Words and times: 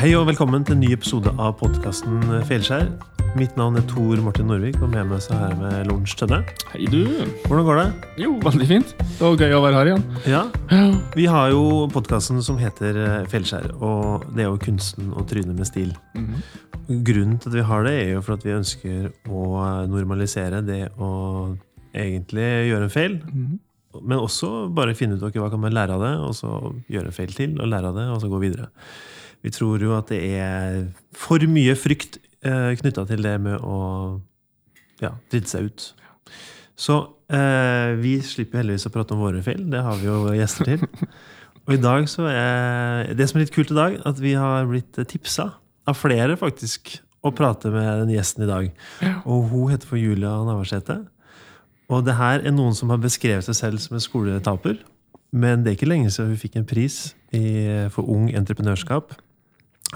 Hei 0.00 0.14
og 0.16 0.22
velkommen 0.30 0.62
til 0.64 0.78
en 0.78 0.78
ny 0.80 0.94
episode 0.94 1.28
av 1.36 1.58
podkasten 1.60 2.22
Feilskjær. 2.48 2.86
Mitt 3.36 3.58
navn 3.60 3.74
er 3.76 3.82
Tor 3.84 4.22
Martin 4.24 4.46
Norvik, 4.48 4.78
og 4.80 4.88
med 4.94 5.10
meg 5.10 5.20
så 5.20 5.36
her 5.36 5.52
med 5.58 5.90
Lorentz 5.90 6.14
Tønne. 6.16 6.38
Hei, 6.70 6.86
du. 6.88 7.02
Hvordan 7.44 7.66
går 7.66 7.80
det? 7.82 7.84
Jo, 8.22 8.30
veldig 8.40 8.68
fint. 8.70 8.94
Det 8.96 9.18
var 9.20 9.36
gøy 9.44 9.58
å 9.58 9.60
være 9.60 9.76
her 9.76 9.90
igjen. 9.90 10.06
Ja. 10.24 10.40
Vi 11.18 11.26
har 11.28 11.52
jo 11.52 11.84
podkasten 11.92 12.40
som 12.46 12.56
heter 12.62 12.96
eh, 12.96 13.28
Feilskjær, 13.28 13.74
og 13.76 14.24
det 14.32 14.46
er 14.46 14.48
jo 14.48 14.62
kunsten 14.64 15.12
å 15.12 15.26
tryne 15.28 15.52
med 15.52 15.68
stil. 15.68 15.92
Mhm. 16.16 16.40
Grunnen 17.10 17.36
til 17.36 17.52
at 17.52 17.60
vi 17.60 17.68
har 17.74 17.86
det, 17.90 17.94
er 18.00 18.10
jo 18.14 18.24
for 18.24 18.38
at 18.38 18.48
vi 18.48 18.56
ønsker 18.56 19.12
å 19.28 19.44
normalisere 19.92 20.64
det 20.64 20.80
å 20.96 21.12
egentlig 21.92 22.48
gjøre 22.72 22.88
en 22.88 22.96
feil. 22.96 23.20
Mhm. 23.28 23.54
Men 24.00 24.24
også 24.24 24.70
bare 24.72 24.96
finne 24.96 25.20
ut 25.20 25.28
okay, 25.28 25.44
hva 25.44 25.52
kan 25.52 25.60
man 25.60 25.76
lære 25.76 26.00
av 26.00 26.08
det, 26.08 26.16
og 26.24 26.32
så 26.40 26.56
gjøre 26.88 27.12
en 27.12 27.20
feil 27.20 27.36
til, 27.36 27.60
og 27.60 27.68
lære 27.68 27.92
av 27.92 28.00
det, 28.00 28.10
og 28.16 28.24
så 28.24 28.32
gå 28.32 28.46
videre. 28.48 28.72
Vi 29.44 29.52
tror 29.54 29.82
jo 29.82 29.94
at 29.96 30.10
det 30.12 30.20
er 30.36 30.82
for 31.16 31.42
mye 31.48 31.76
frykt 31.78 32.20
eh, 32.44 32.76
knytta 32.80 33.06
til 33.08 33.24
det 33.24 33.36
med 33.42 33.60
å 33.64 33.78
ja, 35.00 35.14
drite 35.32 35.48
seg 35.48 35.70
ut. 35.70 35.86
Så 36.80 36.96
eh, 37.32 37.96
vi 38.00 38.18
slipper 38.24 38.62
heldigvis 38.62 38.88
å 38.88 38.94
prate 38.94 39.16
om 39.16 39.22
våre 39.24 39.42
feil. 39.44 39.62
Det 39.72 39.82
har 39.84 40.00
vi 40.00 40.08
jo 40.08 40.22
gjester 40.36 40.72
til. 40.72 40.88
Og 41.66 41.76
i 41.76 41.80
dag 41.80 42.08
så 42.10 42.26
er 42.30 43.12
det 43.16 43.28
som 43.28 43.38
er 43.38 43.44
litt 43.44 43.54
kult 43.54 43.72
i 43.72 43.76
dag, 43.76 43.98
at 44.08 44.20
vi 44.20 44.32
har 44.38 44.68
blitt 44.68 44.96
tipsa 45.08 45.52
av 45.88 45.96
flere 45.98 46.36
faktisk 46.40 46.96
å 47.20 47.32
prate 47.36 47.70
med 47.72 48.04
den 48.04 48.14
gjesten 48.14 48.46
i 48.46 48.48
dag. 48.48 48.70
Og 49.28 49.50
hun 49.52 49.72
heter 49.72 49.88
for 49.88 50.00
Julia 50.00 50.32
Navarsete. 50.46 51.02
Og 51.90 52.04
det 52.06 52.16
her 52.16 52.44
er 52.46 52.54
noen 52.54 52.76
som 52.76 52.92
har 52.92 53.00
beskrevet 53.02 53.44
seg 53.44 53.58
selv 53.58 53.82
som 53.82 53.96
en 53.98 54.04
skoletaper. 54.04 54.78
Men 55.30 55.62
det 55.62 55.72
er 55.72 55.78
ikke 55.78 55.90
lenge 55.90 56.10
siden 56.10 56.32
hun 56.32 56.40
fikk 56.40 56.56
en 56.58 56.68
pris 56.68 57.00
i, 57.34 57.44
for 57.94 58.08
ung 58.08 58.30
entreprenørskap. 58.34 59.12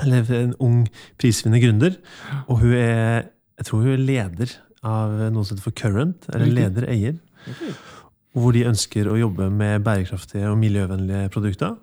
Eller 0.03 0.27
en 0.35 0.55
ung 0.59 0.83
prisvinnende 1.21 1.63
gründer. 1.63 1.97
Og 2.49 2.65
hun 2.65 2.75
er, 2.75 3.31
jeg 3.61 3.69
tror 3.69 3.85
hun 3.85 3.95
er 3.95 4.03
leder 4.03 4.57
av 4.85 5.15
noe 5.31 5.47
som 5.47 5.55
heter 5.55 5.65
for 5.69 5.79
Current. 5.79 6.29
Eller 6.33 6.49
Riktig. 6.49 6.59
leder-eier. 6.61 7.19
Hvor 8.35 8.55
de 8.57 8.67
ønsker 8.67 9.07
å 9.07 9.19
jobbe 9.21 9.47
med 9.55 9.85
bærekraftige 9.87 10.51
og 10.51 10.59
miljøvennlige 10.59 11.31
produkter. 11.35 11.77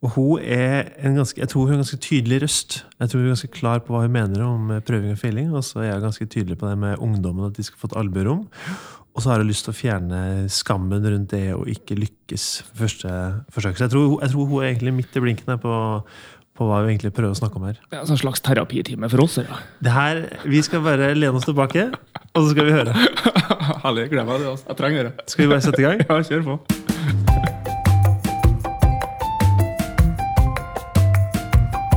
Og 0.00 0.14
hun 0.16 0.44
er 0.44 0.94
en 1.04 1.18
ganske, 1.18 1.40
jeg 1.40 1.48
tror 1.52 1.66
hun 1.66 1.74
er 1.74 1.78
en 1.78 1.82
ganske 1.84 2.00
tydelig 2.00 2.38
røst. 2.42 2.78
Jeg 3.00 3.10
tror 3.10 3.20
hun 3.20 3.26
er 3.26 3.34
ganske 3.34 3.52
klar 3.52 3.82
på 3.84 3.92
hva 3.92 4.06
hun 4.06 4.14
mener 4.14 4.44
om 4.46 4.70
eh, 4.72 4.80
prøving 4.84 5.12
og 5.12 5.20
feiling. 5.20 5.50
Og 5.52 5.64
så 5.66 5.84
er 5.84 5.98
hun 5.98 6.06
ganske 6.06 6.26
tydelig 6.26 6.56
på 6.60 6.68
det 6.68 6.78
med 6.80 7.02
ungdommen, 7.04 7.50
at 7.50 7.56
de 7.56 7.64
skal 7.66 7.80
få 7.80 7.90
et 7.92 7.98
albuerom. 8.00 8.46
Og 9.10 9.22
så 9.22 9.32
har 9.32 9.42
hun 9.42 9.50
lyst 9.50 9.66
til 9.66 9.74
å 9.74 9.76
fjerne 9.76 10.20
skammen 10.52 11.04
rundt 11.04 11.34
det 11.34 11.50
å 11.52 11.64
ikke 11.68 11.98
lykkes 11.98 12.46
første 12.78 13.10
forsøk. 13.52 13.76
Så 13.76 13.88
jeg 13.88 13.92
tror, 13.92 14.20
jeg 14.22 14.32
tror 14.32 14.48
hun 14.48 14.62
er 14.62 14.68
egentlig 14.70 14.94
midt 15.00 15.18
i 15.18 15.24
blinken 15.24 15.52
her 15.52 15.60
på, 15.60 15.74
på 16.60 16.66
hva 16.68 16.82
vi 16.84 16.92
egentlig 16.92 17.14
prøver 17.16 17.32
å 17.32 17.38
snakke 17.38 17.56
om 17.56 17.62
her. 17.70 17.78
Det 17.88 17.96
er 17.96 18.02
en 18.02 18.08
sånn 18.10 18.20
slags 18.20 18.42
terapitime 18.44 19.08
for 19.08 19.24
oss. 19.24 19.38
Ja. 19.40 19.62
Det 19.80 19.94
her, 19.94 20.18
Vi 20.44 20.60
skal 20.66 20.82
bare 20.84 21.14
lene 21.16 21.40
oss 21.40 21.48
tilbake, 21.48 21.86
og 22.34 22.42
så 22.42 22.50
skal 22.52 22.68
vi 22.68 22.74
høre. 22.76 22.92
Herlig. 23.86 24.10
Gleder 24.12 24.28
meg 24.28 24.42
til 24.42 24.50
det. 24.50 24.56
Jeg 24.68 24.76
trenger 24.82 25.08
det. 25.08 25.12
Skal 25.32 25.46
vi 25.46 25.50
bare 25.54 25.64
sette 25.64 25.80
i 25.80 25.86
gang? 25.88 26.02
Ja, 26.10 26.18
kjør 26.26 26.42
på. 26.44 26.56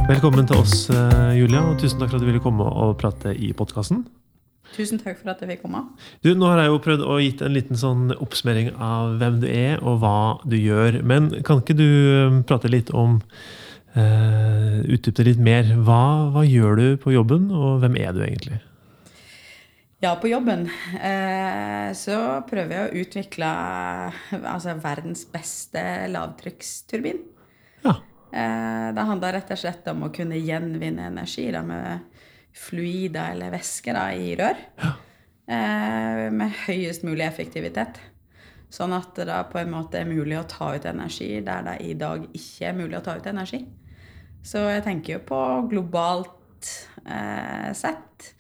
Velkommen 0.08 0.48
til 0.48 0.60
oss, 0.62 0.76
eh, 0.94 1.34
Julia, 1.40 1.64
og 1.68 1.80
tusen 1.82 2.00
takk 2.00 2.12
for 2.14 2.20
at 2.20 2.24
du 2.24 2.30
ville 2.30 2.44
komme 2.44 2.64
og 2.64 2.96
prate 3.02 3.34
i 3.36 3.52
podkasten. 3.58 4.06
Tusen 4.74 5.00
takk 5.02 5.20
for 5.20 5.34
at 5.34 5.42
jeg 5.44 5.52
fikk 5.52 5.66
komme. 5.66 5.82
Du, 6.24 6.32
Nå 6.38 6.48
har 6.50 6.62
jeg 6.64 6.72
jo 6.72 6.80
prøvd 6.86 7.04
å 7.04 7.18
gitt 7.20 7.44
en 7.44 7.54
liten 7.56 7.80
sånn 7.80 8.14
oppsummering 8.16 8.72
av 8.80 9.18
hvem 9.20 9.42
du 9.44 9.50
er, 9.52 9.84
og 9.84 10.00
hva 10.04 10.16
du 10.48 10.56
gjør. 10.56 11.02
Men 11.04 11.30
kan 11.44 11.60
ikke 11.60 11.76
du 11.76 11.86
eh, 11.90 12.40
prate 12.48 12.72
litt 12.72 12.94
om 12.96 13.20
uh, 13.98 14.84
Utdype 14.84 15.22
det 15.22 15.28
litt 15.32 15.44
mer. 15.44 15.68
Hva, 15.86 16.30
hva 16.34 16.44
gjør 16.46 16.80
du 16.80 16.86
på 17.02 17.14
jobben, 17.16 17.50
og 17.54 17.84
hvem 17.84 17.98
er 18.02 18.16
du 18.16 18.24
egentlig? 18.26 18.60
Ja, 20.04 20.18
på 20.20 20.28
jobben 20.28 20.66
uh, 20.68 21.90
så 21.96 22.18
prøver 22.50 22.76
jeg 22.76 22.90
å 22.90 23.04
utvikle 23.06 23.52
altså, 24.42 24.76
verdens 24.84 25.24
beste 25.32 25.84
lavtrykksturbin. 26.12 27.24
Ja. 27.86 27.96
Uh, 28.34 28.90
det 28.96 29.08
handler 29.08 29.38
rett 29.40 29.56
og 29.56 29.62
slett 29.62 29.88
om 29.94 30.08
å 30.08 30.12
kunne 30.14 30.42
gjenvinne 30.42 31.08
energi 31.14 31.48
da, 31.56 31.64
med 31.64 32.12
fluider 32.54 33.34
eller 33.34 33.54
væsker 33.56 33.98
da, 33.98 34.06
i 34.14 34.36
rør. 34.38 34.60
Eh, 35.44 36.30
med 36.32 36.54
høyest 36.66 37.04
mulig 37.04 37.26
effektivitet. 37.26 38.00
Sånn 38.74 38.94
at 38.96 39.12
det 39.18 39.28
da 39.28 39.42
på 39.50 39.60
en 39.60 39.74
måte 39.74 40.00
er 40.00 40.08
mulig 40.10 40.38
å 40.40 40.48
ta 40.50 40.72
ut 40.74 40.86
energi 40.88 41.36
der 41.46 41.66
det 41.68 41.78
i 41.84 41.94
dag 42.00 42.24
ikke 42.32 42.70
er 42.70 42.78
mulig 42.78 42.98
å 42.98 43.04
ta 43.06 43.18
ut 43.20 43.28
energi. 43.30 43.60
Så 44.44 44.64
jeg 44.68 44.84
tenker 44.86 45.18
jo 45.18 45.24
på 45.28 45.40
globalt 45.72 46.70
eh, 47.08 47.72
sett. 47.78 48.34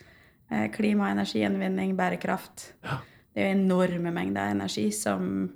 Eh, 0.51 0.67
klima, 0.73 1.11
energigjenvinning, 1.13 1.95
bærekraft. 1.97 2.73
Det 2.83 3.41
er 3.41 3.49
jo 3.49 3.57
enorme 3.57 4.11
mengder 4.13 4.51
energi 4.53 4.89
som 4.93 5.47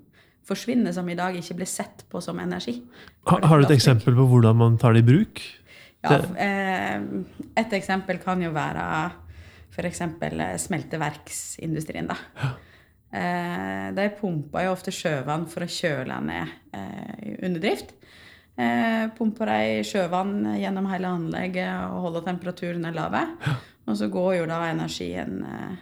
forsvinner, 0.47 0.95
som 0.95 1.07
i 1.11 1.17
dag 1.19 1.35
ikke 1.35 1.59
blir 1.59 1.69
sett 1.69 2.05
på 2.09 2.21
som 2.23 2.39
energi. 2.39 2.79
Har, 3.27 3.43
har 3.43 3.59
du 3.59 3.67
et 3.67 3.75
eksempel 3.75 4.15
på 4.15 4.27
hvordan 4.31 4.57
man 4.57 4.77
tar 4.79 4.95
det 4.95 5.03
i 5.03 5.09
bruk? 5.09 5.43
Ja, 6.05 6.21
eh, 6.39 7.01
et 7.57 7.73
eksempel 7.75 8.21
kan 8.23 8.41
jo 8.41 8.53
være 8.55 8.85
f.eks. 9.75 10.01
smelteverksindustrien. 10.63 12.07
da. 12.09 12.17
Eh, 13.11 13.87
de 13.95 14.07
pumper 14.19 14.67
jo 14.67 14.73
ofte 14.75 14.93
sjøvann 14.95 15.45
for 15.51 15.63
å 15.63 15.71
kjøle 15.71 16.17
ned 16.23 16.55
eh, 16.75 17.35
under 17.47 17.63
drift. 17.63 17.93
Eh, 18.57 19.03
pumper 19.17 19.51
de 19.51 19.81
sjøvann 19.85 20.39
gjennom 20.57 20.87
hele 20.89 21.11
anlegget 21.13 21.91
og 21.91 22.07
holder 22.07 22.25
temperaturen 22.25 22.87
lave. 22.95 23.21
Og 23.87 23.97
så 23.99 24.07
går 24.11 24.39
jo 24.39 24.47
da 24.49 24.63
energien, 24.71 25.43
eh, 25.45 25.75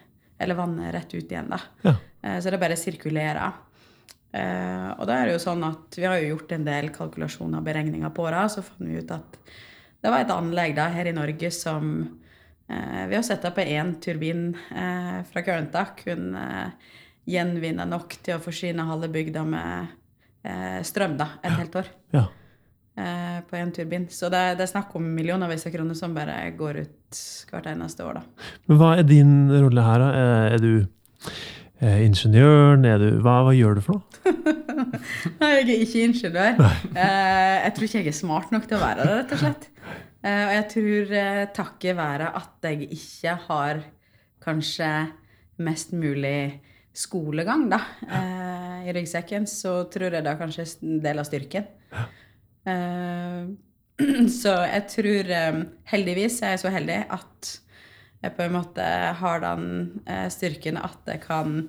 eller 0.43 0.59
vannet, 0.59 0.91
rett 0.93 1.13
ut 1.15 1.31
igjen. 1.31 1.47
da. 1.49 1.61
Ja. 1.85 1.95
Eh, 2.21 2.39
så 2.43 2.51
det 2.51 2.59
bare 2.59 2.75
sirkulerer. 2.77 3.53
Eh, 4.35 4.89
og 4.99 5.07
da 5.07 5.21
er 5.21 5.29
det 5.29 5.37
jo 5.37 5.45
sånn 5.45 5.63
at 5.63 5.95
vi 5.95 6.03
har 6.03 6.19
jo 6.19 6.33
gjort 6.33 6.51
en 6.51 6.67
del 6.67 6.89
kalkulasjoner 6.91 7.61
og 7.61 7.65
beregninger 7.69 8.11
på 8.11 8.27
det. 8.27 8.43
Så 8.51 8.65
fant 8.67 8.83
vi 8.83 8.99
ut 8.99 9.15
at 9.15 9.39
det 10.03 10.11
var 10.11 10.21
et 10.25 10.35
anlegg 10.35 10.75
da 10.77 10.89
her 10.93 11.07
i 11.09 11.15
Norge 11.15 11.49
som 11.55 11.95
eh, 12.67 13.03
ved 13.07 13.17
å 13.21 13.25
sette 13.25 13.49
på 13.55 13.63
én 13.63 13.95
turbin 14.03 14.49
eh, 14.75 15.21
fra 15.31 15.41
Kørnta 15.47 15.87
kunne 15.97 16.43
eh, 16.43 16.93
gjenvinne 17.25 17.87
nok 17.89 18.19
til 18.21 18.35
å 18.35 18.43
forsyne 18.43 18.85
halve 18.85 19.09
bygda 19.09 19.45
med 19.47 19.95
eh, 20.45 20.81
strøm 20.85 21.15
da, 21.17 21.31
et 21.41 21.55
helt 21.57 21.79
år. 21.81 21.89
Ja. 22.13 22.27
Eh, 22.97 23.39
på 23.49 23.57
én 23.59 23.73
turbin. 23.75 24.05
Så 24.09 24.29
det, 24.31 24.39
det 24.55 24.63
er 24.63 24.71
snakk 24.71 24.93
om 24.95 25.03
millionervis 25.17 25.65
av 25.67 25.73
kroner 25.73 25.97
som 25.99 26.13
bare 26.15 26.37
går 26.55 26.77
ut 26.85 27.17
hvert 27.51 27.65
eneste 27.73 28.05
år. 28.07 28.21
da. 28.21 28.47
Men 28.69 28.77
hva 28.79 28.93
er 28.97 29.03
din 29.09 29.33
rolle 29.51 29.83
her, 29.83 29.99
da? 29.99 30.07
Er- 30.15 30.53
Er 30.55 30.63
du 30.63 30.85
er 31.83 31.97
ingeniøren? 32.05 32.85
Er 32.87 32.97
du, 33.01 33.09
hva, 33.19 33.41
hva 33.43 33.51
gjør 33.51 33.75
du 33.75 33.81
for 33.83 33.99
noe? 33.99 34.55
Nei, 35.41 35.49
jeg 35.57 35.67
er 35.75 35.83
ikke 35.83 36.05
ingeniør. 36.07 36.63
Eh, 36.95 37.57
jeg 37.65 37.73
tror 37.75 37.87
ikke 37.89 37.99
jeg 37.99 38.13
er 38.13 38.17
smart 38.21 38.55
nok 38.55 38.67
til 38.69 38.77
å 38.79 38.83
være 38.85 39.03
det, 39.03 39.17
rett 39.19 39.35
og 39.35 39.43
slett. 39.43 39.67
Eh, 40.23 40.43
og 40.47 40.53
jeg 40.55 40.65
tror 40.77 41.13
eh, 41.19 41.43
takket 41.59 41.97
være 41.99 42.31
at 42.39 42.69
jeg 42.71 42.87
ikke 42.95 43.35
har 43.49 43.83
kanskje 44.45 44.89
mest 45.67 45.91
mulig 45.95 46.61
skolegang 46.95 47.67
da, 47.71 47.81
eh, 48.07 48.87
i 48.87 48.93
ryggsekken, 48.95 49.43
så 49.51 49.81
tror 49.91 50.15
jeg 50.15 50.23
det 50.23 50.31
er 50.31 50.39
kanskje 50.39 50.65
en 50.85 51.01
del 51.03 51.19
av 51.19 51.27
styrken. 51.27 51.67
Eh, 52.65 53.45
så 54.41 54.53
jeg 54.65 54.87
tror 54.91 55.29
eh, 55.31 55.59
Heldigvis 55.91 56.41
er 56.43 56.55
jeg 56.55 56.63
så 56.65 56.71
heldig 56.73 56.97
at 57.15 57.51
jeg 58.25 58.33
på 58.35 58.41
en 58.47 58.55
måte 58.55 58.85
har 59.19 59.41
den 59.43 59.65
eh, 60.09 60.25
styrken 60.33 60.79
at 60.81 61.11
jeg 61.13 61.21
kan 61.27 61.59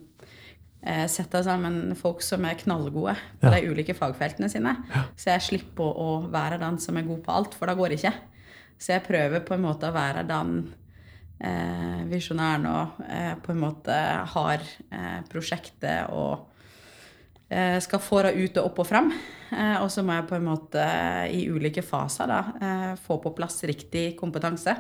sette 1.11 1.41
sammen 1.43 1.97
folk 1.99 2.21
som 2.23 2.45
er 2.47 2.55
knallgode 2.61 3.17
på 3.41 3.49
Ja. 3.49 3.57
de 3.57 3.71
ulike 3.73 3.95
fagfeltene 3.97 4.47
sine. 4.53 4.71
Så 5.19 5.33
jeg 5.33 5.43
slipper 5.43 5.97
å 5.99 6.29
være 6.31 6.61
den 6.63 6.77
som 6.79 6.95
er 7.01 7.03
god 7.09 7.25
på 7.25 7.33
alt, 7.35 7.57
for 7.59 7.67
det 7.67 7.75
går 7.81 7.95
ikke. 7.97 8.13
Så 8.79 8.93
jeg 8.93 9.03
prøver 9.09 9.43
på 9.43 9.57
en 9.57 9.65
måte 9.65 9.89
å 9.91 9.97
være 9.97 10.23
den 10.29 10.53
eh, 11.41 12.05
visjonæren 12.07 12.69
og 12.71 13.01
eh, 13.09 13.33
på 13.43 13.51
en 13.57 13.63
måte 13.65 13.97
har 14.37 14.63
eh, 14.63 15.19
prosjektet 15.33 16.13
og 16.15 16.47
skal 17.47 18.01
få 18.03 18.25
det 18.27 18.33
ut 18.35 18.57
og 18.59 18.73
opp 18.73 18.81
og 18.83 18.89
frem. 18.89 19.13
Eh, 19.55 19.77
og 19.79 19.91
så 19.93 20.03
må 20.03 20.17
jeg 20.17 20.27
på 20.27 20.37
en 20.39 20.49
måte 20.49 20.83
i 21.31 21.47
ulike 21.53 21.85
faser 21.87 22.31
da, 22.31 22.41
eh, 22.59 22.93
få 22.99 23.21
på 23.23 23.35
plass 23.37 23.63
riktig 23.69 24.17
kompetanse. 24.19 24.75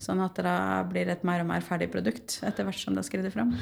Sånn 0.00 0.22
at 0.24 0.38
det 0.40 0.56
blir 0.88 1.10
et 1.12 1.24
mer 1.28 1.42
og 1.42 1.50
mer 1.50 1.64
ferdig 1.64 1.90
produkt 1.92 2.38
etter 2.46 2.64
hvert 2.64 2.80
som 2.80 2.96
det 2.96 3.04
skrider 3.04 3.32
frem. 3.34 3.52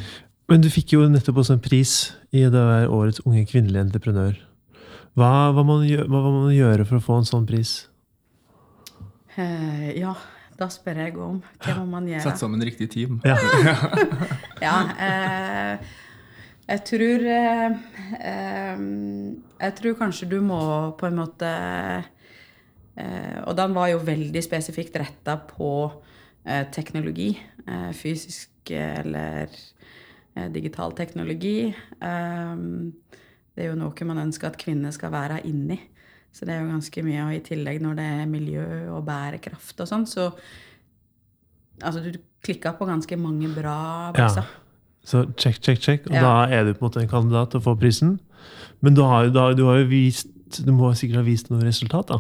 Men 0.49 0.63
du 0.63 0.71
fikk 0.71 0.95
jo 0.95 1.03
nettopp 1.11 1.43
også 1.43 1.59
en 1.59 1.65
pris 1.65 2.13
i 2.31 2.47
det 2.47 2.57
å 2.61 2.71
være 2.71 2.93
årets 2.95 3.25
unge 3.27 3.43
kvinnelige 3.51 3.89
entreprenør. 3.89 4.39
Hva, 5.19 5.51
hva, 5.53 5.65
må 5.67 5.81
gjøre, 5.83 6.07
hva 6.07 6.23
må 6.23 6.35
man 6.45 6.55
gjøre 6.55 6.87
for 6.87 7.01
å 7.01 7.05
få 7.05 7.19
en 7.19 7.29
sånn 7.29 7.49
pris? 7.49 7.89
Eh, 9.35 9.99
ja, 9.99 10.15
da 10.59 10.71
spør 10.71 11.03
jeg 11.03 11.19
om 11.19 11.41
hva 11.43 11.75
må 11.81 11.89
man 11.99 12.07
gjøre. 12.07 12.23
Sette 12.23 12.45
sammen 12.45 12.63
riktig 12.63 12.93
team. 12.95 13.19
Ja. 13.27 13.35
Ja, 14.63 14.79
eh, 14.95 15.91
jeg 16.69 16.85
tror 16.85 17.25
eh, 17.33 17.77
eh, 18.21 18.83
Jeg 19.61 19.75
tror 19.81 19.99
kanskje 20.03 20.29
du 20.29 20.39
må 20.45 20.61
på 21.01 21.09
en 21.09 21.19
måte 21.23 21.49
eh, 21.49 23.39
og 23.47 23.57
den 23.57 23.75
var 23.77 23.89
jo 23.93 24.05
veldig 24.05 24.43
spesifikt 24.45 24.99
retta 25.01 25.39
på 25.49 25.73
eh, 26.45 26.67
teknologi. 26.75 27.33
Fysisk 27.95 28.71
eller 28.73 29.53
digital 30.55 30.95
teknologi. 30.97 31.69
Det 32.01 33.61
er 33.61 33.69
jo 33.69 33.77
noe 33.77 34.09
man 34.09 34.23
ønsker 34.23 34.49
at 34.49 34.57
kvinner 34.61 34.95
skal 34.95 35.13
være 35.13 35.43
inni. 35.49 35.77
Så 36.33 36.49
det 36.49 36.55
er 36.55 36.63
jo 36.63 36.71
ganske 36.73 37.05
mye. 37.05 37.27
Og 37.27 37.37
i 37.37 37.43
tillegg 37.45 37.83
når 37.85 37.99
det 37.99 38.07
er 38.15 38.31
miljø 38.31 38.65
og 38.95 39.05
bærekraft 39.09 39.85
og 39.85 39.91
sånn, 39.91 40.09
så 40.09 40.31
Altså, 41.79 42.01
du 42.03 42.17
klikka 42.43 42.73
på 42.75 42.89
ganske 42.89 43.15
mange 43.15 43.47
bra 43.55 44.11
bokser. 44.11 44.49
Så 45.09 45.25
check, 45.41 45.61
check, 45.65 45.81
check. 45.81 46.07
Og 46.11 46.15
Ja. 46.15 46.21
da 46.23 46.35
er 46.53 46.65
du 46.67 46.75
på 46.75 46.85
en 46.85 46.91
måte 46.91 47.01
en 47.03 47.09
kandidat 47.09 47.51
til 47.55 47.61
å 47.61 47.65
få 47.65 47.79
prisen. 47.81 48.19
Men 48.83 48.95
du 48.95 49.03
har, 49.03 49.31
da, 49.33 49.53
du 49.55 49.65
har 49.67 49.81
jo 49.83 49.89
vist 49.91 50.29
Du 50.65 50.73
må 50.73 50.89
sikkert 50.97 51.21
ha 51.21 51.23
vist 51.27 51.51
noe 51.51 51.61
resultat, 51.61 52.09
da? 52.09 52.19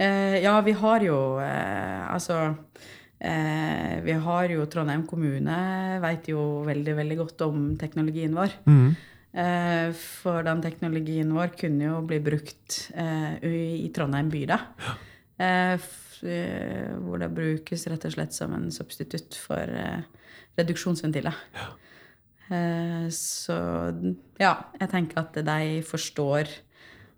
Eh, 0.00 0.42
ja, 0.42 0.54
vi 0.64 0.72
har 0.72 1.00
jo 1.04 1.38
eh, 1.40 2.06
Altså 2.12 2.56
eh, 3.20 4.00
Vi 4.04 4.12
har 4.12 4.48
jo 4.48 4.64
Trondheim 4.72 5.04
kommune 5.08 6.00
vet 6.00 6.28
jo 6.32 6.62
veldig, 6.64 6.94
veldig 6.96 7.18
godt 7.18 7.44
om 7.48 7.76
teknologien 7.76 8.32
vår. 8.36 8.52
Mm. 8.66 8.96
Eh, 9.36 9.92
for 9.92 10.42
den 10.46 10.62
teknologien 10.64 11.32
vår 11.36 11.52
kunne 11.60 11.90
jo 11.90 12.00
bli 12.08 12.20
brukt 12.24 12.90
eh, 12.96 13.36
i 13.84 13.90
Trondheim 13.92 14.30
by, 14.32 14.44
da. 14.48 14.60
Ja. 14.80 14.96
eh, 16.24 16.96
hvor 17.04 17.20
det 17.20 17.34
brukes 17.36 17.86
rett 17.92 18.04
og 18.08 18.14
slett 18.16 18.32
som 18.32 18.54
en 18.56 18.70
substitutt 18.72 19.36
for 19.36 19.76
reduksjonsventiler. 20.56 21.36
Eh, 21.54 21.85
så 23.10 23.56
ja, 24.38 24.52
jeg 24.78 24.88
tenker 24.92 25.18
at 25.24 25.34
de 25.46 25.80
forstår 25.86 26.46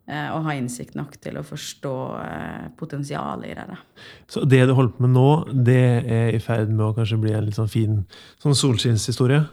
eh, 0.09 0.29
og 0.33 0.47
har 0.47 0.57
innsikt 0.57 0.97
nok 0.97 1.19
til 1.21 1.37
å 1.37 1.45
forstå 1.45 1.95
eh, 2.23 2.67
potensialet 2.79 3.51
i 3.51 3.57
det. 3.59 3.79
Så 4.31 4.45
det 4.49 4.63
du 4.69 4.75
holder 4.79 4.97
på 4.97 5.05
med 5.05 5.15
nå, 5.17 5.29
det 5.69 5.83
er 6.09 6.33
i 6.33 6.43
ferd 6.43 6.73
med 6.73 6.87
å 6.87 6.95
kanskje 6.97 7.21
bli 7.21 7.35
en 7.37 7.49
litt 7.49 7.59
sånn 7.59 7.71
fin 7.73 8.03
sånn 8.43 8.57
solskinnshistorie? 8.57 9.45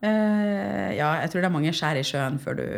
Uh, 0.00 0.88
ja, 0.96 1.10
jeg 1.20 1.28
tror 1.28 1.42
det 1.42 1.48
er 1.50 1.52
mange 1.52 1.72
skjær 1.76 1.98
i 2.00 2.04
sjøen 2.08 2.38
før 2.40 2.54
du, 2.56 2.68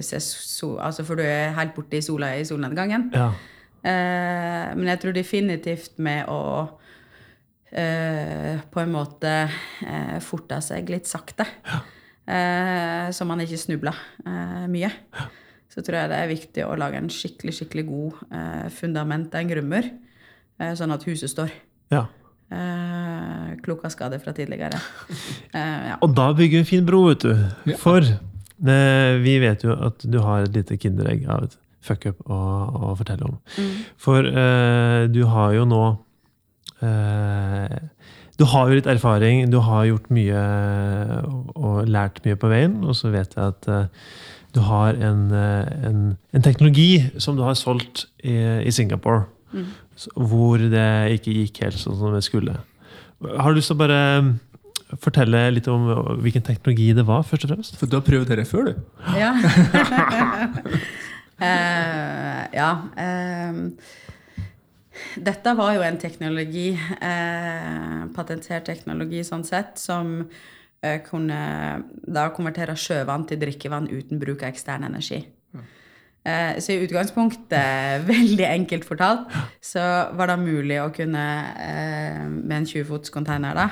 ser 0.00 0.22
so 0.24 0.78
altså 0.80 1.04
før 1.04 1.18
du 1.20 1.26
er 1.26 1.50
helt 1.58 1.74
borte 1.76 1.98
i 1.98 2.04
sola 2.04 2.30
i 2.38 2.46
solnedgangen. 2.48 3.10
Ja. 3.12 3.32
Uh, 3.84 4.72
men 4.78 4.88
jeg 4.88 5.02
tror 5.02 5.16
definitivt 5.16 6.00
med 6.00 6.28
å 6.32 6.40
eh, 6.64 6.89
på 7.70 8.80
en 8.82 8.90
måte 8.90 9.32
uh, 9.46 10.16
forta 10.26 10.58
seg 10.64 10.88
litt 10.90 11.06
sakte, 11.06 11.46
eh, 12.30 13.10
så 13.14 13.26
man 13.28 13.42
ikke 13.42 13.58
snubla 13.60 13.92
eh, 14.26 14.64
mye, 14.70 14.90
så 15.70 15.82
tror 15.86 16.00
jeg 16.00 16.10
det 16.12 16.20
er 16.20 16.30
viktig 16.30 16.64
å 16.66 16.76
lage 16.78 16.98
en 17.00 17.10
skikkelig 17.12 17.56
skikkelig 17.60 17.84
god 17.88 18.22
eh, 18.34 18.64
fundament, 18.74 19.34
en 19.38 19.52
grummer, 19.52 19.90
eh, 20.58 20.72
sånn 20.78 20.94
at 20.94 21.06
huset 21.10 21.32
står. 21.32 21.52
ja. 21.94 22.06
Eh, 22.50 23.50
klok 23.62 23.84
av 23.86 23.92
skade 23.94 24.18
fra 24.18 24.32
tidligere. 24.34 24.78
Eh, 25.54 25.86
ja. 25.90 25.96
Og 26.02 26.12
da 26.14 26.28
bygger 26.34 26.60
vi 26.60 26.62
en 26.64 26.66
fin 26.66 26.84
bro, 26.86 27.04
vet 27.08 27.22
du. 27.22 27.74
For 27.78 28.02
eh, 28.02 29.14
vi 29.22 29.36
vet 29.42 29.62
jo 29.62 29.74
at 29.74 30.02
du 30.02 30.18
har 30.22 30.44
et 30.44 30.54
lite 30.54 30.76
kinderegg 30.78 31.24
av 31.30 31.46
et 31.46 31.56
fuckup 31.86 32.20
å, 32.26 32.38
å 32.90 32.92
fortelle 32.98 33.26
om. 33.26 33.38
For 33.98 34.26
eh, 34.26 35.06
du 35.10 35.24
har 35.30 35.54
jo 35.54 35.64
nå 35.70 35.80
eh, 35.90 35.98
Du 38.40 38.46
har 38.48 38.70
jo 38.70 38.78
litt 38.78 38.88
erfaring, 38.88 39.50
du 39.52 39.58
har 39.60 39.84
gjort 39.84 40.06
mye 40.16 40.42
og, 41.52 41.82
lært 41.90 42.22
mye 42.24 42.38
på 42.40 42.48
veien, 42.48 42.78
og 42.88 42.96
så 42.96 43.10
vet 43.12 43.36
jeg 43.36 43.52
at 43.52 43.68
eh, 43.68 44.06
du 44.56 44.62
har 44.64 44.96
en, 44.96 45.26
eh, 45.36 45.68
en, 45.90 45.98
en 46.32 46.46
teknologi 46.46 47.04
som 47.20 47.36
du 47.36 47.44
har 47.44 47.58
solgt 47.60 48.06
i, 48.24 48.32
i 48.64 48.72
Singapore, 48.72 49.26
mm. 49.52 49.66
hvor 50.16 50.62
det 50.72 50.88
ikke 51.18 51.36
gikk 51.36 51.60
helt 51.66 51.82
sånn 51.82 51.98
som 52.00 52.16
det 52.16 52.24
skulle. 52.24 52.56
Har 53.28 53.52
du 53.52 53.60
lyst 53.60 53.68
til 53.68 53.76
å 53.76 53.82
bare 53.82 54.00
fortelle 55.04 55.44
litt 55.52 55.68
om 55.70 55.84
hvilken 56.24 56.46
teknologi 56.46 56.94
det 56.96 57.04
var, 57.06 57.26
først 57.28 57.44
og 57.44 57.52
fremst? 57.52 57.76
For 57.76 57.92
du 57.92 57.98
har 57.98 58.06
prøvd 58.08 58.32
dette 58.32 58.48
før, 58.48 58.72
du? 58.72 58.74
Ja. 59.20 59.34
uh, 61.44 62.40
ja. 62.60 62.72
ehm, 62.96 63.66
dette 65.16 65.54
var 65.58 65.74
jo 65.76 65.82
en 65.86 65.98
teknologi, 66.00 66.70
eh, 66.76 68.06
patentert 68.14 68.66
teknologi 68.68 69.24
sånn 69.26 69.44
sett, 69.46 69.78
som 69.78 70.18
eh, 70.82 71.00
kunne 71.06 71.40
da 71.90 72.28
konvertere 72.34 72.76
sjøvann 72.78 73.26
til 73.28 73.40
drikkevann 73.42 73.90
uten 73.90 74.20
bruk 74.22 74.44
av 74.44 74.52
ekstern 74.52 74.88
energi. 74.88 75.22
Eh, 76.22 76.58
så 76.60 76.74
i 76.74 76.84
utgangspunktet, 76.84 78.04
veldig 78.12 78.44
enkelt 78.44 78.84
fortalt, 78.84 79.32
så 79.64 79.82
var 80.16 80.28
det 80.28 80.40
mulig 80.42 80.80
å 80.82 80.92
kunne, 80.92 81.26
eh, 81.56 82.24
med 82.28 82.56
en 82.58 82.66
20-fots 82.68 83.10
container, 83.10 83.54
da, 83.56 83.68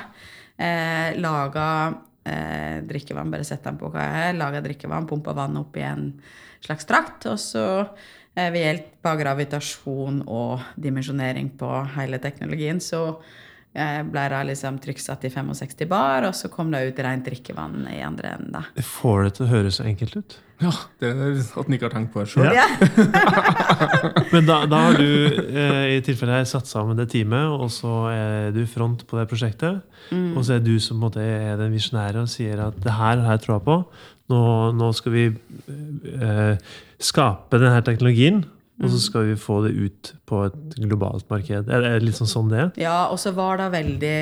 eh, 0.57 1.15
lage 1.21 1.95
eh, 2.25 2.81
drikkevann, 2.81 3.31
bare 3.31 3.45
sette 3.45 3.69
den 3.69 3.77
på 3.77 3.89
hva 3.89 4.01
jeg 4.01 4.29
er, 4.29 4.37
lage 4.37 4.63
drikkevann, 4.65 5.07
pumpe 5.07 5.33
vann 5.33 5.57
opp 5.57 5.77
i 5.77 5.81
en 5.81 6.21
slags 6.61 6.85
trakt, 6.85 7.25
og 7.25 7.37
så 7.39 7.65
eh, 7.79 7.87
ved 8.35 8.61
hjelp 8.61 9.09
av 9.09 9.19
gravitasjon 9.19 10.23
og 10.27 10.65
dimensjonering 10.79 11.51
på 11.59 11.69
hele 11.95 12.19
teknologien, 12.23 12.79
så 12.83 13.01
eh, 13.73 14.01
ble 14.07 14.27
det 14.31 14.43
liksom 14.51 14.77
trykksatt 14.83 15.25
i 15.27 15.31
65 15.33 15.87
bar, 15.89 16.27
og 16.29 16.35
så 16.37 16.51
kom 16.53 16.71
det 16.73 16.85
ut 16.87 17.01
rent 17.03 17.25
drikkevann 17.27 17.87
i 17.91 18.01
andre 18.05 18.35
enden. 18.37 18.69
Det 18.75 18.85
får 18.85 19.25
det 19.25 19.33
til 19.37 19.47
å 19.47 19.51
høres 19.53 19.81
så 19.81 19.87
enkelt 19.89 20.21
ut. 20.21 20.37
Ja, 20.59 20.73
det 20.99 21.09
er 21.13 21.37
at 21.39 21.67
en 21.69 21.75
ikke 21.77 21.87
har 21.87 21.93
tenkt 21.93 22.11
på 22.11 22.19
det 22.19 22.31
sjøl. 22.33 22.49
Ja. 22.51 22.65
Men 24.33 24.47
da, 24.47 24.57
da 24.67 24.81
har 24.89 24.99
du 24.99 25.05
eh, 25.07 25.95
i 25.95 26.01
tilfelle 26.03 26.35
her 26.35 26.47
satt 26.49 26.67
sammen 26.67 26.99
det 26.99 27.07
teamet, 27.13 27.47
og 27.47 27.71
så 27.71 27.93
er 28.11 28.49
du 28.55 28.65
front 28.67 29.05
på 29.07 29.19
det 29.19 29.29
prosjektet. 29.31 29.79
Og 30.11 30.41
så 30.43 30.57
er 30.57 30.63
du 30.65 30.73
som 30.81 30.97
på 30.97 30.99
en 30.99 31.05
måte 31.05 31.23
er 31.23 31.55
den 31.59 31.71
visjonære 31.71 32.25
og 32.25 32.31
sier 32.31 32.59
at 32.65 32.79
det 32.83 32.95
her 32.97 33.21
har 33.23 33.37
jeg 33.37 33.45
troa 33.45 33.59
på. 33.63 33.77
Nå, 34.29 34.39
nå 34.77 34.91
skal 34.93 35.15
vi 35.15 35.25
eh, 35.29 36.73
skape 37.01 37.59
denne 37.61 37.81
teknologien, 37.85 38.43
og 38.79 38.91
så 38.93 38.99
skal 39.01 39.31
vi 39.31 39.39
få 39.39 39.59
det 39.65 39.71
ut 39.75 40.11
på 40.29 40.43
et 40.47 40.75
globalt 40.79 41.25
marked. 41.31 41.71
Er 41.71 41.85
det 41.85 42.03
litt 42.05 42.19
sånn 42.19 42.29
sånn 42.29 42.51
det 42.51 42.59
er? 42.61 42.69
Ja, 42.79 42.99
og 43.11 43.17
så 43.19 43.33
var 43.35 43.59
det 43.59 43.71
veldig 43.73 44.19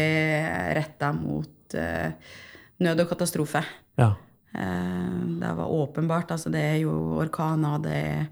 retta 0.80 1.12
mot 1.15 1.75
eh, 1.77 2.15
nød 2.83 3.04
og 3.04 3.12
katastrofe. 3.12 3.62
Ja. 4.00 4.13
Eh, 4.58 5.20
det 5.41 5.51
var 5.60 5.75
åpenbart. 5.75 6.32
Altså, 6.32 6.50
det 6.53 6.63
er 6.63 6.79
jo 6.86 6.96
orkaner, 7.22 7.84
det 7.84 7.98
er 7.98 8.25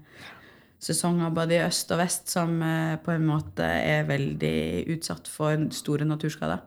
sesonger 0.86 1.32
både 1.34 1.56
i 1.56 1.64
øst 1.64 1.90
og 1.94 2.00
vest 2.02 2.30
som 2.32 2.56
eh, 2.62 2.96
på 3.02 3.14
en 3.14 3.26
måte 3.26 3.64
er 3.64 4.08
veldig 4.08 4.86
utsatt 4.96 5.28
for 5.30 5.68
store 5.74 6.08
naturskader. 6.08 6.62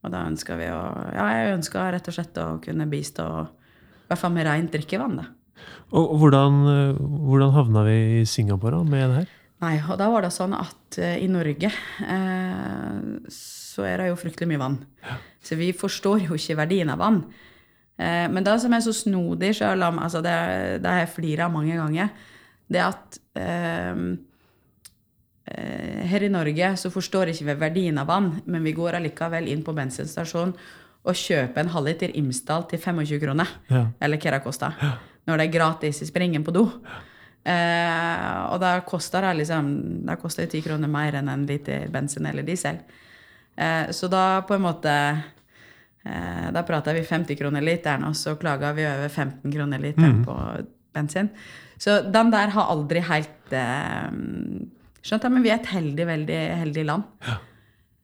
Og 0.00 0.12
da 0.12 0.22
ønsker 0.28 0.56
vi 0.56 0.68
å 0.72 0.82
Ja, 1.12 1.26
jeg 1.36 1.56
ønsker 1.58 1.90
rett 1.92 2.08
og 2.08 2.16
slett 2.16 2.38
å 2.40 2.54
kunne 2.64 2.88
bistå 2.90 3.26
i 4.10 4.12
hvert 4.12 4.24
fall 4.24 4.34
med 4.34 4.48
rent 4.48 4.72
drikkevann, 4.74 5.20
da. 5.20 5.28
Og 5.94 6.16
hvordan, 6.18 6.64
hvordan 6.98 7.52
havna 7.54 7.82
vi 7.86 7.98
i 8.20 8.24
Singapore 8.26 8.78
da, 8.78 8.86
med 8.86 9.06
det 9.06 9.20
her? 9.20 9.36
Nei, 9.60 9.74
og 9.84 9.98
da 10.00 10.06
var 10.08 10.24
det 10.24 10.32
sånn 10.32 10.54
at 10.56 10.96
uh, 11.02 11.18
i 11.20 11.28
Norge 11.28 11.68
uh, 11.68 13.00
så 13.34 13.84
er 13.84 14.00
det 14.00 14.08
jo 14.08 14.16
fryktelig 14.20 14.48
mye 14.48 14.62
vann. 14.62 14.78
Så 15.44 15.58
vi 15.60 15.68
forstår 15.76 16.24
jo 16.24 16.38
ikke 16.38 16.56
verdien 16.62 16.92
av 16.92 17.02
vann. 17.02 17.20
Uh, 18.00 18.26
men 18.32 18.46
det 18.46 18.56
som 18.62 18.72
er 18.72 18.82
så 18.84 18.94
snodig, 18.96 19.52
selv 19.58 19.84
om 19.90 20.00
altså 20.00 20.22
det, 20.24 20.36
det 20.80 20.88
har 20.88 21.02
jeg 21.02 21.14
flira 21.18 21.50
mange 21.52 21.76
ganger, 21.76 22.08
det 22.70 22.82
at 22.86 23.18
her 26.10 26.22
i 26.22 26.30
Norge 26.30 26.68
så 26.78 26.90
forstår 26.94 27.32
ikke 27.32 27.48
vi 27.48 27.54
verdien 27.58 27.98
av 27.98 28.06
vann, 28.06 28.28
men 28.46 28.62
vi 28.62 28.72
går 28.76 28.94
allikevel 29.00 29.48
inn 29.50 29.64
på 29.66 29.74
bensinstasjonen 29.74 30.54
og 31.00 31.16
kjøpe 31.16 31.62
en 31.62 31.70
halvliter 31.72 32.12
Imsdal 32.20 32.66
til 32.68 32.80
25 32.82 33.20
kroner. 33.22 33.48
Ja. 33.70 33.86
Eller 34.02 34.20
hva 34.20 34.34
det 34.34 34.42
koster. 34.44 34.76
Når 35.28 35.40
det 35.40 35.46
er 35.46 35.54
gratis 35.54 36.02
i 36.02 36.08
springen 36.08 36.44
på 36.44 36.52
do. 36.54 36.66
Eh, 37.40 38.40
og 38.52 38.58
da 38.60 38.74
koster 38.84 39.24
det 39.24 39.38
liksom 39.38 39.70
da 40.04 40.18
koster 40.20 40.44
10 40.44 40.60
kroner 40.66 40.90
mer 40.92 41.16
enn 41.16 41.30
en 41.32 41.46
liter 41.48 41.86
bensin 41.92 42.28
eller 42.28 42.44
diesel. 42.44 42.82
Eh, 43.56 43.88
så 43.96 44.10
da 44.12 44.42
på 44.46 44.56
en 44.56 44.64
måte 44.64 44.92
eh, 46.04 46.46
Da 46.52 46.62
prater 46.68 46.96
vi 46.96 47.04
50 47.04 47.38
kroner 47.40 47.64
literen, 47.64 48.04
og 48.08 48.16
så 48.16 48.36
klager 48.40 48.76
vi 48.76 48.84
over 48.88 49.08
15 49.08 49.52
kroner 49.52 49.80
literen 49.80 50.20
på 50.24 50.36
bensin. 50.94 51.30
Så 51.80 52.02
den 52.12 52.32
der 52.32 52.52
har 52.52 52.68
aldri 52.72 53.00
helt 53.08 53.56
eh, 53.56 54.10
skjønt. 55.00 55.24
Ja, 55.24 55.32
men 55.32 55.44
vi 55.46 55.52
er 55.52 55.62
et 55.62 55.72
heldig, 55.72 56.06
veldig 56.10 56.40
heldig 56.60 56.84
land 56.84 57.24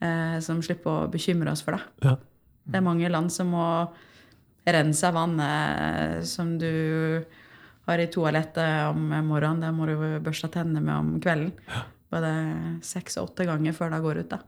eh, 0.00 0.38
som 0.44 0.62
slipper 0.64 1.04
å 1.04 1.10
bekymre 1.12 1.52
oss 1.52 1.64
for 1.66 1.76
det. 1.76 2.08
Ja. 2.08 2.16
Det 2.66 2.80
er 2.80 2.86
mange 2.86 3.10
land 3.12 3.32
som 3.32 3.52
må 3.54 3.66
rense 4.66 5.10
vannet 5.14 6.26
som 6.26 6.56
du 6.58 6.70
har 7.86 8.02
i 8.02 8.08
toalettet 8.10 8.88
om 8.90 9.12
morgenen. 9.28 9.62
Det 9.62 9.74
må 9.74 9.86
du 9.86 10.24
børste 10.24 10.50
tennene 10.50 10.82
med 10.82 10.96
om 10.96 11.12
kvelden. 11.22 11.52
Både 12.10 12.30
seks 12.86 13.16
og 13.18 13.32
åtte 13.32 13.44
ganger 13.48 13.74
før 13.74 13.90
det 13.90 14.00
går 14.02 14.20
ut. 14.22 14.28
da. 14.30 14.38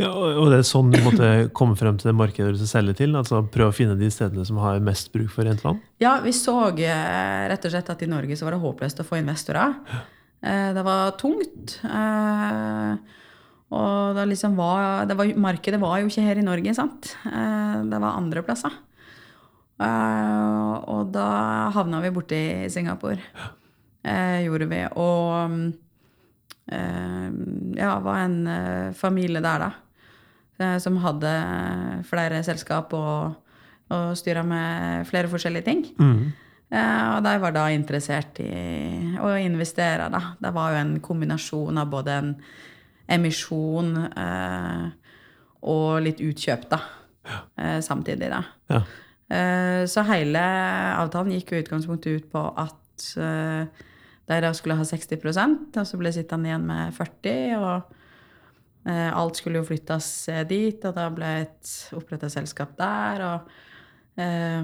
Ja, 0.00 0.10
og 0.12 0.40
og 0.42 0.50
det 0.52 0.60
er 0.60 0.66
sånn 0.68 0.92
du 0.92 0.98
måtte 1.04 1.28
komme 1.56 1.76
frem 1.76 1.96
til 2.00 2.10
det 2.10 2.16
markedet 2.16 2.54
du 2.54 2.60
skal 2.60 2.72
selge 2.74 2.96
til? 3.00 3.16
altså 3.16 3.40
Prøve 3.52 3.72
å 3.72 3.76
finne 3.76 3.96
de 4.00 4.10
stedene 4.12 4.44
som 4.48 4.60
har 4.60 4.84
mest 4.84 5.12
bruk 5.14 5.30
for 5.32 5.48
rent 5.48 5.64
vann? 5.64 5.80
Ja, 6.00 6.18
vi 6.24 6.32
så 6.36 6.58
eh, 6.76 7.46
rett 7.50 7.64
og 7.64 7.72
slett 7.72 7.92
at 7.92 8.04
i 8.04 8.10
Norge 8.10 8.36
så 8.36 8.48
var 8.48 8.56
det 8.56 8.64
håpløst 8.64 9.00
å 9.00 9.08
få 9.08 9.20
investorer. 9.20 9.76
Eh, 10.44 10.72
det 10.76 10.84
var 10.84 11.16
tungt. 11.20 11.78
Og 13.74 14.14
det 14.14 14.28
liksom 14.30 14.54
var, 14.58 15.06
det 15.08 15.16
var, 15.18 15.32
Markedet 15.42 15.80
var 15.82 15.98
jo 15.98 16.10
ikke 16.10 16.22
her 16.22 16.38
i 16.38 16.44
Norge, 16.46 16.74
sant. 16.76 17.10
Eh, 17.26 17.78
det 17.90 17.98
var 18.02 18.18
andre 18.20 18.44
plasser. 18.46 18.74
Eh, 19.82 20.74
og 20.86 21.10
da 21.14 21.26
havna 21.74 22.00
vi 22.04 22.12
borte 22.14 22.38
i 22.38 22.70
Singapore. 22.70 23.18
Eh, 24.06 24.44
gjorde 24.46 24.70
vi. 24.70 24.84
Og 25.02 25.72
ja, 26.66 27.90
var 28.02 28.16
en 28.24 28.38
familie 28.98 29.38
der, 29.38 29.62
da. 29.62 30.78
Som 30.82 30.96
hadde 30.98 31.30
flere 32.08 32.40
selskap 32.42 32.90
og, 32.96 33.36
og 33.94 34.16
styra 34.18 34.42
med 34.42 35.06
flere 35.06 35.30
forskjellige 35.30 35.66
ting. 35.68 35.84
Mm. 36.00 36.32
Uh, 36.66 37.14
og 37.14 37.20
de 37.22 37.34
var 37.38 37.52
da 37.54 37.68
interessert 37.70 38.40
i 38.42 38.50
å 39.22 39.28
investere, 39.38 40.08
da. 40.10 40.22
Det 40.42 40.50
var 40.56 40.72
jo 40.72 40.80
en 40.80 40.96
kombinasjon 41.04 41.78
av 41.78 41.92
både 41.92 42.16
en 42.18 42.32
emisjon 43.08 43.96
eh, 44.06 44.86
og 45.66 45.90
litt 46.04 46.22
utkjøp, 46.24 46.68
da. 46.70 46.80
Eh, 47.58 47.80
samtidig, 47.82 48.30
da. 48.30 48.42
Ja. 48.70 48.80
Eh, 49.26 49.82
så 49.90 50.04
hele 50.06 50.42
avtalen 51.00 51.34
gikk 51.34 51.52
jo 51.52 51.58
i 51.58 51.64
utgangspunktet 51.64 52.20
ut 52.20 52.32
på 52.32 52.46
at 52.62 52.82
de 54.26 54.38
da 54.42 54.50
skulle 54.56 54.76
ha 54.78 54.84
60% 54.86 55.76
og 55.76 55.86
så 55.86 55.98
ble 56.00 56.10
sittende 56.14 56.48
igjen 56.48 56.64
med 56.66 56.94
40 56.96 57.56
og 57.58 57.96
eh, 58.86 59.10
alt 59.10 59.38
skulle 59.38 59.60
jo 59.60 59.68
flyttes 59.68 60.08
dit, 60.48 60.84
og 60.86 60.96
da 60.96 61.06
ble 61.14 61.32
et 61.44 61.74
oppretta 61.96 62.30
selskap 62.32 62.76
der. 62.78 63.26
og 63.26 63.38
eh, 64.22 64.62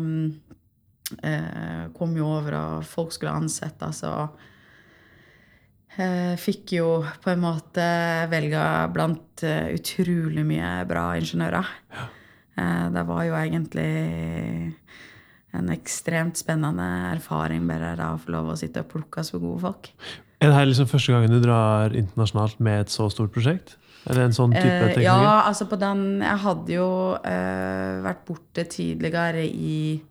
kom 1.92 2.16
jo 2.16 2.26
over, 2.38 2.56
og 2.56 2.86
folk 2.88 3.12
skulle 3.12 3.34
ansettes, 3.36 4.02
og 4.08 4.38
fikk 6.40 6.72
jo 6.78 6.86
på 7.22 7.32
en 7.32 7.42
måte 7.42 7.84
velge 8.32 8.62
blant 8.94 9.42
eh, 9.44 9.74
utrolig 9.76 10.44
mye 10.48 10.70
bra 10.88 11.10
ingeniører. 11.20 11.72
Ja. 11.92 12.08
det 12.92 13.02
var 13.08 13.24
jo 13.24 13.34
egentlig 13.36 13.90
en 15.52 15.68
ekstremt 15.72 16.40
spennende 16.40 16.86
erfaring 17.12 17.64
bare 17.68 17.94
da 17.96 18.14
å 18.14 18.20
få 18.20 18.32
lov 18.32 18.52
å 18.52 18.58
sitte 18.60 18.84
og 18.84 18.90
plukke 18.92 19.24
så 19.24 19.40
gode 19.40 19.60
folk. 19.66 19.90
Er 20.42 20.50
det 20.50 20.56
her 20.56 20.66
liksom 20.66 20.88
første 20.90 21.14
gangen 21.14 21.32
du 21.32 21.40
drar 21.44 21.92
internasjonalt 21.94 22.60
med 22.64 22.86
et 22.86 22.92
så 22.92 23.06
stort 23.12 23.32
prosjekt? 23.34 23.76
Eller 24.08 24.26
en 24.26 24.34
sånn 24.34 24.50
type 24.50 24.66
Eh, 24.66 24.88
teknologi? 24.96 25.06
ja, 25.06 25.42
altså 25.46 25.68
på 25.70 25.78
den 25.78 26.22
Jeg 26.22 26.38
hadde 26.42 26.72
jo 26.74 26.88
uh, 27.14 28.02
vært 28.02 28.24
borte 28.26 28.64
tidligere 28.66 29.44
i 29.46 30.02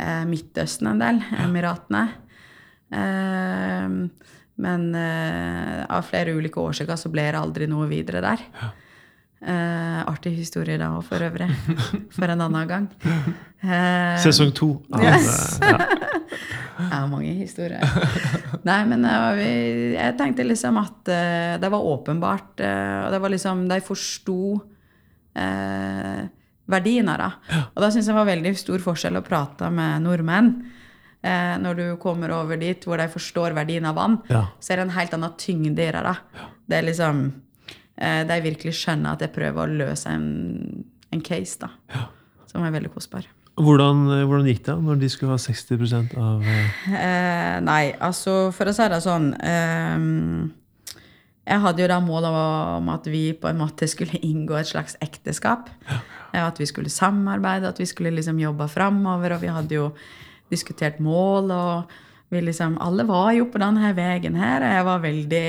uh, 0.00 0.24
Midtøsten 0.26 0.90
en 0.90 0.98
del, 0.98 1.22
Emiratene. 1.44 2.08
Eh, 2.90 3.86
men 4.60 4.90
uh, 4.94 5.86
av 5.88 6.06
flere 6.08 6.34
ulike 6.36 6.60
årsaker 6.60 6.98
så 7.00 7.10
ble 7.12 7.26
det 7.30 7.40
aldri 7.40 7.68
noe 7.70 7.88
videre 7.90 8.22
der. 8.24 8.44
Uh, 9.40 10.02
artig 10.04 10.34
historie 10.36 10.76
da 10.80 10.90
òg, 10.98 11.04
for 11.08 11.24
øvrig. 11.24 11.48
For 12.16 12.28
en 12.28 12.44
annen 12.44 12.68
gang. 12.68 12.88
Uh, 13.64 14.16
Sesong 14.20 14.52
to. 14.56 14.74
Yes. 15.00 15.58
ja. 15.64 15.78
det 16.80 16.90
er 16.96 17.08
mange 17.08 17.32
historier. 17.38 17.84
Nei, 18.68 18.80
men 18.88 19.04
vi, 19.38 19.48
jeg 19.96 20.16
tenkte 20.20 20.46
liksom 20.46 20.78
at 20.80 21.10
det 21.60 21.70
var 21.72 21.88
åpenbart. 21.92 22.60
og 22.60 23.08
det 23.12 23.20
var 23.20 23.32
liksom 23.32 23.66
De 23.68 23.80
forsto 23.84 24.38
verdien 26.70 27.10
av 27.12 27.20
det. 27.20 27.30
Og 27.74 27.82
da 27.84 27.90
syns 27.90 28.08
jeg 28.08 28.14
det 28.14 28.20
var 28.20 28.30
veldig 28.30 28.54
stor 28.56 28.84
forskjell 28.84 29.20
å 29.20 29.24
prate 29.26 29.68
med 29.74 30.06
nordmenn. 30.06 30.52
Eh, 31.22 31.56
når 31.60 31.74
du 31.76 31.84
kommer 32.00 32.30
over 32.32 32.56
dit 32.56 32.84
hvor 32.88 32.96
de 32.96 33.04
forstår 33.12 33.52
verdien 33.52 33.84
av 33.84 33.94
vann, 33.98 34.18
Ja. 34.30 34.46
så 34.60 34.72
er 34.72 34.76
det 34.80 34.86
en 34.88 34.94
helt 34.98 35.12
annen 35.14 35.34
tyngde 35.36 35.82
i 35.84 35.90
det. 35.92 36.02
da. 36.02 36.14
Det 36.68 36.78
er 36.78 36.86
liksom 36.86 37.18
eh, 37.98 38.22
De 38.24 38.40
virkelig 38.40 38.72
skjønner 38.78 39.12
at 39.12 39.20
jeg 39.20 39.32
prøver 39.34 39.60
å 39.68 39.76
løse 39.82 40.08
en, 40.08 40.84
en 41.12 41.20
case, 41.20 41.58
da. 41.60 41.68
Som 42.46 42.64
er 42.64 42.72
veldig 42.72 42.90
kostbar. 42.94 43.26
Hvordan, 43.60 44.06
eh, 44.14 44.24
hvordan 44.24 44.46
gikk 44.48 44.62
det 44.64 44.78
når 44.80 44.96
de 45.02 45.08
skulle 45.12 45.34
ha 45.36 45.42
60% 45.42 46.16
av 46.16 46.40
eh, 46.42 46.70
Eh, 46.88 47.58
nei, 47.60 47.92
altså 48.00 48.38
for 48.56 48.70
å 48.70 48.72
si 48.72 48.86
det 48.88 49.02
sånn 49.04 49.34
ehm, 49.44 50.50
Jeg 51.46 51.60
hadde 51.66 51.82
jo 51.82 51.88
da 51.90 51.98
målet 52.00 52.30
om 52.78 52.88
at 52.94 53.04
vi 53.10 53.32
på 53.34 53.50
en 53.50 53.58
måte 53.60 53.88
skulle 53.90 54.16
inngå 54.30 54.56
et 54.56 54.70
slags 54.72 54.96
ekteskap. 55.04 55.68
Eh, 56.32 56.40
At 56.46 56.56
vi 56.62 56.64
skulle 56.70 56.88
samarbeide, 56.88 57.68
at 57.68 57.78
vi 57.78 57.84
skulle 57.90 58.12
liksom 58.16 58.38
jobbe 58.40 58.68
framover. 58.72 59.34
Og 59.36 59.40
vi 59.44 59.48
hadde 59.52 59.74
jo 59.76 59.90
diskutert 60.50 61.00
mål, 61.02 61.50
og 61.50 61.94
vi 62.30 62.42
liksom 62.46 62.76
Alle 62.78 63.06
var 63.08 63.32
jo 63.34 63.48
på 63.50 63.58
denne 63.58 63.90
veien 63.96 64.36
her. 64.38 64.62
Jeg 64.62 64.86
var 64.86 65.02
veldig 65.02 65.46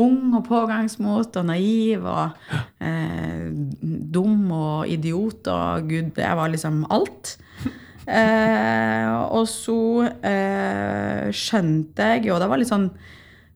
ung 0.00 0.32
og 0.38 0.46
pågangsmot 0.48 1.36
og 1.36 1.46
naiv 1.48 2.04
og 2.08 2.52
eh, 2.80 3.48
dum 3.82 4.50
og 4.56 4.88
idiot 4.88 5.48
og 5.52 5.88
gud, 5.88 6.16
jeg 6.16 6.38
var 6.38 6.52
liksom 6.52 6.84
alt. 6.90 7.36
Eh, 8.02 9.08
og 9.30 9.44
så 9.46 10.08
eh, 10.26 11.28
skjønte 11.30 12.08
jeg 12.10 12.24
jo 12.26 12.34
Det 12.42 12.48
var 12.50 12.58
litt 12.58 12.66
sånn 12.72 12.88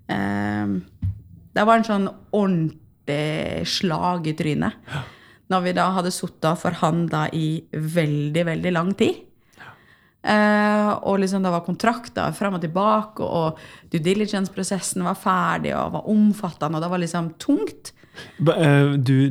eh, 0.06 0.74
Det 1.50 1.64
var 1.66 1.80
en 1.80 1.86
sånn 1.88 2.06
ordentlig 2.30 3.66
slag 3.66 4.30
i 4.30 4.36
trynet. 4.38 4.78
Når 5.50 5.64
vi 5.64 5.74
da 5.74 5.88
hadde 5.98 6.14
sittet 6.14 6.46
og 6.52 6.62
forhandla 6.62 7.24
i 7.34 7.48
veldig, 7.74 8.46
veldig 8.52 8.74
lang 8.78 8.94
tid. 8.94 9.25
Eh, 10.26 10.88
og 11.06 11.20
liksom 11.22 11.44
det 11.44 11.52
var 11.54 11.62
kontrakter 11.66 12.32
fram 12.34 12.56
og 12.58 12.64
tilbake, 12.64 13.22
og 13.22 13.60
due 13.92 14.02
diligence-prosessen 14.02 15.04
var 15.06 15.18
ferdig 15.20 15.70
og 15.78 15.92
var 15.94 16.08
omfattende, 16.10 16.80
og 16.80 16.82
det 16.82 16.90
var 16.90 17.02
liksom 17.04 17.30
tungt. 17.42 17.92
Uh, 18.40 18.48
eh, 18.48 18.92
Du, 18.96 19.30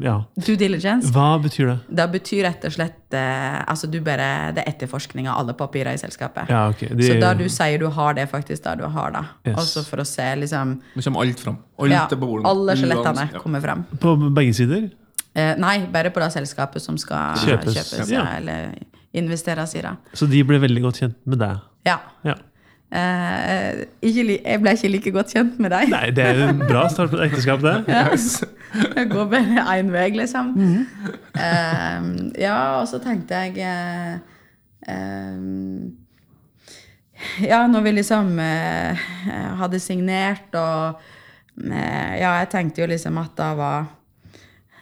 Ja. 0.00 0.24
Due 0.34 0.56
diligence. 0.56 1.12
Hva 1.12 1.36
betyr 1.42 1.66
det? 1.68 1.78
Det 1.98 2.06
betyr 2.14 2.42
rett 2.46 2.64
og 2.64 2.72
slett 2.72 3.14
eh, 3.14 3.58
altså 3.68 3.90
du 3.92 4.00
bare, 4.00 4.52
Det 4.56 4.64
er 4.64 4.72
etterforskning 4.72 5.28
av 5.28 5.42
alle 5.42 5.52
papirer 5.52 5.92
i 5.92 6.00
selskapet. 6.00 6.48
Ja, 6.48 6.66
okay. 6.72 6.88
De, 6.88 7.04
Så 7.04 7.20
da 7.20 7.34
du 7.34 7.44
sier 7.52 7.78
du 7.78 7.88
har 7.92 8.16
det, 8.16 8.26
faktisk 8.32 8.64
da 8.64 8.74
du 8.74 8.86
har 8.88 9.12
det. 9.12 9.24
Yes. 9.50 9.58
Også 9.60 9.84
for 9.84 10.00
å 10.00 10.06
se 10.08 10.30
liksom 10.42 10.78
Det 10.94 11.04
kommer 11.04 11.26
alt 11.26 11.40
fram. 11.44 11.58
Alt 11.78 11.92
ja. 11.92 12.06
Alle 12.50 12.76
skjelettene 12.80 13.28
Ja. 13.32 13.38
kommer 13.38 13.60
frem. 13.60 13.84
På 14.00 14.16
begge 14.16 14.54
sider? 14.54 14.90
Eh, 15.36 15.54
nei, 15.60 15.86
bare 15.92 16.10
på 16.10 16.20
det 16.20 16.32
selskapet 16.32 16.80
som 16.80 16.96
skal 16.96 17.36
Kjøpes. 17.36 17.74
kjøpes, 17.76 18.10
Ja. 18.10 18.22
ja. 18.24 18.36
eller 18.38 18.72
investeres 19.16 19.72
sier 19.72 19.88
jeg. 19.90 20.18
Så 20.18 20.28
de 20.30 20.42
ble 20.46 20.60
veldig 20.62 20.84
godt 20.84 21.00
kjent 21.02 21.18
med 21.28 21.40
deg? 21.42 21.64
Ja. 21.88 21.98
Ja. 22.26 22.36
Eh, 22.86 23.80
ikke, 24.06 24.24
jeg 24.36 24.60
ble 24.62 24.72
ikke 24.76 24.90
like 24.92 25.12
godt 25.16 25.32
kjent 25.34 25.56
med 25.62 25.72
deg. 25.74 25.88
Nei, 25.90 26.06
det 26.14 26.22
er 26.22 26.42
en 26.46 26.60
bra 26.62 26.84
start 26.92 27.10
på 27.10 27.18
et 27.18 27.26
ekteskap, 27.26 27.64
det. 27.64 27.80
Yes. 27.90 28.44
Det 28.96 29.06
går 29.08 29.28
bare 29.30 29.62
én 29.78 29.88
vei, 29.94 30.10
liksom. 30.12 30.50
Eh, 30.58 32.08
ja, 32.42 32.56
og 32.76 32.86
så 32.90 32.98
tenkte 33.00 33.38
jeg 33.46 33.62
eh, 33.64 34.18
eh, 34.92 35.38
Ja, 37.46 37.62
når 37.70 37.86
vi 37.86 37.94
liksom 37.96 38.34
eh, 38.42 39.06
hadde 39.62 39.80
signert 39.80 40.54
og 40.60 41.00
eh, 41.64 42.12
Ja, 42.20 42.34
jeg 42.42 42.50
tenkte 42.52 42.84
jo 42.84 42.90
liksom 42.90 43.16
at 43.22 43.32
da 43.38 43.52
var 43.56 43.86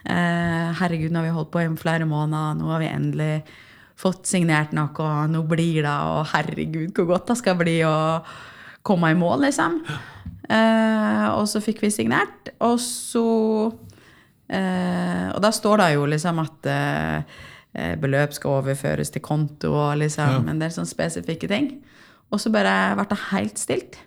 eh, 0.03 0.73
Herregud, 0.81 1.13
nå 1.13 1.21
har 1.21 1.29
vi 1.29 1.35
holdt 1.37 1.53
på 1.55 1.63
i 1.63 1.69
flere 1.79 2.09
måneder, 2.09 2.59
nå 2.59 2.73
har 2.73 2.83
vi 2.83 2.91
endelig 2.91 3.33
fått 4.05 4.29
signert 4.29 4.75
noe, 4.75 4.93
og 4.93 5.31
nå 5.33 5.41
blir 5.49 5.81
det, 5.81 5.89
og 5.89 6.27
herregud, 6.33 6.91
hvor 6.93 7.09
godt 7.15 7.31
det 7.31 7.39
skal 7.41 7.57
bli 7.59 7.79
å 7.87 7.95
komme 8.85 9.09
i 9.11 9.17
mål, 9.17 9.47
liksom. 9.47 9.79
Eh, 10.45 11.25
og 11.33 11.47
så 11.49 11.61
fikk 11.63 11.81
vi 11.81 11.89
signert, 11.93 12.51
og 12.61 12.77
så 12.77 13.25
eh, 14.53 15.31
Og 15.33 15.39
da 15.41 15.49
står 15.49 15.81
det 15.81 15.87
jo 15.95 16.03
liksom 16.05 16.41
at 16.43 16.67
eh, 16.69 17.95
beløp 17.97 18.35
skal 18.37 18.59
overføres 18.61 19.09
til 19.11 19.23
konto 19.25 19.73
og 19.73 19.97
liksom 20.03 20.45
en 20.51 20.61
del 20.61 20.69
sånne 20.71 20.91
spesifikke 20.91 21.49
ting. 21.49 21.71
Og 22.29 22.41
så 22.41 22.51
bare 22.53 22.93
ble 22.97 23.07
det 23.09 23.17
helt 23.31 23.57
stilt. 23.61 23.97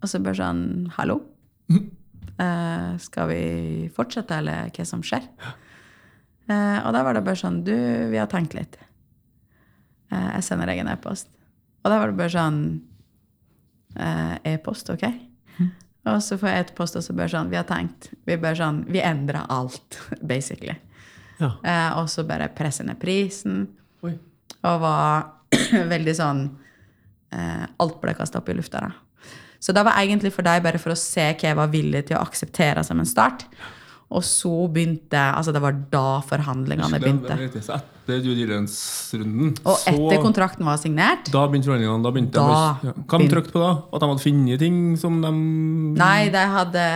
Og 0.00 0.08
så 0.08 0.22
bare 0.22 0.38
sånn 0.38 0.62
Hallo? 0.98 1.22
Eh, 2.40 2.92
skal 3.04 3.26
vi 3.28 3.42
fortsette, 3.92 4.38
eller 4.40 4.70
hva 4.72 4.84
som 4.88 5.02
skjer? 5.04 5.26
Eh, 6.48 6.78
og 6.86 6.94
da 6.96 7.02
var 7.04 7.12
det 7.12 7.20
bare 7.26 7.36
sånn 7.36 7.58
Du, 7.66 7.74
vi 8.08 8.16
har 8.16 8.30
tenkt 8.32 8.56
litt. 8.56 8.78
Eh, 10.10 10.28
jeg 10.36 10.46
sender 10.46 10.70
deg 10.70 10.82
en 10.82 10.92
e-post. 10.92 11.30
Og 11.80 11.90
da 11.92 11.98
var 12.00 12.10
det 12.10 12.18
bare 12.18 12.32
sånn 12.34 12.60
eh, 13.96 14.54
E-post, 14.54 14.90
ok? 14.92 15.06
Og 16.08 16.22
så 16.24 16.38
får 16.40 16.48
jeg 16.48 16.64
e-post, 16.64 16.96
og 16.96 17.04
så 17.04 17.12
bare 17.16 17.28
sånn 17.28 17.50
Vi 17.52 17.58
har 17.58 17.66
tenkt. 17.68 18.10
Vi 18.24 18.36
bare 18.40 18.56
sånn 18.56 18.84
Vi 18.88 19.02
endrer 19.04 19.44
alt, 19.52 19.98
basically. 20.32 20.76
Ja. 21.40 21.52
Eh, 21.64 21.98
og 22.00 22.08
så 22.12 22.24
bare 22.28 22.50
presse 22.56 22.84
ned 22.86 23.00
prisen. 23.00 23.66
Oi. 24.06 24.14
Og 24.64 24.80
var 24.82 25.28
veldig 25.94 26.14
sånn 26.16 26.46
eh, 27.34 27.66
Alt 27.80 28.00
ble 28.02 28.16
kasta 28.16 28.40
opp 28.40 28.48
i 28.52 28.56
lufta. 28.56 28.80
da. 28.88 29.36
Så 29.60 29.74
det 29.76 29.84
var 29.84 30.00
egentlig 30.00 30.32
for 30.32 30.46
deg 30.46 30.62
bare 30.64 30.80
for 30.80 30.94
å 30.94 30.98
se 30.98 31.26
hva 31.34 31.50
jeg 31.50 31.58
var 31.58 31.68
villig 31.72 32.06
til 32.08 32.16
å 32.16 32.24
akseptere 32.24 32.84
som 32.86 33.00
en 33.02 33.08
start. 33.08 33.44
Og 34.10 34.24
så 34.26 34.50
begynte 34.74 35.14
Altså, 35.36 35.52
det 35.54 35.60
var 35.62 35.76
da 35.92 36.20
forhandlingene 36.26 36.98
begynte. 36.98 37.62
Så 37.62 37.76
etter 37.76 38.22
due 38.24 38.34
diligence-runden 38.34 39.52
Og 39.64 39.76
så- 39.78 39.92
etter 39.92 40.22
kontrakten 40.24 40.64
var 40.66 40.76
signert 40.82 41.30
Da 41.30 41.44
begynte 41.46 41.68
forhandlingene. 41.70 42.02
Da 42.02 42.10
begynte 42.10 42.32
Da 42.32 42.46
de, 42.82 42.88
ja. 42.88 42.92
Hva 43.06 43.18
de 43.22 43.28
trykte 43.30 43.52
på 43.54 43.60
da? 43.62 43.70
At 43.92 44.00
de 44.00 44.08
hadde 44.10 44.24
funnet 44.24 44.58
ting 44.58 44.96
som 44.98 45.20
de 45.22 45.30
Nei, 46.00 46.28
de 46.34 46.44
hadde 46.56 46.86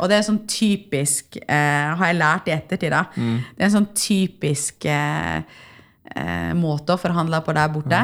Og 0.00 0.08
det 0.08 0.16
er 0.18 0.22
sånn 0.32 0.40
typisk 0.48 1.36
eh, 1.46 1.94
Har 1.94 2.06
jeg 2.06 2.16
lært 2.16 2.48
i 2.48 2.56
ettertid, 2.56 2.90
da. 2.90 3.02
Det 3.14 3.60
er 3.60 3.68
en 3.68 3.76
sånn 3.76 3.90
typisk 3.94 4.86
eh, 4.86 5.42
eh, 6.16 6.52
måte 6.54 6.96
å 6.96 7.00
forhandle 7.00 7.42
på 7.44 7.52
der 7.54 7.68
borte, 7.68 8.00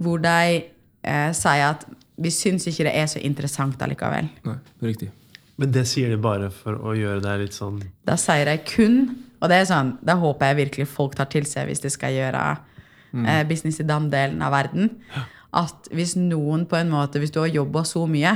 hvor 0.00 0.20
de 0.20 0.64
eh, 1.04 1.32
sier 1.32 1.70
at 1.70 1.86
vi 2.20 2.28
syns 2.28 2.66
ikke 2.68 2.84
det 2.84 2.94
er 3.00 3.06
så 3.08 3.20
interessant 3.24 3.78
allikevel. 3.80 4.28
Nei, 4.44 4.54
det 4.80 4.84
er 4.84 4.92
riktig. 4.92 5.10
Men 5.60 5.74
det 5.74 5.84
sier 5.90 6.12
de 6.12 6.16
bare 6.20 6.48
for 6.54 6.78
å 6.80 6.94
gjøre 6.96 7.20
deg 7.24 7.42
litt 7.42 7.56
sånn 7.56 7.82
Da 8.08 8.16
sier 8.20 8.48
de 8.48 8.56
kun 8.64 9.02
Og 9.40 9.50
det 9.52 9.58
er 9.60 9.68
sånn, 9.68 9.94
det 10.04 10.16
håper 10.20 10.50
jeg 10.50 10.60
virkelig 10.64 10.88
folk 10.88 11.18
tar 11.18 11.28
til 11.32 11.44
seg 11.48 11.68
hvis 11.68 11.82
de 11.84 11.92
skal 11.92 12.16
gjøre 12.16 12.44
eh, 13.24 13.42
business 13.48 13.80
i 13.80 13.86
den 13.88 14.08
delen 14.12 14.42
av 14.44 14.52
verden. 14.54 14.90
At 15.56 15.88
hvis 15.94 16.14
noen 16.18 16.66
på 16.68 16.78
en 16.78 16.92
måte 16.92 17.22
Hvis 17.22 17.32
du 17.34 17.40
har 17.42 17.48
jobba 17.50 17.84
så 17.88 18.04
mye, 18.08 18.34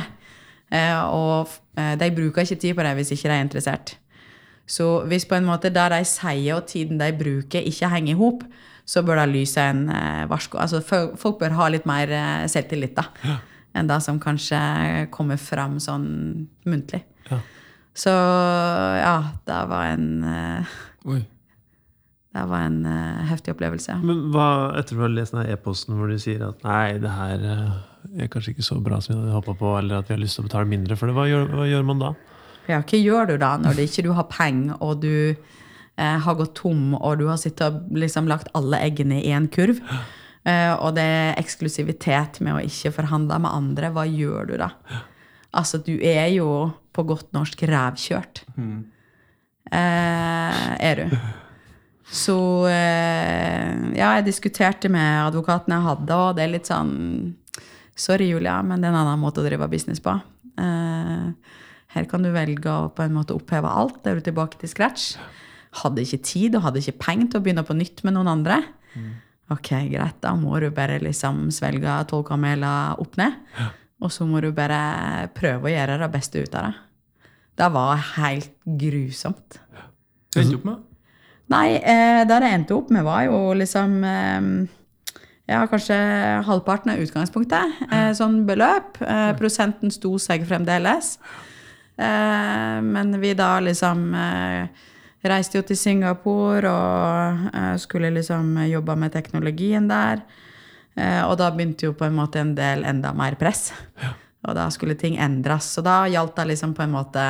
eh, 0.73 1.01
og 1.05 1.53
eh, 1.77 1.95
de 2.01 2.11
bruker 2.17 2.45
ikke 2.45 2.61
tid 2.63 2.77
på 2.77 2.87
det 2.87 2.95
hvis 2.99 3.13
ikke 3.15 3.29
de 3.29 3.37
er 3.37 3.45
interessert. 3.45 3.97
Så 4.67 5.05
hvis 5.09 5.27
på 5.29 5.37
en 5.37 5.45
måte 5.45 5.73
det 5.73 5.89
de 5.93 6.01
sier 6.09 6.57
og 6.57 6.67
tiden 6.69 7.01
de 7.01 7.11
bruker, 7.13 7.61
ikke 7.69 7.91
henger 7.93 8.15
i 8.15 8.19
hop, 8.19 8.45
så 8.89 9.03
bør 9.05 9.23
det 9.23 9.33
lyse 9.33 9.61
en 9.61 9.89
eh, 9.93 10.25
varsko. 10.29 10.59
Altså, 10.61 10.81
folk 11.17 11.41
bør 11.41 11.57
ha 11.61 11.69
litt 11.73 11.89
mer 11.89 12.11
eh, 12.13 12.47
selvtillit 12.49 12.97
da, 12.97 13.09
enn 13.77 13.89
det 13.89 14.01
som 14.05 14.21
kanskje 14.21 14.61
kommer 15.13 15.41
fram 15.41 15.77
sånn 15.83 16.07
muntlig. 16.69 17.05
Ja. 17.31 17.41
Så 17.95 18.11
ja, 18.11 19.17
det 19.47 19.61
var 19.71 19.93
en 19.93 20.09
eh, 20.27 20.77
Oi. 21.07 21.23
Det 22.35 22.43
var 22.51 22.65
en 22.67 22.81
eh, 22.91 23.27
heftig 23.31 23.53
opplevelse. 23.55 24.01
Men 24.03 24.25
hva, 24.35 24.47
etter 24.81 24.99
å 24.99 25.05
ha 25.05 25.11
lest 25.13 25.37
den 25.37 25.47
e-posten 25.53 25.95
hvor 25.95 26.11
de 26.11 26.17
sier 26.19 26.43
at 26.43 26.65
nei, 26.67 26.97
det 26.99 27.13
her 27.15 27.45
eh, 27.47 27.77
er 28.25 28.31
kanskje 28.33 28.57
ikke 28.57 28.67
så 28.67 28.81
bra 28.83 28.99
som 28.99 29.15
vi 29.15 29.21
hadde 29.21 29.37
håpa 29.37 29.55
på, 29.61 29.77
eller 29.79 30.01
at 30.01 30.11
vi 30.11 30.17
har 30.17 30.23
lyst 30.25 30.41
til 30.41 30.43
å 30.43 30.49
betale 30.49 30.71
mindre 30.73 30.99
for 30.99 31.11
det, 31.11 31.15
hva 31.15 31.29
gjør, 31.31 31.47
hva 31.55 31.69
gjør 31.71 31.87
man 31.87 32.03
da? 32.03 32.11
Ja, 32.67 32.81
hva 32.81 32.99
gjør 32.99 33.31
du 33.31 33.37
da 33.39 33.53
når 33.63 33.79
det 33.79 33.87
ikke 33.87 34.07
du 34.09 34.11
har 34.19 34.27
penger, 34.33 34.75
og 34.83 35.05
du 35.05 35.15
eh, 35.31 36.19
har 36.27 36.39
gått 36.41 36.57
tom, 36.59 36.97
og 36.99 37.23
du 37.23 37.29
har 37.31 37.39
sittet 37.39 37.79
liksom 37.95 38.27
lagt 38.31 38.51
alle 38.59 38.83
eggene 38.83 39.23
i 39.23 39.31
en 39.37 39.47
kurv, 39.47 39.79
eh, 40.43 40.73
og 40.75 40.97
det 40.99 41.07
er 41.07 41.39
eksklusivitet 41.39 42.43
med 42.43 42.57
å 42.57 42.65
ikke 42.67 42.97
forhandle 42.99 43.39
med 43.47 43.55
andre, 43.63 43.95
hva 43.95 44.09
gjør 44.11 44.51
du 44.51 44.57
da? 44.65 44.73
Altså, 45.55 45.79
du 45.79 45.95
er 46.03 46.33
jo 46.35 46.49
på 46.95 47.05
godt 47.09 47.33
norsk 47.37 47.65
rævkjørt. 47.69 48.45
Eh, 49.75 50.69
er 50.91 51.01
du. 51.01 51.17
Så 52.15 52.37
eh, 52.69 53.71
ja, 53.97 54.11
jeg 54.19 54.27
diskuterte 54.29 54.91
med 54.93 55.25
advokaten 55.25 55.73
jeg 55.75 55.87
hadde, 55.89 56.19
og 56.21 56.37
det 56.37 56.45
er 56.45 56.53
litt 56.53 56.71
sånn 56.71 56.93
Sorry, 57.95 58.27
Julia, 58.27 58.57
men 58.67 58.83
det 58.83 58.89
er 58.89 58.91
en 58.91 59.05
annen 59.05 59.21
måte 59.23 59.39
å 59.39 59.45
drive 59.47 59.69
business 59.71 60.01
på. 60.03 60.17
Eh, 60.59 61.29
her 61.95 62.07
kan 62.11 62.25
du 62.27 62.33
velge 62.35 62.67
å 62.67 62.89
på 62.91 63.05
en 63.05 63.15
måte 63.15 63.37
oppheve 63.37 63.71
alt. 63.71 64.01
Da 64.03 64.11
er 64.11 64.19
du 64.19 64.25
tilbake 64.27 64.59
til 64.59 64.71
scratch. 64.73 65.13
Hadde 65.79 66.03
ikke 66.03 66.25
tid 66.27 66.57
og 66.59 66.65
hadde 66.67 66.83
ikke 66.83 67.05
penger 67.05 67.29
til 67.31 67.39
å 67.39 67.45
begynne 67.45 67.63
på 67.67 67.77
nytt 67.79 68.03
med 68.03 68.17
noen 68.17 68.33
andre. 68.33 68.59
Ok, 69.55 69.71
greit, 69.93 70.19
da 70.25 70.33
må 70.39 70.59
du 70.59 70.71
bare 70.75 70.99
liksom 71.03 71.47
svelge 71.55 72.01
tolv 72.11 72.27
kameler 72.27 72.99
opp 72.99 73.15
ned. 73.21 73.39
Og 74.03 74.11
så 74.11 74.27
må 74.27 74.43
du 74.43 74.51
bare 74.57 75.29
prøve 75.37 75.71
å 75.71 75.75
gjøre 75.75 76.01
det 76.03 76.11
beste 76.17 76.43
ut 76.43 76.59
av 76.59 76.67
det. 76.67 76.84
Det 77.55 77.69
var 77.75 78.01
helt 78.17 78.51
grusomt. 78.65 79.61
Hva 80.35 80.43
endte 80.43 80.51
du 80.51 80.59
opp 80.59 80.69
med? 80.69 80.83
Nei, 81.53 81.67
eh, 81.77 82.23
det 82.27 82.39
jeg 82.41 82.57
endte 82.57 82.75
opp 82.75 82.89
med, 82.95 83.05
var 83.07 83.27
jo 83.29 83.53
liksom 83.59 83.99
eh, 84.09 84.49
Ja, 85.45 85.67
kanskje 85.69 85.97
halvparten 86.47 86.95
av 86.95 87.03
utgangspunktet. 87.05 87.83
Eh, 87.93 88.11
sånn 88.17 88.47
beløp. 88.49 88.97
Eh, 89.05 89.35
prosenten 89.37 89.93
sto 89.93 90.17
seg 90.19 90.47
fremdeles. 90.49 91.19
Eh, 92.01 92.79
men 92.81 93.13
vi 93.21 93.35
da 93.37 93.59
liksom 93.61 94.07
eh, 94.17 94.89
reiste 95.29 95.61
jo 95.61 95.67
til 95.69 95.77
Singapore 95.79 96.73
og 96.73 97.45
eh, 97.53 97.77
skulle 97.83 98.11
liksom 98.17 98.57
jobbe 98.71 98.97
med 98.97 99.13
teknologien 99.13 99.87
der. 99.89 100.25
Eh, 100.97 101.23
og 101.29 101.37
da 101.39 101.51
begynte 101.53 101.91
jo 101.91 101.95
på 101.99 102.09
en 102.09 102.17
måte 102.17 102.41
en 102.41 102.55
del 102.57 102.85
enda 102.89 103.13
mer 103.13 103.37
press. 103.37 103.69
Og 104.45 104.57
da 104.57 104.71
skulle 104.73 104.97
ting 104.97 105.17
endres. 105.21 105.71
Og 105.81 105.87
da 105.87 106.05
gjaldt 106.09 106.37
det 106.41 106.55
liksom 106.55 106.75
på 106.77 106.85
en 106.85 106.97
måte 106.97 107.25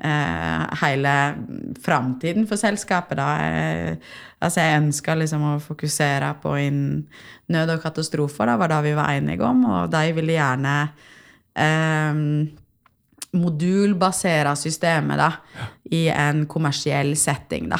hele 0.00 1.14
framtiden 1.84 2.46
for 2.48 2.56
selskapet. 2.60 3.18
Da. 3.20 3.28
Eh, 3.44 4.14
altså 4.40 4.64
jeg 4.64 4.80
ønska 4.80 5.16
liksom 5.18 5.44
å 5.44 5.58
fokusere 5.60 6.32
på 6.42 6.54
nød 7.50 7.74
og 7.74 7.82
katastrofer. 7.82 8.46
da 8.46 8.56
var 8.56 8.68
det 8.72 8.82
vi 8.88 8.96
var 8.96 9.12
enige 9.12 9.44
om. 9.44 9.64
Og 9.64 9.90
de 9.92 10.12
ville 10.16 10.38
gjerne 10.38 10.74
eh, 11.54 12.24
modulbasere 13.36 14.56
systemet 14.58 15.20
da, 15.20 15.30
i 15.92 16.08
en 16.10 16.46
kommersiell 16.50 17.16
setting. 17.16 17.68
da. 17.70 17.78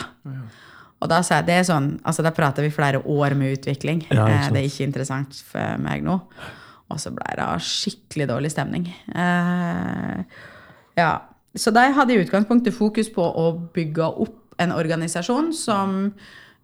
Og 1.00 1.08
da 1.08 1.22
sa 1.24 1.38
jeg, 1.40 1.48
det 1.48 1.54
er 1.56 1.64
sånn, 1.64 1.90
altså 2.04 2.22
da 2.22 2.32
prater 2.36 2.66
vi 2.66 2.72
flere 2.74 3.00
år 3.08 3.34
med 3.38 3.56
utvikling. 3.58 4.04
Ja, 4.10 4.26
Eh, 4.28 4.48
det 4.52 4.60
er 4.60 4.68
ikke 4.68 4.84
interessant 4.84 5.38
for 5.48 5.80
meg 5.80 6.04
nå. 6.04 6.18
Og 6.90 6.98
så 7.00 7.12
ble 7.14 7.24
det 7.38 7.46
skikkelig 7.64 8.26
dårlig 8.28 8.50
stemning. 8.52 8.88
Eh, 9.14 10.24
ja. 10.98 11.12
Så 11.58 11.72
de 11.74 11.82
hadde 11.94 12.14
i 12.14 12.20
utgangspunktet 12.22 12.76
fokus 12.76 13.10
på 13.12 13.24
å 13.24 13.52
bygge 13.74 14.06
opp 14.06 14.36
en 14.60 14.74
organisasjon 14.76 15.50
som 15.56 16.02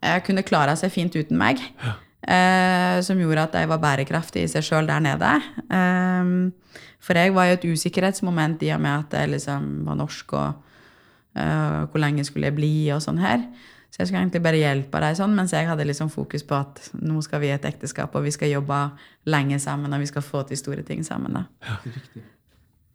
eh, 0.04 0.18
kunne 0.26 0.44
klare 0.46 0.76
seg 0.78 0.92
fint 0.94 1.16
uten 1.16 1.38
meg. 1.40 1.62
Eh, 2.26 3.00
som 3.06 3.20
gjorde 3.20 3.44
at 3.46 3.52
de 3.54 3.68
var 3.70 3.78
bærekraftige 3.78 4.48
i 4.48 4.50
seg 4.50 4.64
sjøl 4.66 4.88
der 4.88 5.02
nede. 5.04 5.32
Eh, 5.70 6.82
for 7.02 7.18
jeg 7.18 7.34
var 7.36 7.50
jo 7.50 7.58
et 7.58 7.66
usikkerhetsmoment 7.70 8.62
i 8.66 8.72
og 8.74 8.82
med 8.82 9.04
at 9.04 9.18
jeg 9.20 9.34
liksom 9.36 9.68
var 9.86 9.98
norsk, 10.00 10.34
og 10.34 11.38
eh, 11.38 11.80
hvor 11.90 12.02
lenge 12.02 12.26
skulle 12.26 12.50
jeg 12.50 12.58
bli, 12.58 12.74
og 12.94 13.02
sånn 13.04 13.22
her. 13.22 13.46
Så 13.90 14.02
jeg 14.02 14.08
skulle 14.08 14.24
egentlig 14.24 14.42
bare 14.44 14.60
hjelpe 14.60 15.00
dem 15.00 15.14
sånn, 15.16 15.36
mens 15.38 15.54
jeg 15.54 15.68
hadde 15.68 15.86
liksom 15.86 16.10
fokus 16.12 16.42
på 16.44 16.58
at 16.58 16.82
nå 16.98 17.22
skal 17.24 17.40
vi 17.40 17.52
i 17.52 17.54
et 17.54 17.68
ekteskap, 17.68 18.14
og 18.18 18.26
vi 18.26 18.34
skal 18.34 18.50
jobbe 18.52 18.80
lenge 19.30 19.60
sammen, 19.62 19.94
og 19.94 20.02
vi 20.02 20.10
skal 20.10 20.26
få 20.26 20.42
til 20.48 20.58
store 20.60 20.82
ting 20.84 21.06
sammen. 21.06 21.38
da. 21.38 21.70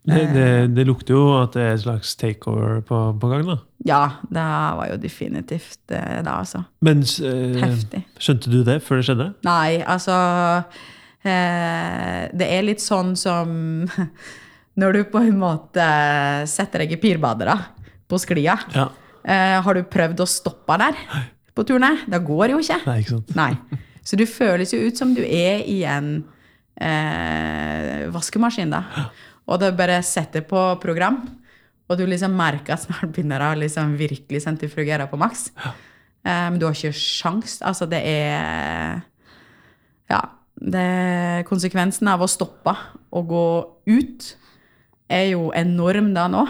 Det, 0.01 0.21
det, 0.33 0.45
det 0.73 0.85
lukter 0.89 1.13
jo 1.13 1.25
at 1.37 1.53
det 1.53 1.61
er 1.61 1.75
et 1.75 1.83
slags 1.83 2.15
takeover 2.17 2.79
på, 2.85 2.99
på 3.21 3.29
gang, 3.29 3.43
da. 3.45 3.57
Ja, 3.85 4.01
det 4.33 4.45
var 4.79 4.87
jo 4.89 4.97
definitivt 5.01 5.77
det, 5.91 6.01
da, 6.25 6.39
altså. 6.39 6.63
Men 6.85 7.03
eh, 7.05 7.75
skjønte 8.21 8.49
du 8.49 8.61
det 8.65 8.79
før 8.85 9.01
det 9.01 9.05
skjedde? 9.09 9.27
Nei, 9.45 9.81
altså 9.85 10.15
eh, 11.21 12.29
Det 12.33 12.49
er 12.49 12.65
litt 12.65 12.81
sånn 12.81 13.13
som 13.19 13.53
når 14.81 14.97
du 14.97 15.03
på 15.13 15.21
en 15.21 15.37
måte 15.41 15.85
setter 16.49 16.85
deg 16.85 16.97
i 16.97 17.01
pirbadere 17.01 17.57
på 18.09 18.19
sklia. 18.21 18.57
Ja. 18.73 18.89
Eh, 19.21 19.57
har 19.61 19.77
du 19.77 19.85
prøvd 19.85 20.23
å 20.23 20.29
stoppe 20.29 20.77
der 20.81 20.97
på 21.53 21.65
turné? 21.67 21.93
Det 22.09 22.21
går 22.25 22.55
jo 22.55 22.61
ikke. 22.63 22.81
Nei, 22.89 22.99
ikke 23.03 23.19
sant? 23.19 23.33
Nei. 23.37 23.81
Så 24.01 24.17
du 24.17 24.25
føles 24.25 24.73
jo 24.73 24.81
ut 24.81 24.97
som 24.97 25.13
du 25.13 25.21
er 25.21 25.61
i 25.69 25.83
en 25.85 26.15
eh, 26.81 28.07
vaskemaskin, 28.13 28.73
da. 28.73 29.09
Og 29.51 29.59
det 29.61 29.73
bare 29.77 29.99
setter 30.05 30.45
på 30.47 30.59
program, 30.81 31.21
og 31.91 31.97
du 31.99 32.05
liksom 32.07 32.35
merker 32.37 32.77
at 32.77 32.85
snart 32.85 33.11
begynner 33.11 33.41
det 33.43 33.49
å 33.51 33.61
liksom 33.65 33.95
virkelig 33.99 34.45
sentrifugere 34.45 35.09
på 35.11 35.19
maks. 35.19 35.49
Ja. 35.59 35.71
men 36.23 36.59
du 36.61 36.67
har 36.67 36.75
ikke 36.77 36.93
sjans. 36.95 37.59
Altså, 37.61 37.89
det 37.89 38.03
er 38.05 39.01
Ja. 40.11 40.21
Det, 40.61 41.45
konsekvensen 41.49 42.05
av 42.11 42.21
å 42.21 42.29
stoppe 42.29 42.75
og 43.17 43.27
gå 43.27 43.45
ut 43.89 44.25
er 45.09 45.31
jo 45.31 45.47
enorm 45.57 46.11
da 46.13 46.27
nå. 46.29 46.43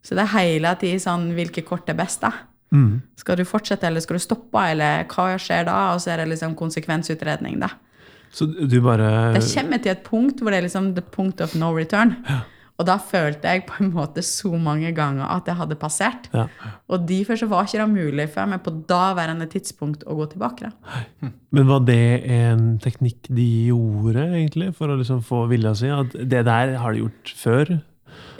Så 0.00 0.16
det 0.16 0.24
er 0.24 0.38
hele 0.38 0.70
tiden 0.80 1.02
sånn 1.02 1.26
Hvilke 1.36 1.64
kort 1.66 1.90
er 1.90 1.98
best, 1.98 2.22
da? 2.22 2.30
Mm. 2.72 3.02
Skal 3.18 3.36
du 3.36 3.44
fortsette, 3.44 3.86
eller 3.86 4.00
skal 4.00 4.16
du 4.16 4.24
stoppe, 4.24 4.62
eller 4.72 5.04
hva 5.10 5.34
skjer 5.38 5.66
da? 5.68 5.76
Og 5.94 6.00
så 6.00 6.14
er 6.14 6.22
det 6.22 6.30
liksom 6.32 6.56
konsekvensutredning, 6.58 7.60
da. 7.60 7.74
Så 8.34 8.46
du 8.46 8.80
bare 8.84 9.32
Det 9.36 9.46
kommer 9.54 9.80
til 9.82 9.94
et 9.94 10.04
punkt 10.04 10.42
hvor 10.42 10.52
det 10.52 10.60
er 10.60 10.68
liksom 10.68 10.94
the 10.94 11.02
point 11.02 11.40
of 11.40 11.54
no 11.54 11.72
return. 11.76 12.16
Og 12.76 12.84
da 12.84 12.98
følte 13.00 13.48
jeg 13.48 13.64
på 13.68 13.78
en 13.80 13.92
måte 13.94 14.20
så 14.24 14.50
mange 14.60 14.90
ganger 14.96 15.24
at 15.32 15.46
jeg 15.48 15.56
hadde 15.56 15.78
passert. 15.80 16.28
ja. 16.34 16.44
Og 16.92 17.06
derfor 17.08 17.38
så 17.40 17.48
var 17.48 17.64
ikke 17.64 17.80
det 17.80 17.88
mulig 17.88 18.26
for 18.34 18.50
meg 18.50 18.62
på 18.66 18.74
daværende 18.88 19.48
tidspunkt 19.48 20.04
å 20.04 20.16
gå 20.18 20.28
tilbake. 20.34 20.68
da. 20.68 21.30
Men 21.56 21.68
var 21.70 21.86
det 21.88 22.22
en 22.28 22.78
teknikk 22.82 23.30
de 23.32 23.48
gjorde, 23.70 24.28
egentlig, 24.28 24.74
for 24.76 24.92
å 24.92 24.98
liksom 25.00 25.24
få 25.24 25.46
vilja 25.48 25.72
si? 25.74 25.88
At 25.88 26.12
det 26.12 26.44
der 26.44 26.76
har 26.82 26.92
de 26.92 27.06
gjort 27.06 27.32
før? 27.40 27.78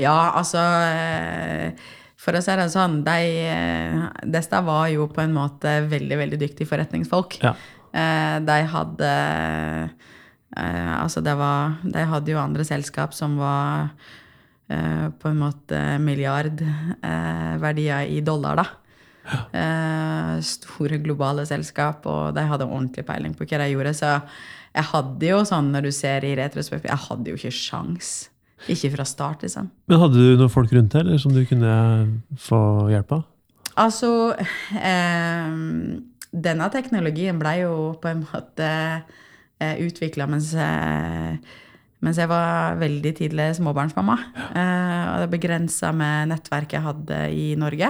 Ja, 0.00 0.32
altså 0.36 0.60
eh, 0.60 1.72
For 2.20 2.36
å 2.36 2.40
si 2.42 2.54
det 2.58 2.68
sånn, 2.72 3.02
de, 3.06 3.24
eh, 3.46 4.62
var 4.66 4.88
jo 4.92 5.08
på 5.08 5.22
en 5.22 5.34
måte 5.36 5.78
veldig, 5.88 6.16
veldig 6.18 6.38
dyktige 6.40 6.68
forretningsfolk. 6.68 7.38
Ja. 7.40 7.54
Eh, 7.96 8.36
De 8.44 8.56
hadde 8.72 9.10
eh, 10.56 10.92
Altså, 11.00 11.20
det 11.24 11.32
var 11.38 11.78
De 11.82 12.04
hadde 12.10 12.32
jo 12.34 12.38
andre 12.42 12.64
selskap 12.68 13.14
som 13.16 13.38
var 13.40 13.88
eh, 14.68 15.06
på 15.16 15.28
en 15.30 15.40
måte 15.40 15.78
milliardverdier 16.04 18.02
i 18.12 18.20
dollar, 18.26 18.60
da. 18.60 18.66
Eh, 19.56 20.34
store 20.46 20.98
globale 21.02 21.46
selskap, 21.48 22.04
og 22.06 22.34
de 22.36 22.44
hadde 22.46 22.66
ordentlig 22.68 23.04
peiling 23.08 23.34
på 23.36 23.44
hva 23.48 23.58
de 23.62 23.70
gjorde. 23.72 23.92
Så 23.98 24.10
jeg 24.76 24.84
hadde 24.92 25.26
jo 25.32 25.38
sånn, 25.48 25.72
når 25.74 25.82
du 25.88 25.92
ser 25.94 26.20
i 26.26 26.36
retrospekt, 26.38 26.88
jeg 26.90 27.04
hadde 27.08 27.28
jo 27.32 27.36
ikke 27.38 27.54
sjans. 27.54 28.06
Ikke 28.72 28.90
fra 28.94 29.04
start, 29.06 29.42
liksom. 29.44 29.66
Men 29.90 30.00
hadde 30.00 30.16
du 30.16 30.36
noen 30.40 30.52
folk 30.52 30.70
rundt 30.72 30.92
deg 30.94 31.00
eller 31.04 31.18
som 31.22 31.32
du 31.34 31.42
kunne 31.48 31.72
få 32.40 32.60
hjelp 32.90 33.10
av? 33.18 33.22
Altså 33.76 34.08
eh, 34.80 35.50
Denne 36.36 36.66
teknologien 36.72 37.38
ble 37.40 37.52
jo 37.62 37.74
på 38.02 38.10
en 38.10 38.24
måte 38.26 38.66
eh, 39.60 39.76
utvikla 39.86 40.26
mens, 40.28 40.50
jeg- 40.52 41.38
mens 42.04 42.18
jeg 42.20 42.28
var 42.28 42.76
veldig 42.80 43.12
tidlig 43.16 43.46
småbarnsmamma. 43.56 44.16
Eh, 44.52 45.04
og 45.14 45.22
det 45.24 45.30
begrensa 45.32 45.92
med 45.96 46.28
nettverket 46.34 46.76
jeg 46.76 46.84
hadde 46.84 47.20
i 47.32 47.46
Norge. 47.56 47.88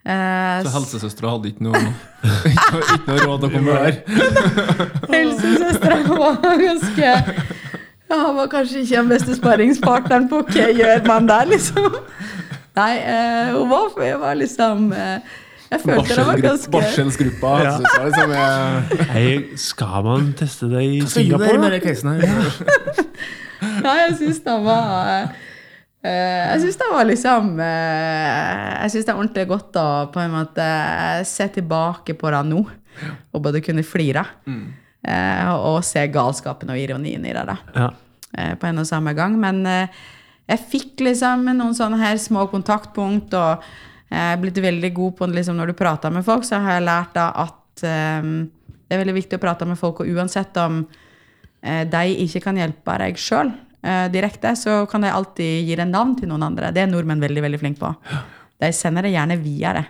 Eh, 0.00 0.62
Så 0.64 0.72
helsesøstera 0.72 1.34
hadde 1.34 1.50
ikke 1.52 1.66
noe, 1.66 1.76
ikke, 2.48 2.70
noe- 2.72 2.86
ikke 2.96 3.10
noe 3.10 3.26
råd 3.28 3.42
til 3.44 3.50
å 3.50 3.52
komme 3.58 3.74
der. 3.76 4.00
Helsesøstera 5.12 5.98
var 6.08 6.40
ganske 6.64 7.10
ja, 8.10 8.16
var 8.34 8.48
kanskje 8.50 8.80
ikke 8.82 8.96
den 8.96 9.10
beste 9.12 9.36
sparringspartneren 9.36 10.24
på 10.32 10.40
hva 10.48 10.70
gjør 10.74 11.04
man 11.06 11.28
der, 11.28 11.44
liksom. 11.52 11.92
Nei, 12.80 12.94
eh, 13.04 13.52
hun 13.54 13.68
var, 13.70 13.92
var 14.24 14.34
liksom 14.40 14.88
eh, 14.96 15.20
Jeg 15.70 15.82
følte 15.84 16.16
det 16.16 16.24
var 16.26 16.40
ganske 16.42 16.72
Barselsgruppa. 16.74 17.52
Ja. 17.62 17.74
Liksom, 17.78 18.32
jeg... 18.34 19.06
Hei, 19.12 19.28
skal 19.60 20.02
man 20.06 20.32
teste 20.38 20.66
det 20.72 20.82
i 20.82 20.98
Singapore? 21.06 21.60
med 21.62 21.78
casen 21.84 22.10
her? 22.10 22.26
Ja, 23.84 23.94
jeg 24.02 24.16
syns 24.18 24.40
det 24.42 24.56
var 24.64 25.10
eh, 25.14 26.10
Jeg 26.10 26.60
syns 26.64 26.80
det 26.80 26.90
var 26.90 27.06
liksom 27.06 27.50
eh, 27.62 28.34
Jeg 28.82 28.92
syns 28.94 29.06
det 29.06 29.14
er 29.14 29.20
ordentlig 29.20 29.46
godt 29.50 29.78
å 29.78 29.88
på 30.10 30.22
en 30.24 30.34
måte 30.34 30.68
se 31.28 31.46
tilbake 31.54 32.16
på 32.18 32.32
det 32.34 32.44
nå, 32.50 32.62
og 33.30 33.42
både 33.44 33.62
kunne 33.64 33.86
flire 33.86 34.24
mm. 34.48 34.64
og 35.60 35.84
se 35.86 36.02
galskapen 36.12 36.72
og 36.72 36.80
ironien 36.80 37.22
i 37.24 37.36
det. 37.36 37.44
da. 37.46 37.60
Ja. 37.76 37.92
eh, 38.36 38.56
på 38.58 38.66
en 38.66 38.82
og 38.82 38.88
samme 38.88 39.14
gang. 39.14 39.38
Men 39.40 39.62
eh, 39.66 40.02
jeg 40.50 40.66
fikk 40.72 41.04
liksom 41.06 41.46
noen 41.52 41.76
sånne 41.76 42.00
her 42.00 42.18
små 42.18 42.48
kontaktpunkt, 42.50 43.34
og 43.38 43.62
jeg 44.10 44.34
er 44.34 44.40
blitt 44.42 44.58
veldig 44.58 44.90
god 44.94 45.16
på 45.20 45.28
liksom, 45.30 45.58
når 45.60 45.70
du 45.70 45.78
prater 45.78 46.10
med 46.10 46.26
folk, 46.26 46.46
så 46.46 46.58
har 46.64 46.78
jeg 46.78 46.86
lært 46.88 47.12
da 47.14 47.28
at 47.44 47.84
um, 47.86 48.32
det 48.90 48.96
er 48.96 49.02
veldig 49.04 49.16
viktig 49.20 49.38
å 49.38 49.42
prate 49.42 49.68
med 49.70 49.78
folk, 49.78 50.02
og 50.02 50.10
uansett 50.10 50.56
om 50.58 50.80
uh, 50.82 51.84
de 51.86 52.16
ikke 52.24 52.42
kan 52.48 52.58
hjelpe 52.58 52.96
deg 53.04 53.20
sjøl 53.22 53.52
uh, 53.54 54.08
direkte, 54.10 54.56
så 54.58 54.80
kan 54.90 55.06
de 55.06 55.12
alltid 55.14 55.68
gi 55.68 55.78
deg 55.78 55.92
navn 55.92 56.16
til 56.18 56.32
noen 56.32 56.48
andre. 56.48 56.72
Det 56.74 56.82
er 56.82 56.90
nordmenn 56.90 57.22
veldig 57.22 57.46
veldig 57.46 57.62
flinke 57.62 57.84
på. 57.84 58.18
De 58.60 58.72
sender 58.76 59.06
det 59.06 59.14
gjerne 59.14 59.38
videre. 59.40 59.86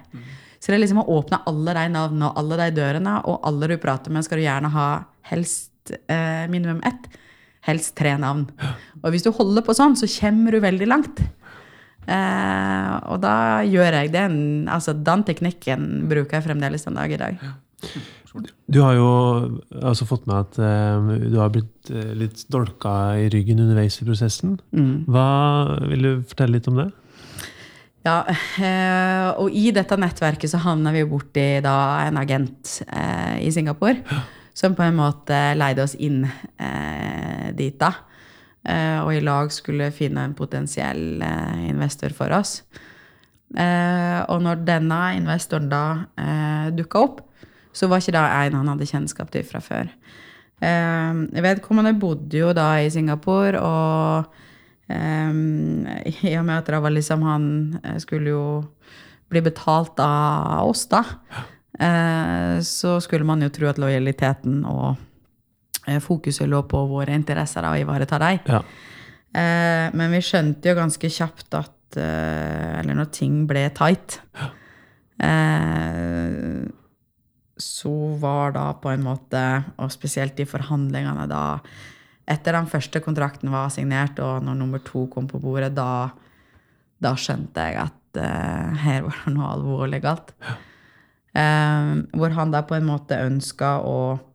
Så 0.61 0.69
det 0.69 0.77
er 0.77 0.85
liksom 0.85 1.01
å 1.01 1.09
åpne 1.17 1.41
alle 1.49 1.73
de 1.79 1.89
navnene 1.97 2.29
og 2.29 2.37
alle 2.43 2.61
de 2.61 2.77
dørene, 2.77 3.17
og 3.25 3.41
alle 3.49 3.73
du 3.73 3.79
prater 3.81 4.13
med, 4.13 4.27
skal 4.27 4.39
du 4.39 4.45
gjerne 4.45 4.75
ha 4.77 4.89
helst 5.33 5.95
uh, 5.97 6.45
minimum 6.53 6.85
ett. 6.85 7.09
Helst 7.65 7.97
tre 7.97 8.13
navn. 8.21 8.47
Og 9.01 9.11
hvis 9.13 9.25
du 9.25 9.33
holder 9.37 9.65
på 9.65 9.75
sånn, 9.77 9.97
så 9.97 10.09
kommer 10.21 10.53
du 10.53 10.61
veldig 10.65 10.89
langt. 10.89 11.25
Eh, 12.07 12.95
og 13.13 13.21
da 13.25 13.35
gjør 13.69 13.99
jeg 14.01 14.13
den. 14.15 14.39
Altså, 14.71 14.95
den 14.95 15.27
teknikken 15.29 15.91
bruker 16.11 16.39
jeg 16.39 16.49
fremdeles 16.49 16.87
den 16.87 16.99
dag 17.01 17.13
i 17.13 17.21
dag. 17.21 17.45
Du 18.71 18.81
har 18.85 18.95
jo 18.95 19.11
altså 19.81 20.07
fått 20.07 20.27
med 20.31 20.37
at 20.37 20.59
uh, 20.61 21.15
du 21.19 21.39
har 21.41 21.51
blitt 21.51 21.89
uh, 21.91 22.13
litt 22.15 22.45
dolka 22.53 23.17
i 23.19 23.31
ryggen 23.33 23.63
underveis 23.65 23.97
i 23.99 24.07
prosessen. 24.07 24.59
Hva 25.11 25.29
Vil 25.91 26.05
du 26.05 26.11
fortelle 26.29 26.59
litt 26.59 26.69
om 26.71 26.79
det? 26.79 26.91
Ja, 28.01 28.23
uh, 28.25 29.29
og 29.43 29.53
i 29.53 29.69
dette 29.77 29.99
nettverket 30.01 30.53
så 30.53 30.61
havna 30.63 30.93
vi 30.95 31.05
borti 31.09 31.47
da 31.65 31.77
en 32.07 32.21
agent 32.21 32.79
eh, 32.87 33.41
i 33.45 33.51
Singapore. 33.53 34.01
Som 34.57 34.75
på 34.77 34.85
en 34.85 34.97
måte 34.99 35.37
leide 35.57 35.85
oss 35.85 35.95
inn 35.95 36.25
eh, 36.25 37.51
dit, 37.57 37.77
da. 37.81 37.93
Eh, 38.69 38.99
og 39.01 39.15
i 39.15 39.23
lag 39.25 39.53
skulle 39.55 39.93
finne 39.95 40.27
en 40.27 40.37
potensiell 40.37 41.23
eh, 41.25 41.69
investor 41.71 42.13
for 42.17 42.33
oss. 42.37 42.61
Eh, 43.57 44.19
og 44.31 44.43
når 44.45 44.65
denne 44.69 45.01
investoren 45.17 45.71
da 45.71 45.85
eh, 46.21 46.67
dukka 46.77 47.05
opp, 47.07 47.23
så 47.73 47.89
var 47.89 48.03
ikke 48.03 48.17
det 48.19 48.27
en 48.27 48.59
han 48.59 48.73
hadde 48.73 48.91
kjennskap 48.91 49.31
til 49.33 49.47
fra 49.47 49.63
før. 49.63 49.89
Vedkommende 50.61 51.95
bodde 51.97 52.37
jo 52.37 52.51
da 52.53 52.75
i 52.83 52.91
Singapore, 52.93 53.63
og 53.63 54.27
I 54.91 56.33
og 56.35 56.45
med 56.45 56.57
at 56.59 56.67
det 56.69 56.81
var 56.83 56.93
liksom 56.93 57.23
han 57.25 57.47
skulle 58.03 58.35
jo 58.35 58.43
bli 59.31 59.41
betalt 59.47 60.03
av 60.03 60.67
oss, 60.69 60.83
da. 60.91 61.05
Eh, 61.81 62.61
så 62.61 62.99
skulle 63.01 63.25
man 63.25 63.41
jo 63.45 63.49
tro 63.55 63.71
at 63.71 63.79
lojaliteten 63.81 64.65
og 64.69 64.99
fokuset 65.99 66.49
lå 66.49 66.63
på 66.71 66.85
våre 66.91 67.17
interesser 67.19 67.67
og 67.67 67.81
ivareta 67.81 68.19
dem. 68.23 68.41
Ja. 68.47 68.63
Eh, 69.31 69.87
men 69.95 70.15
vi 70.15 70.23
skjønte 70.25 70.71
jo 70.71 70.79
ganske 70.79 71.11
kjapt 71.11 71.55
at 71.55 71.99
eh, 72.03 72.81
Eller 72.81 72.97
når 72.99 73.13
ting 73.15 73.45
ble 73.51 73.69
tight, 73.75 74.19
eh, 75.23 76.67
så 77.61 77.95
var 78.19 78.55
da 78.57 78.71
på 78.81 78.91
en 78.91 79.05
måte, 79.05 79.43
og 79.79 79.93
spesielt 79.93 80.39
i 80.41 80.49
forhandlingene 80.49 81.29
da 81.31 81.45
Etter 82.31 82.55
den 82.55 82.69
første 82.71 83.01
kontrakten 83.03 83.51
var 83.51 83.73
signert, 83.75 84.21
og 84.23 84.45
når 84.47 84.59
nummer 84.61 84.83
to 84.87 85.09
kom 85.11 85.27
på 85.27 85.41
bordet, 85.43 85.73
da, 85.75 86.13
da 87.03 87.11
skjønte 87.19 87.65
jeg 87.67 87.79
at 87.83 88.21
eh, 88.23 88.83
her 88.85 89.03
var 89.09 89.17
det 89.25 89.33
noe 89.35 89.49
alvorlig 89.51 89.99
galt. 90.05 90.31
Eh, 91.35 91.91
hvor 92.15 92.37
han 92.37 92.55
da 92.55 92.63
på 92.67 92.77
en 92.79 92.87
måte 92.87 93.19
ønska 93.19 93.73
å 93.83 93.97
eh, 94.15 94.30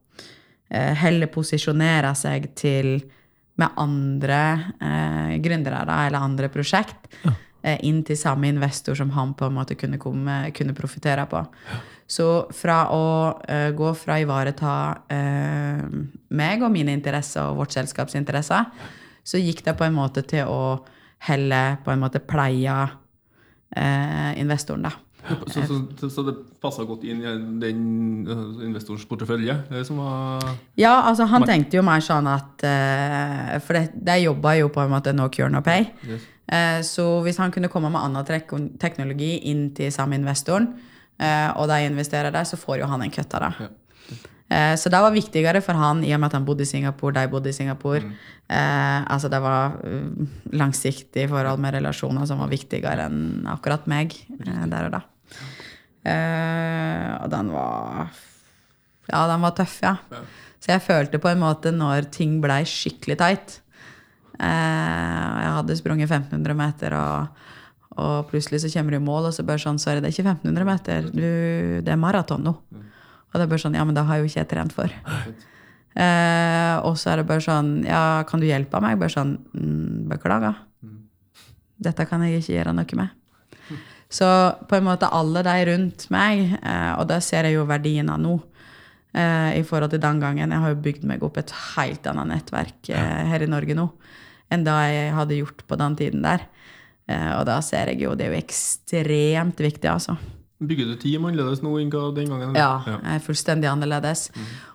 heller 0.70 1.30
posisjonere 1.30 2.10
seg 2.18 2.48
til 2.58 2.96
med 3.56 3.76
andre 3.80 4.40
eh, 4.82 5.36
gründere 5.44 5.84
eller 5.86 6.20
andre 6.20 6.50
prosjekt 6.52 7.14
eh, 7.64 7.78
inn 7.88 8.02
til 8.06 8.18
samme 8.20 8.50
investor 8.52 8.98
som 9.00 9.14
han 9.16 9.34
på 9.38 9.48
en 9.48 9.56
måte 9.56 9.78
kunne, 9.80 10.00
komme, 10.02 10.52
kunne 10.56 10.76
profitere 10.76 11.26
på. 11.32 11.44
Så 12.08 12.28
fra 12.54 12.82
å 12.94 13.06
eh, 13.48 13.72
gå 13.76 13.94
fra 13.98 14.18
å 14.18 14.26
ivareta 14.26 14.74
eh, 15.10 15.86
meg 16.36 16.66
og 16.66 16.74
mine 16.74 16.94
interesser 16.96 17.48
og 17.48 17.64
vårt 17.64 17.78
selskaps 17.78 18.18
interesser, 18.20 18.68
så 19.26 19.42
gikk 19.42 19.64
det 19.66 19.78
på 19.80 19.88
en 19.88 19.96
måte 19.96 20.26
til 20.28 20.52
å 20.52 20.84
heller 21.26 21.80
på 21.82 21.94
en 21.94 22.04
måte 22.04 22.22
pleie 22.22 22.76
eh, 23.72 24.32
investoren, 24.42 24.86
da. 24.86 24.94
Så, 25.26 25.62
så, 25.66 25.78
så, 26.00 26.10
så 26.10 26.24
det 26.28 26.34
passa 26.62 26.84
godt 26.86 27.06
inn 27.08 27.22
i 27.24 27.32
den 27.62 27.82
uh, 28.28 28.62
investorens 28.66 29.06
portefølje? 29.10 29.56
Ja, 30.80 31.00
altså 31.10 31.28
han 31.32 31.46
tenkte 31.48 31.80
jo 31.80 31.86
mer 31.86 32.04
sånn 32.04 32.28
at 32.30 32.66
eh, 32.68 33.56
For 33.64 33.78
det, 33.78 33.86
de 33.96 34.20
jobba 34.26 34.56
jo 34.60 34.70
på 34.74 34.84
en 34.84 34.94
måte 34.94 35.16
no 35.16 35.30
cure, 35.34 35.50
no 35.54 35.64
pay. 35.66 35.88
Yes. 36.06 36.28
Eh, 36.46 36.80
så 36.86 37.08
hvis 37.26 37.40
han 37.42 37.54
kunne 37.54 37.72
komme 37.74 37.90
med 37.94 38.04
annen 38.04 38.78
teknologi 38.82 39.34
inn 39.50 39.68
til 39.78 39.92
samme 39.94 40.20
investoren, 40.20 40.72
eh, 41.18 41.50
og 41.58 41.70
de 41.72 41.82
investerer 41.88 42.34
der, 42.36 42.46
så 42.46 42.60
får 42.60 42.84
jo 42.84 42.92
han 42.92 43.06
en 43.06 43.14
kutt 43.14 43.34
av 43.38 43.48
det. 43.48 43.66
Ja. 43.66 43.74
så 44.78 44.92
det 44.94 45.00
var 45.02 45.10
viktigere 45.10 45.58
for 45.66 45.74
han 45.74 46.04
i 46.06 46.12
og 46.14 46.20
med 46.22 46.30
at 46.30 46.36
han 46.38 46.44
bodde 46.46 46.62
i 46.62 46.70
Singapore, 46.70 47.16
de 47.18 47.32
bodde 47.32 47.50
i 47.50 47.56
Singapore. 47.56 48.14
Eh, 48.46 49.12
altså 49.12 49.30
det 49.30 49.40
var 49.42 49.80
uh, 49.82 50.26
langsiktig 50.54 51.26
forhold 51.32 51.62
med 51.64 51.74
relasjoner 51.74 52.28
som 52.30 52.44
var 52.44 52.52
viktigere 52.52 53.08
enn 53.10 53.48
akkurat 53.50 53.88
meg 53.90 54.14
eh, 54.14 54.66
der 54.70 54.86
og 54.86 54.94
da. 54.94 55.02
Eh, 56.06 57.12
og 57.24 57.30
den 57.34 57.52
var 57.54 58.10
Ja, 59.10 59.26
den 59.30 59.42
var 59.42 59.56
tøff, 59.58 59.80
ja. 59.82 59.96
Så 60.62 60.74
jeg 60.74 60.84
følte 60.86 61.22
på 61.22 61.30
en 61.30 61.42
måte 61.42 61.74
når 61.74 62.10
ting 62.14 62.40
blei 62.42 62.64
skikkelig 62.66 63.18
teit 63.22 63.60
uh, 64.40 64.46
Jeg 64.46 65.52
hadde 65.60 65.78
sprunget 65.78 66.10
1500 66.10 66.58
meter, 66.58 66.96
og, 66.98 67.44
og 68.02 68.30
plutselig 68.32 68.64
så 68.64 68.72
kommer 68.74 68.96
du 68.96 69.00
i 69.00 69.06
mål, 69.06 69.30
og 69.30 69.36
så 69.36 69.46
bare 69.46 69.62
sånn 69.62 69.82
Sorry, 69.82 70.02
det 70.02 70.10
er 70.10 70.16
ikke 70.16 70.30
1500 70.32 70.70
meter, 70.70 71.10
du, 71.14 71.28
det 71.86 71.94
er 71.94 72.02
maraton 72.02 72.46
nå. 72.46 72.56
Og 72.56 73.38
det 73.38 73.46
er 73.46 73.52
bare 73.52 73.66
sånn 73.66 73.78
Ja, 73.78 73.86
men 73.86 73.98
det 73.98 74.06
har 74.08 74.22
jo 74.22 74.30
ikke 74.30 74.42
jeg 74.42 74.52
trent 74.54 74.74
for. 74.74 74.94
Uh, 75.96 76.76
og 76.84 76.98
så 77.00 77.14
er 77.14 77.22
det 77.22 77.28
bare 77.30 77.44
sånn 77.44 77.70
Ja, 77.88 78.24
kan 78.28 78.42
du 78.42 78.50
hjelpe 78.50 78.82
meg? 78.84 78.98
Bare 79.00 79.14
sånn 79.14 79.38
mm, 79.54 80.08
Beklager. 80.12 80.58
Dette 81.86 82.06
kan 82.10 82.24
jeg 82.26 82.42
ikke 82.42 82.58
gjøre 82.58 82.74
noe 82.76 83.00
med. 83.00 83.14
Så 84.12 84.28
på 84.70 84.78
en 84.78 84.86
måte 84.86 85.10
alle 85.12 85.42
de 85.44 85.56
rundt 85.72 86.10
meg, 86.14 86.60
eh, 86.62 86.92
og 87.00 87.08
det 87.10 87.22
ser 87.26 87.48
jeg 87.48 87.58
jo 87.58 87.66
verdien 87.70 88.10
av 88.14 88.20
nå, 88.22 88.36
eh, 89.16 89.58
i 89.60 89.64
forhold 89.66 89.92
til 89.96 90.04
den 90.04 90.22
gangen. 90.22 90.52
Jeg 90.52 90.64
har 90.64 90.76
jo 90.76 90.84
bygd 90.86 91.08
meg 91.10 91.24
opp 91.26 91.40
et 91.42 91.52
helt 91.76 92.06
annet 92.08 92.32
nettverk 92.32 92.94
eh, 92.94 93.26
her 93.32 93.44
i 93.44 93.50
Norge 93.50 93.78
nå 93.78 93.90
enn 94.54 94.66
da 94.66 94.78
jeg 94.86 95.14
hadde 95.16 95.40
gjort 95.40 95.66
på 95.68 95.78
den 95.80 95.98
tiden 96.00 96.26
der. 96.26 96.46
Eh, 97.10 97.32
og 97.38 97.46
da 97.50 97.60
ser 97.62 97.92
jeg 97.92 98.02
jo 98.02 98.16
Det 98.18 98.26
er 98.26 98.34
jo 98.34 98.42
ekstremt 98.42 99.62
viktig, 99.62 99.90
altså. 99.90 100.18
Bygger 100.66 100.88
du 100.90 100.96
team 100.98 101.28
annerledes 101.28 101.62
nå 101.62 101.76
enn 101.82 101.92
den 101.92 102.32
gangen? 102.32 102.56
Ja, 102.58 102.80
jeg 102.88 103.18
er 103.18 103.24
fullstendig 103.26 103.70
annerledes. 103.70 104.30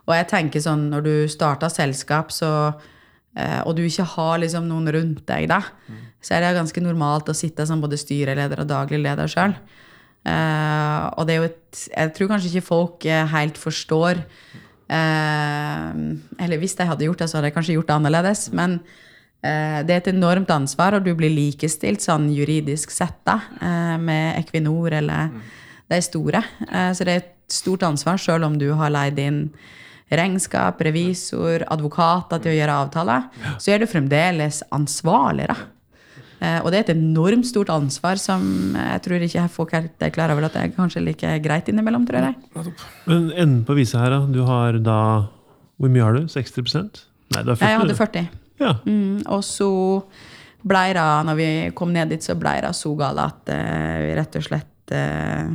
Og 0.07 0.15
jeg 0.15 0.29
tenker 0.31 0.63
sånn, 0.63 0.91
når 0.93 1.07
du 1.07 1.15
starter 1.33 1.73
selskap, 1.73 2.31
så, 2.31 2.75
eh, 3.35 3.63
og 3.65 3.77
du 3.77 3.83
ikke 3.87 4.07
har 4.17 4.39
liksom 4.43 4.69
noen 4.69 4.91
rundt 4.93 5.25
deg, 5.27 5.49
da, 5.49 5.63
så 6.21 6.37
er 6.37 6.45
det 6.45 6.57
ganske 6.59 6.83
normalt 6.85 7.31
å 7.33 7.37
sitte 7.37 7.67
som 7.69 7.81
både 7.83 7.99
styreleder 8.01 8.63
og 8.63 8.71
daglig 8.71 9.01
leder 9.03 9.31
sjøl. 9.31 9.55
Uh, 10.21 11.09
og 11.17 11.25
det 11.25 11.33
er 11.33 11.39
jo 11.39 11.47
et 11.49 11.79
Jeg 11.89 12.11
tror 12.13 12.29
kanskje 12.29 12.51
ikke 12.51 12.67
folk 12.67 13.05
eh, 13.09 13.23
helt 13.33 13.57
forstår 13.57 14.19
uh, 14.93 15.93
Eller 16.37 16.61
hvis 16.61 16.77
de 16.77 16.85
hadde 16.85 17.07
gjort 17.07 17.23
det, 17.23 17.29
så 17.31 17.39
hadde 17.39 17.49
de 17.49 17.55
kanskje 17.55 17.79
gjort 17.79 17.89
det 17.89 17.97
annerledes. 17.97 18.43
Men 18.53 18.77
uh, 18.83 19.81
det 19.81 19.95
er 19.95 20.03
et 20.03 20.13
enormt 20.13 20.53
ansvar, 20.53 20.99
og 20.99 21.07
du 21.09 21.15
blir 21.17 21.33
likestilt 21.33 22.05
sånn 22.05 22.29
juridisk 22.37 22.93
sett 22.93 23.23
da, 23.25 23.39
eh, 23.65 23.97
med 23.97 24.43
Equinor 24.43 24.93
eller 25.01 25.33
de 25.91 26.01
store. 26.03 26.43
Eh, 26.69 26.93
så 26.95 27.07
det 27.07 27.13
er 27.13 27.23
et 27.23 27.37
stort 27.51 27.85
ansvar, 27.87 28.21
sjøl 28.21 28.47
om 28.47 28.59
du 28.61 28.71
har 28.79 28.93
leid 28.95 29.19
inn 29.19 29.45
regnskap, 30.11 30.81
revisor, 30.83 31.65
advokater 31.71 32.43
til 32.43 32.53
å 32.53 32.57
gjøre 32.57 32.79
avtaler, 32.85 33.29
så 33.63 33.75
er 33.75 33.83
du 33.83 33.91
fremdeles 33.91 34.63
ansvarlig. 34.75 35.47
da. 35.51 35.57
Eh, 36.41 36.59
Og 36.65 36.71
det 36.73 36.79
er 36.79 36.85
et 36.87 36.97
enormt 36.97 37.45
stort 37.45 37.69
ansvar 37.69 38.17
som 38.21 38.73
jeg 38.73 39.03
tror 39.05 39.25
ikke 39.27 39.45
folk 39.53 39.75
helt 39.77 40.03
er 40.03 40.13
klar 40.15 40.33
over 40.33 40.49
at 40.49 40.57
det 40.57 40.63
er 40.63 40.75
kanskje 40.77 41.05
like 41.05 41.35
greit 41.45 41.69
innimellom, 41.69 42.07
tror 42.09 42.31
jeg. 42.31 42.73
Men 43.07 43.31
enden 43.35 43.65
på 43.69 43.77
visa 43.77 44.01
her, 44.01 44.15
da. 44.17 44.21
Du 44.25 44.43
har 44.49 44.79
da 44.81 45.29
Hvor 45.81 45.89
mye 45.89 46.05
har 46.05 46.17
du? 46.17 46.29
60 46.29 46.61
Nei, 47.31 47.43
du 47.45 47.53
har 47.53 47.57
40. 47.57 47.69
Jeg 47.69 47.79
hadde 47.81 47.95
40. 47.95 48.29
Ja. 48.61 48.75
Mm, 48.85 49.23
og 49.33 49.45
så 49.47 49.71
ble 50.69 50.83
det, 50.93 51.05
når 51.25 51.39
vi 51.39 51.49
kom 51.77 51.93
ned 51.95 52.11
dit, 52.13 52.25
så 52.25 52.35
ble 52.37 52.59
det 52.61 52.75
så 52.77 52.93
galt 52.99 53.21
at 53.23 53.53
uh, 53.55 53.97
vi 54.03 54.11
rett 54.19 54.37
og 54.37 54.45
slett 54.45 54.93
uh, 54.93 55.53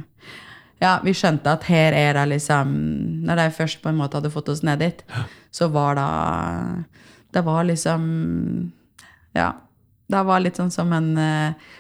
Ja, 0.82 0.96
vi 1.06 1.14
skjønte 1.16 1.54
at 1.54 1.68
her 1.70 1.94
er 1.94 2.18
det 2.18 2.26
liksom 2.34 2.72
Når 3.28 3.42
de 3.42 3.46
først 3.58 3.82
på 3.84 3.92
en 3.92 4.00
måte 4.00 4.18
hadde 4.18 4.34
fått 4.34 4.50
oss 4.54 4.64
ned 4.66 4.82
dit, 4.82 5.04
så 5.54 5.70
var 5.74 6.00
det 6.00 6.10
Det 7.38 7.46
var 7.46 7.64
liksom 7.70 8.02
Ja. 9.36 9.52
Det 10.06 10.22
var 10.28 10.44
litt 10.44 10.60
sånn 10.60 10.74
som 10.74 10.92
en 10.94 11.16
uh, 11.18 11.72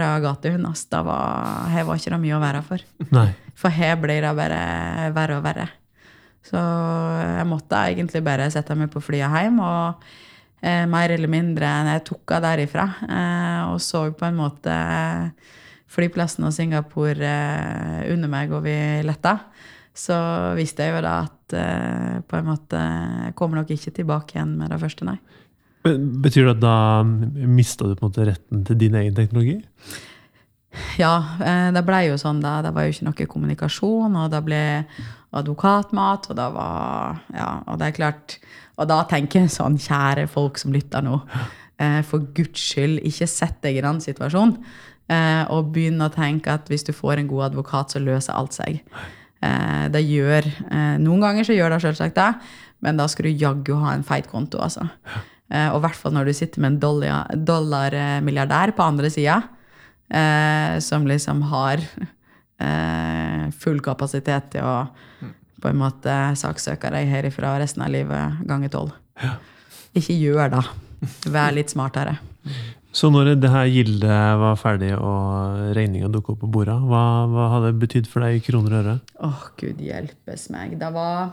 av 0.00 0.22
gatehund. 0.24 0.66
Altså. 0.66 0.86
Det 0.94 1.02
var, 1.04 1.68
her 1.74 1.84
var 1.84 2.00
ikke 2.00 2.14
det 2.14 2.22
mye 2.22 2.38
å 2.38 2.40
være 2.40 2.62
for. 2.64 2.86
Nei. 3.12 3.28
For 3.58 3.74
her 3.74 3.98
blir 4.00 4.24
det 4.24 4.32
bare 4.38 4.64
verre 5.12 5.36
og 5.36 5.44
verre. 5.44 5.68
Så 6.46 6.56
jeg 6.56 7.46
måtte 7.48 7.84
egentlig 7.90 8.22
bare 8.24 8.48
sette 8.52 8.74
meg 8.78 8.90
på 8.92 9.02
flyet 9.04 9.28
hjem, 9.28 9.60
og 9.60 10.06
eh, 10.64 10.86
mer 10.88 11.12
eller 11.12 11.30
mindre 11.30 11.68
jeg 11.90 12.04
tok 12.08 12.36
av 12.36 12.46
derifra 12.46 12.86
eh, 13.04 13.60
og 13.68 13.80
så 13.84 14.06
på 14.16 14.28
en 14.28 14.38
måte 14.38 14.76
flyplassen 15.90 16.46
og 16.46 16.54
Singapore 16.54 17.26
eh, 17.26 18.08
under 18.14 18.30
meg, 18.32 18.54
og 18.54 18.64
vi 18.64 18.76
letta, 19.04 19.36
så 19.96 20.16
visste 20.56 20.86
jeg 20.86 20.96
jo 20.96 21.04
da 21.04 21.14
at 21.26 21.56
eh, 21.58 22.16
på 22.24 22.38
en 22.38 22.48
måte 22.48 22.80
jeg 22.80 23.36
kommer 23.38 23.60
nok 23.60 23.74
ikke 23.74 23.94
tilbake 24.00 24.38
igjen 24.38 24.56
med 24.60 24.72
det 24.72 24.80
første, 24.80 25.08
nei. 25.08 25.18
Men 25.86 26.22
Betyr 26.22 26.44
det 26.44 26.56
at 26.58 26.62
da 26.62 26.76
mista 27.04 27.88
du 27.88 27.94
på 27.96 28.04
en 28.04 28.10
måte 28.10 28.26
retten 28.28 28.64
til 28.68 28.78
din 28.80 28.96
egen 29.00 29.14
teknologi? 29.16 29.58
Ja, 31.00 31.14
eh, 31.42 31.70
det 31.74 31.82
ble 31.86 32.04
jo 32.06 32.18
sånn 32.20 32.42
da. 32.42 32.60
Det 32.62 32.70
var 32.74 32.86
jo 32.86 32.94
ikke 32.94 33.06
noe 33.08 33.30
kommunikasjon, 33.32 34.18
og 34.20 34.28
det 34.30 34.42
ble 34.46 34.60
advokatmat, 35.34 36.28
og 36.30 36.36
det 36.38 36.48
var 36.54 37.18
Ja, 37.34 37.50
og 37.66 37.78
det 37.78 37.88
er 37.88 37.96
klart 37.96 38.36
Og 38.78 38.88
da 38.88 39.02
tenker 39.04 39.42
jeg 39.42 39.52
sånn, 39.52 39.76
kjære 39.78 40.28
folk 40.30 40.58
som 40.58 40.72
lytter 40.72 41.02
nå, 41.04 41.18
eh, 41.78 42.00
for 42.02 42.24
guds 42.34 42.60
skyld, 42.70 43.02
ikke 43.04 43.28
sett 43.28 43.58
deg 43.62 43.76
i 43.76 43.82
den 43.84 44.00
situasjonen. 44.00 44.56
eh, 45.08 45.44
Og 45.50 45.72
begynn 45.74 46.00
å 46.00 46.08
tenke 46.12 46.48
at 46.48 46.68
hvis 46.68 46.84
du 46.86 46.92
får 46.92 47.18
en 47.18 47.28
god 47.28 47.50
advokat, 47.50 47.90
så 47.92 48.00
løser 48.00 48.32
alt 48.34 48.52
seg. 48.52 48.80
Det 49.40 50.02
gjør 50.04 50.44
Noen 51.00 51.20
ganger 51.20 51.44
så 51.44 51.54
gjør 51.56 51.70
det 51.70 51.82
selvsagt 51.82 52.14
det, 52.14 52.34
men 52.82 52.98
da 52.98 53.06
skal 53.08 53.24
du 53.24 53.30
jaggu 53.30 53.74
ha 53.80 53.94
en 53.94 54.02
feit 54.02 54.26
konto, 54.28 54.58
altså. 54.58 54.88
Eh, 55.50 55.68
Og 55.72 55.80
i 55.80 55.84
hvert 55.86 55.98
fall 55.98 56.14
når 56.14 56.30
du 56.30 56.32
sitter 56.38 56.60
med 56.62 56.72
en 56.74 56.80
dollar- 56.80 57.34
dollarmilliardær 57.34 58.72
på 58.76 58.84
andre 58.86 59.10
sida 59.10 59.40
eh, 60.10 60.78
som 60.84 61.06
liksom 61.10 61.42
har 61.50 61.82
eh, 62.64 63.50
full 63.58 63.80
kapasitet 63.84 64.50
til 64.54 64.62
å 64.66 64.76
på 65.60 65.68
en 65.68 65.76
måte 65.76 66.12
saksøke 66.40 66.88
deg 66.94 67.10
herifra 67.10 67.58
resten 67.60 67.82
av 67.84 67.90
livet 67.92 68.38
ganger 68.48 68.70
tolv. 68.72 68.94
Ikke 69.92 70.14
gjør 70.16 70.54
det. 70.54 70.62
Vær 71.28 71.52
litt 71.52 71.68
smartere. 71.74 72.14
Så 72.96 73.10
når 73.12 73.34
det 73.42 73.50
her 73.52 73.68
gildet 73.68 74.38
var 74.40 74.56
ferdig 74.58 74.94
og 74.96 75.60
regninga 75.76 76.08
dukka 76.10 76.32
opp 76.32 76.40
på 76.46 76.48
bordet, 76.56 76.78
hva, 76.88 77.02
hva 77.30 77.44
hadde 77.52 77.74
det 77.74 77.82
betydd 77.84 78.08
for 78.08 78.24
deg 78.24 78.38
i 78.38 78.42
kroner 78.46 78.72
og 78.72 78.80
øre? 78.80 78.94
Åh, 79.28 79.44
gud 79.60 79.84
hjelpes 79.84 80.46
meg. 80.54 80.78
Det 80.80 80.88
var 80.96 81.28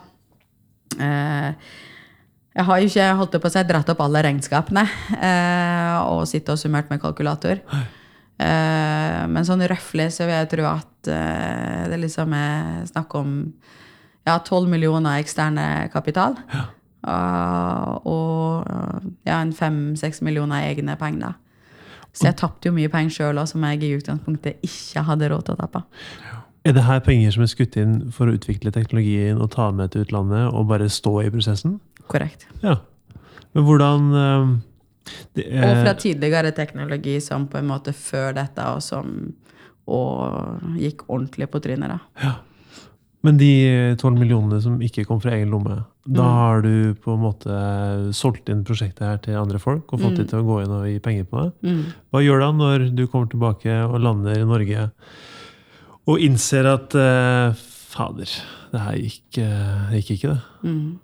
eh, 0.99 1.55
Jeg 2.57 2.65
har 2.65 2.79
jo 2.81 2.89
ikke 2.89 3.07
holdt 3.19 3.35
det 3.35 3.41
på 3.43 3.49
å 3.51 3.53
si 3.53 3.61
dratt 3.69 3.89
opp 3.93 3.99
alle 4.01 4.23
regnskapene 4.25 4.83
eh, 5.13 5.97
og 6.09 6.23
sittet 6.25 6.55
og 6.55 6.57
summert 6.57 6.89
med 6.89 7.01
kalkulator. 7.03 7.61
Eh, 8.37 9.21
men 9.29 9.45
sånn 9.45 9.61
røftlig 9.69 10.07
så 10.15 10.25
vil 10.25 10.39
jeg 10.39 10.49
tro 10.55 10.65
at 10.71 11.09
eh, 11.13 11.83
det 11.91 11.99
liksom 12.01 12.33
er 12.33 12.81
snakk 12.89 13.13
om 13.19 13.35
ja, 14.25 14.39
12 14.39 14.65
millioner 14.73 15.21
eksterne 15.21 15.87
kapital. 15.93 16.33
Ah, 17.07 17.93
og 18.09 18.65
ja, 19.23 19.37
en 19.37 19.53
fem-seks 19.55 20.23
millioner 20.25 20.65
egne 20.67 20.97
penger. 20.99 21.29
da. 21.29 22.09
Så 22.11 22.31
jeg 22.31 22.39
tapte 22.41 22.67
jo 22.67 22.75
mye 22.75 22.89
penger 22.91 23.13
sjøl 23.13 23.39
som 23.47 23.63
jeg 23.69 23.85
i 23.85 23.93
utgangspunktet 23.99 24.65
ikke 24.65 25.05
hadde 25.07 25.29
råd 25.31 25.45
til 25.45 25.55
å 25.55 25.61
tappe. 25.61 25.83
Er 26.67 26.73
det 26.75 26.83
her 26.83 26.99
penger 27.05 27.31
som 27.31 27.45
er 27.45 27.51
skutt 27.53 27.77
inn 27.79 27.99
for 28.11 28.27
å 28.27 28.33
utvikle 28.35 28.73
teknologien 28.75 29.37
og 29.39 29.53
ta 29.53 29.69
med 29.71 29.93
til 29.93 30.03
utlandet 30.03 30.49
og 30.49 30.67
bare 30.73 30.89
stå 30.91 31.13
i 31.23 31.29
prosessen? 31.31 31.77
Korrekt. 32.07 32.47
Ja. 32.63 32.77
Men 33.53 33.63
hvordan 33.67 34.07
eh, 34.15 34.55
det 35.37 35.45
er, 35.51 35.63
Og 35.69 35.83
fra 35.85 35.93
tidligere 35.99 36.51
teknologi 36.55 37.19
som 37.23 37.47
på 37.47 37.57
en 37.61 37.67
måte 37.69 37.93
før 37.95 38.33
dette, 38.35 38.63
og 38.75 38.81
som 38.83 39.33
og 39.87 40.59
gikk 40.75 41.05
ordentlig 41.07 41.47
på 41.47 41.61
trynet. 41.63 41.93
da. 42.19 42.33
Men 43.23 43.37
de 43.39 43.95
tolv 43.99 44.19
millionene 44.19 44.59
som 44.61 44.81
ikke 44.83 45.05
kom 45.07 45.21
fra 45.23 45.31
egen 45.37 45.49
lomme, 45.49 45.85
da 46.05 46.23
Mm. 46.23 46.33
har 46.35 46.61
du 46.61 46.93
på 46.95 47.13
en 47.13 47.21
måte 47.23 48.13
solgt 48.15 48.49
inn 48.49 48.65
prosjektet 48.65 48.99
her 49.07 49.17
til 49.17 49.35
andre 49.39 49.59
folk 49.59 49.91
og 49.93 49.99
fått 50.01 50.11
Mm. 50.11 50.17
de 50.17 50.23
til 50.25 50.39
å 50.39 50.45
gå 50.45 50.63
inn 50.63 50.71
og 50.71 50.85
gi 50.87 50.99
penger 50.99 51.23
på 51.25 51.41
det? 51.43 51.85
Hva 52.11 52.19
gjør 52.23 52.39
da 52.39 52.51
når 52.51 52.95
du 52.95 53.07
kommer 53.07 53.27
tilbake 53.29 53.71
og 53.89 53.99
lander 54.01 54.37
i 54.37 54.43
Norge 54.45 54.91
og 56.07 56.19
innser 56.19 56.65
at 56.65 56.93
eh, 56.95 57.53
fader, 57.55 58.27
det 58.71 58.79
her 58.81 58.95
gikk, 58.95 59.37
eh, 59.37 59.89
gikk 60.01 60.11
ikke, 60.19 60.35
det? 60.35 60.99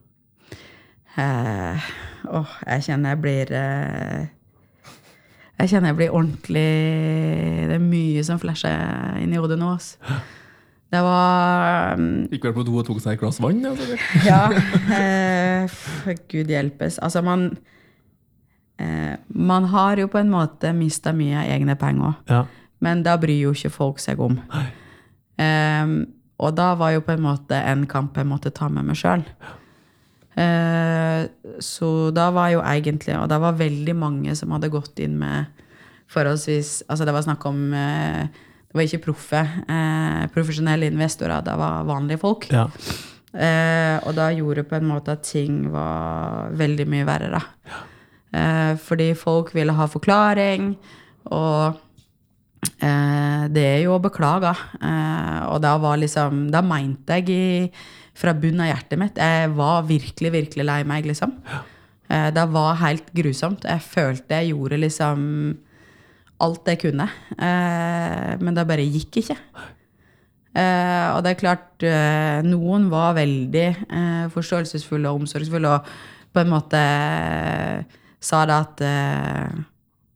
Eh, 1.14 1.90
åh, 2.34 2.54
jeg 2.66 2.86
kjenner 2.88 3.14
jeg 3.14 3.20
blir 3.22 3.52
eh, 3.54 4.24
Jeg 5.60 5.70
kjenner 5.70 5.92
jeg 5.92 5.98
blir 6.00 6.16
ordentlig 6.18 6.64
Det 7.70 7.76
er 7.76 7.84
mye 7.84 8.24
som 8.26 8.40
flasher 8.42 9.20
inn 9.22 9.36
i 9.36 9.38
hodet 9.38 9.60
nå. 9.62 9.76
Altså. 9.76 10.18
Det 10.94 11.02
var 11.06 12.00
um, 12.00 12.08
Gikk 12.32 12.50
vel 12.50 12.56
på 12.58 12.66
do 12.66 12.80
og 12.82 12.88
tok 12.90 13.00
seg 13.02 13.16
et 13.16 13.22
glass 13.22 13.40
vann? 13.42 13.62
Ja. 13.62 13.76
Ja. 14.30 14.42
Eh, 14.98 15.78
Gud 16.30 16.52
hjelpes. 16.52 17.00
Altså, 17.02 17.24
man 17.26 17.48
eh, 18.82 19.16
Man 19.30 19.70
har 19.74 20.02
jo 20.02 20.10
på 20.10 20.22
en 20.22 20.34
måte 20.34 20.74
mista 20.78 21.14
mye 21.14 21.46
egne 21.50 21.78
penger 21.80 22.12
òg. 22.12 22.30
Ja. 22.30 22.44
Men 22.84 23.02
da 23.06 23.16
bryr 23.18 23.40
jo 23.48 23.54
ikke 23.56 23.72
folk 23.72 24.02
seg 24.04 24.20
om. 24.22 24.42
Um, 25.40 25.94
og 26.44 26.58
da 26.58 26.74
var 26.76 26.92
jo 26.92 27.02
på 27.06 27.14
en 27.14 27.24
måte 27.24 27.56
en 27.56 27.86
kamp 27.88 28.18
jeg 28.20 28.28
måtte 28.28 28.52
ta 28.54 28.68
med 28.68 28.90
meg 28.90 29.00
sjøl. 29.00 29.24
Så 30.36 31.90
da 32.16 32.32
var 32.34 32.50
jo 32.50 32.62
egentlig 32.66 33.14
Og 33.20 33.28
det 33.30 33.38
var 33.38 33.54
veldig 33.60 33.94
mange 33.94 34.34
som 34.36 34.50
hadde 34.56 34.72
gått 34.74 34.98
inn 35.04 35.20
med 35.22 35.46
forholdsvis 36.10 36.84
Altså 36.90 37.06
det 37.06 37.14
var 37.14 37.26
snakk 37.26 37.46
om 37.46 37.60
eh, 37.78 38.26
Det 38.66 38.74
var 38.80 38.88
ikke 38.88 39.04
proffe, 39.06 39.44
eh, 39.70 40.24
profesjonelle 40.34 40.90
investorer, 40.90 41.44
det 41.46 41.54
var 41.60 41.86
vanlige 41.86 42.22
folk. 42.24 42.48
ja. 42.52 42.68
Eh, 43.34 43.98
og 44.06 44.14
da 44.14 44.28
gjorde 44.34 44.62
på 44.70 44.76
en 44.78 44.86
måte 44.86 45.14
at 45.16 45.24
ting 45.26 45.64
var 45.74 46.52
veldig 46.54 46.86
mye 46.90 47.06
verre, 47.08 47.30
da. 47.34 47.80
Eh, 48.34 48.74
fordi 48.78 49.08
folk 49.18 49.50
ville 49.56 49.74
ha 49.74 49.88
forklaring, 49.90 50.68
og 51.34 51.80
eh, 52.78 53.46
det 53.54 53.64
er 53.72 53.80
jo 53.86 53.96
å 53.96 54.02
beklage. 54.04 54.54
Eh, 54.82 55.40
og 55.50 55.62
da 55.66 55.76
var 55.82 55.98
liksom 56.02 56.48
Da 56.54 56.62
mente 56.62 57.18
jeg 57.22 57.30
i, 57.30 57.72
fra 58.18 58.34
bunnen 58.38 58.62
av 58.62 58.70
hjertet 58.70 59.00
mitt 59.02 59.18
Jeg 59.18 59.54
var 59.58 59.86
virkelig, 59.90 60.32
virkelig 60.34 60.66
lei 60.68 60.82
meg, 60.88 61.08
liksom. 61.10 61.34
Eh, 62.14 62.30
det 62.34 62.46
var 62.54 62.82
helt 62.82 63.12
grusomt. 63.16 63.66
Jeg 63.68 63.86
følte 63.86 64.42
jeg 64.42 64.54
gjorde 64.54 64.82
liksom 64.82 65.22
alt 66.44 66.68
jeg 66.68 66.82
kunne. 66.84 67.08
Eh, 67.38 68.34
men 68.42 68.58
det 68.58 68.68
bare 68.70 68.86
gikk 68.86 69.22
ikke. 69.24 69.38
Eh, 70.54 71.08
og 71.16 71.24
det 71.26 71.34
er 71.34 71.40
klart, 71.40 71.70
noen 72.46 72.88
var 72.92 73.16
veldig 73.18 73.68
forståelsesfulle 74.34 75.10
og 75.10 75.24
omsorgsfulle 75.24 75.72
og 75.72 75.94
på 76.34 76.42
en 76.42 76.52
måte 76.52 76.82
sa 78.24 78.44
det 78.48 78.56
at 78.56 78.84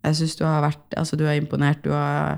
jeg 0.08 0.18
syns 0.20 0.38
du 0.40 0.46
har 0.48 0.62
vært 0.64 0.96
Altså, 0.98 1.18
du 1.20 1.26
er 1.28 1.36
imponert, 1.36 1.82
du 1.84 1.92
har, 1.92 2.38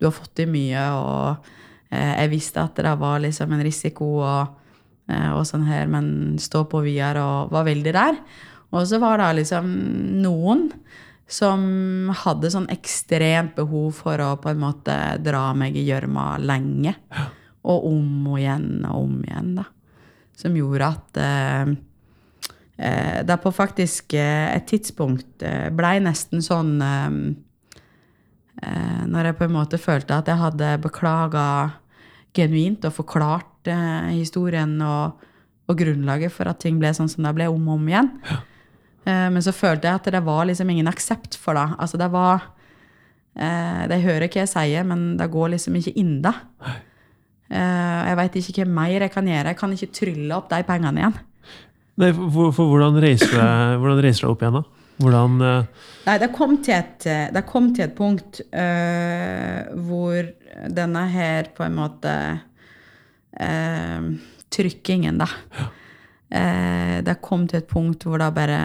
du 0.00 0.06
har 0.06 0.14
fått 0.14 0.32
til 0.40 0.48
mye, 0.50 0.86
og 0.96 1.50
jeg 1.90 2.30
visste 2.32 2.62
at 2.62 2.80
det 2.80 2.94
var 3.02 3.20
liksom 3.22 3.52
en 3.52 3.62
risiko 3.66 4.08
og, 4.22 4.59
og 5.34 5.44
sånn 5.48 5.66
her, 5.68 5.88
men 5.90 6.38
stå 6.40 6.64
på 6.70 6.82
videre 6.84 7.22
og 7.24 7.52
var 7.54 7.66
veldig 7.66 7.94
der. 7.96 8.18
Og 8.70 8.86
så 8.86 9.00
var 9.02 9.18
det 9.18 9.40
liksom 9.40 9.70
noen 10.22 10.68
som 11.30 12.10
hadde 12.24 12.50
sånn 12.50 12.68
ekstremt 12.72 13.54
behov 13.58 14.00
for 14.02 14.18
å 14.22 14.32
på 14.42 14.50
en 14.50 14.62
måte 14.62 14.96
dra 15.22 15.50
meg 15.54 15.76
i 15.78 15.86
gjørma 15.86 16.32
lenge. 16.42 16.96
Og 17.70 17.86
om 17.90 18.32
og 18.32 18.40
igjen 18.40 18.82
og 18.88 19.04
om 19.04 19.20
igjen, 19.22 19.52
da. 19.60 19.66
Som 20.40 20.56
gjorde 20.56 20.88
at 20.88 21.20
eh, 21.20 21.72
eh, 22.80 23.18
det 23.28 23.36
på 23.42 23.52
faktisk 23.54 24.16
eh, 24.16 24.48
et 24.56 24.66
tidspunkt 24.70 25.44
eh, 25.44 25.68
blei 25.68 25.98
nesten 26.02 26.40
sånn 26.42 26.72
eh, 26.80 27.18
eh, 28.64 29.02
Når 29.04 29.28
jeg 29.28 29.38
på 29.38 29.46
en 29.46 29.56
måte 29.58 29.82
følte 29.82 30.16
at 30.16 30.30
jeg 30.32 30.40
hadde 30.40 30.78
beklaga 30.80 31.44
genuint 32.32 32.88
og 32.88 32.96
forklart 33.02 33.49
eh, 33.72 34.12
historien 34.18 34.76
og, 34.84 35.26
og 35.70 35.78
grunnlaget 35.78 36.34
for 36.34 36.50
at 36.50 36.60
ting 36.62 36.78
ble 36.80 36.92
sånn 36.96 37.10
som 37.10 37.26
det 37.26 37.34
ble, 37.36 37.48
om 37.50 37.68
og 37.68 37.78
om 37.78 37.90
igjen. 37.90 38.12
Eh, 39.08 39.28
men 39.32 39.42
så 39.44 39.54
følte 39.56 39.88
jeg 39.88 40.00
at 40.00 40.08
det 40.12 40.22
var 40.26 40.46
liksom 40.48 40.70
ingen 40.72 40.90
aksept 40.90 41.38
for 41.40 41.56
det. 41.56 41.66
Altså 41.80 42.00
det 42.00 42.10
var 42.12 42.50
eh, 43.34 43.86
De 43.90 44.00
hører 44.02 44.28
hva 44.28 44.42
jeg 44.42 44.52
sier, 44.52 44.86
men 44.86 45.14
det 45.20 45.30
går 45.32 45.54
liksom 45.54 45.78
ikke 45.80 45.96
inn 46.00 46.18
da. 46.24 46.34
Eh, 47.50 48.00
jeg 48.10 48.18
veit 48.20 48.36
ikke 48.42 48.66
hva 48.66 48.74
mer 48.80 49.06
jeg 49.06 49.14
kan 49.14 49.30
gjøre. 49.32 49.54
Jeg 49.54 49.60
kan 49.62 49.76
ikke 49.76 49.94
trylle 50.00 50.36
opp 50.36 50.50
de 50.52 50.60
pengene 50.68 51.04
igjen. 51.04 51.16
Nei, 52.00 52.12
for, 52.16 52.52
for 52.56 52.70
hvordan 52.70 53.00
reiser 53.02 53.32
du 53.32 53.40
deg 53.40 53.80
hvordan 53.80 54.04
reiser 54.04 54.22
du 54.22 54.26
deg 54.26 54.34
opp 54.34 54.44
igjen, 54.44 54.60
da? 54.60 54.76
Hvordan 55.00 55.40
uh... 55.40 55.88
Nei, 56.04 56.14
det 56.20 56.28
kom 56.36 56.54
til 56.64 56.76
et, 56.76 57.06
det 57.32 57.42
kom 57.48 57.70
til 57.76 57.86
et 57.86 57.96
punkt 57.96 58.40
uh, 58.52 59.68
hvor 59.88 60.28
denne 60.76 61.02
her 61.12 61.48
på 61.56 61.64
en 61.64 61.76
måte 61.76 62.12
eh, 63.38 64.00
Trykkingen, 64.50 65.18
da. 65.22 65.28
Eh, 66.30 67.00
det 67.06 67.20
kom 67.22 67.46
til 67.46 67.58
et 67.60 67.68
punkt 67.70 68.04
hvor 68.06 68.18
da 68.18 68.30
bare 68.34 68.58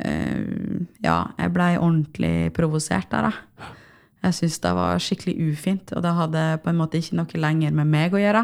eh, 0.00 0.80
Ja, 1.04 1.18
jeg 1.36 1.52
blei 1.52 1.74
ordentlig 1.78 2.52
provosert 2.56 3.10
der, 3.12 3.30
da. 3.30 3.68
Jeg 4.20 4.36
syntes 4.36 4.60
det 4.60 4.72
var 4.76 5.00
skikkelig 5.00 5.36
ufint, 5.52 5.92
og 5.96 6.02
det 6.04 6.12
hadde 6.16 6.42
på 6.60 6.68
en 6.68 6.76
måte 6.80 7.00
ikke 7.00 7.16
noe 7.16 7.40
lenger 7.40 7.72
med 7.72 7.88
meg 7.88 8.12
å 8.16 8.20
gjøre. 8.20 8.42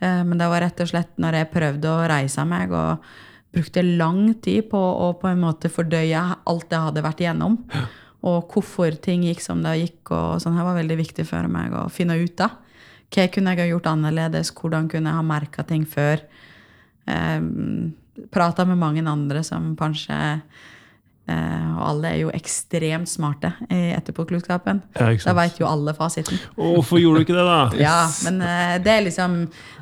Eh, 0.00 0.22
Men 0.24 0.38
det 0.40 0.48
var 0.48 0.64
rett 0.64 0.80
og 0.80 0.88
slett 0.88 1.18
når 1.20 1.36
jeg 1.40 1.52
prøvde 1.52 1.92
å 1.92 2.06
reise 2.08 2.44
meg 2.48 2.72
og 2.72 3.04
brukte 3.52 3.82
lang 3.84 4.34
tid 4.40 4.68
på 4.70 4.78
å 4.78 5.12
på 5.20 5.28
en 5.28 5.40
måte 5.42 5.68
fordøye 5.72 6.20
alt 6.48 6.70
jeg 6.70 6.86
hadde 6.86 7.02
vært 7.04 7.20
igjennom. 7.20 7.58
Og 8.22 8.52
hvorfor 8.52 8.94
ting 9.00 9.24
gikk 9.24 9.40
som 9.40 9.62
det 9.64 9.78
gikk. 9.80 10.10
og 10.12 10.40
sånn 10.40 10.56
her 10.56 10.64
var 10.64 10.76
veldig 10.76 10.96
viktig 11.00 11.26
for 11.26 11.48
meg 11.48 11.72
å 11.72 11.88
finne 11.92 12.16
ut 12.20 12.40
av. 12.40 12.58
Hva 13.10 13.26
kunne 13.34 13.54
jeg 13.56 13.64
ha 13.64 13.70
gjort 13.72 13.88
annerledes? 13.90 14.52
Hvordan 14.54 14.88
kunne 14.90 15.10
jeg 15.10 15.18
ha 15.18 15.22
merka 15.26 15.64
ting 15.66 15.86
før? 15.88 16.22
Eh, 17.06 17.40
Prata 18.30 18.64
med 18.68 18.76
mange 18.78 19.00
andre 19.08 19.40
som 19.46 19.70
kanskje 19.78 20.12
eh, 21.30 21.68
Og 21.72 21.82
alle 21.88 22.10
er 22.10 22.18
jo 22.20 22.30
ekstremt 22.36 23.08
smarte 23.08 23.52
i 23.72 23.94
etterpåklokskapen. 23.96 24.82
Ja, 24.98 25.08
Da 25.24 25.32
veit 25.38 25.56
jo 25.62 25.66
alle 25.70 25.94
fasiten. 25.96 26.36
Hvorfor 26.58 27.00
gjorde 27.00 27.22
du 27.22 27.24
ikke 27.24 27.38
det, 27.38 27.46
da? 27.48 27.60
Ja, 27.86 27.96
men 28.26 28.42
eh, 28.44 28.76
det 28.84 28.92
er 28.92 29.06
liksom 29.06 29.38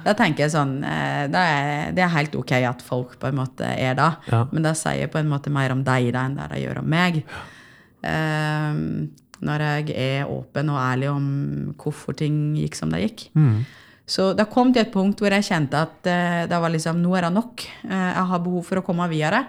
Da 0.06 0.14
tenker 0.14 0.44
jeg 0.46 0.54
sånn 0.54 0.76
eh, 0.86 1.24
det, 1.32 1.42
er, 1.58 1.92
det 1.98 2.04
er 2.06 2.14
helt 2.14 2.36
ok 2.38 2.52
at 2.62 2.84
folk 2.86 3.18
på 3.20 3.28
en 3.32 3.40
måte 3.40 3.66
er 3.74 3.96
det, 3.98 4.10
Ja. 4.30 4.44
men 4.52 4.62
det 4.64 4.76
sier 4.78 5.10
på 5.12 5.18
en 5.20 5.28
måte 5.32 5.50
mer 5.52 5.74
om 5.74 5.82
deg 5.84 6.12
da 6.14 6.24
enn 6.28 6.38
det 6.38 6.46
det 6.54 6.62
gjør 6.62 6.80
om 6.84 6.88
meg. 6.94 7.24
Eh, 8.06 8.78
når 9.44 9.66
jeg 9.66 9.96
er 9.96 10.30
åpen 10.30 10.72
og 10.72 10.80
ærlig 10.82 11.10
om 11.12 11.28
hvorfor 11.78 12.16
ting 12.18 12.56
gikk 12.58 12.78
som 12.78 12.94
det 12.94 13.04
gikk. 13.04 13.28
Mm. 13.38 13.60
Så 14.08 14.30
det 14.32 14.48
kom 14.48 14.72
til 14.72 14.86
et 14.86 14.94
punkt 14.94 15.20
hvor 15.20 15.34
jeg 15.34 15.46
kjente 15.50 15.82
at 15.84 16.08
uh, 16.08 16.42
det 16.48 16.62
var 16.62 16.72
liksom, 16.72 17.02
nå 17.02 17.12
er 17.18 17.28
det 17.28 17.34
nok. 17.36 17.66
Uh, 17.84 18.08
jeg 18.08 18.26
har 18.32 18.42
behov 18.46 18.66
for 18.70 18.80
å 18.80 18.86
komme 18.86 19.08
videre. 19.12 19.44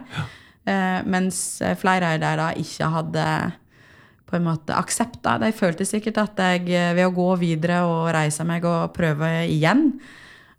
Eh, 0.69 1.02
mens 1.08 1.62
eh, 1.62 1.75
flere 1.80 2.13
av 2.13 2.21
dem 2.21 2.39
da 2.39 2.49
ikke 2.60 2.89
hadde 2.93 3.25
på 4.30 4.38
en 4.38 4.45
måte 4.45 4.75
aksepta. 4.78 5.38
De 5.41 5.52
følte 5.56 5.88
sikkert 5.88 6.19
at 6.21 6.41
jeg 6.43 6.67
eh, 6.75 6.91
ved 6.97 7.08
å 7.08 7.15
gå 7.15 7.30
videre 7.41 7.82
og 7.88 8.10
reise 8.13 8.45
meg 8.45 8.67
og 8.67 8.91
prøve 8.93 9.32
igjen, 9.49 9.88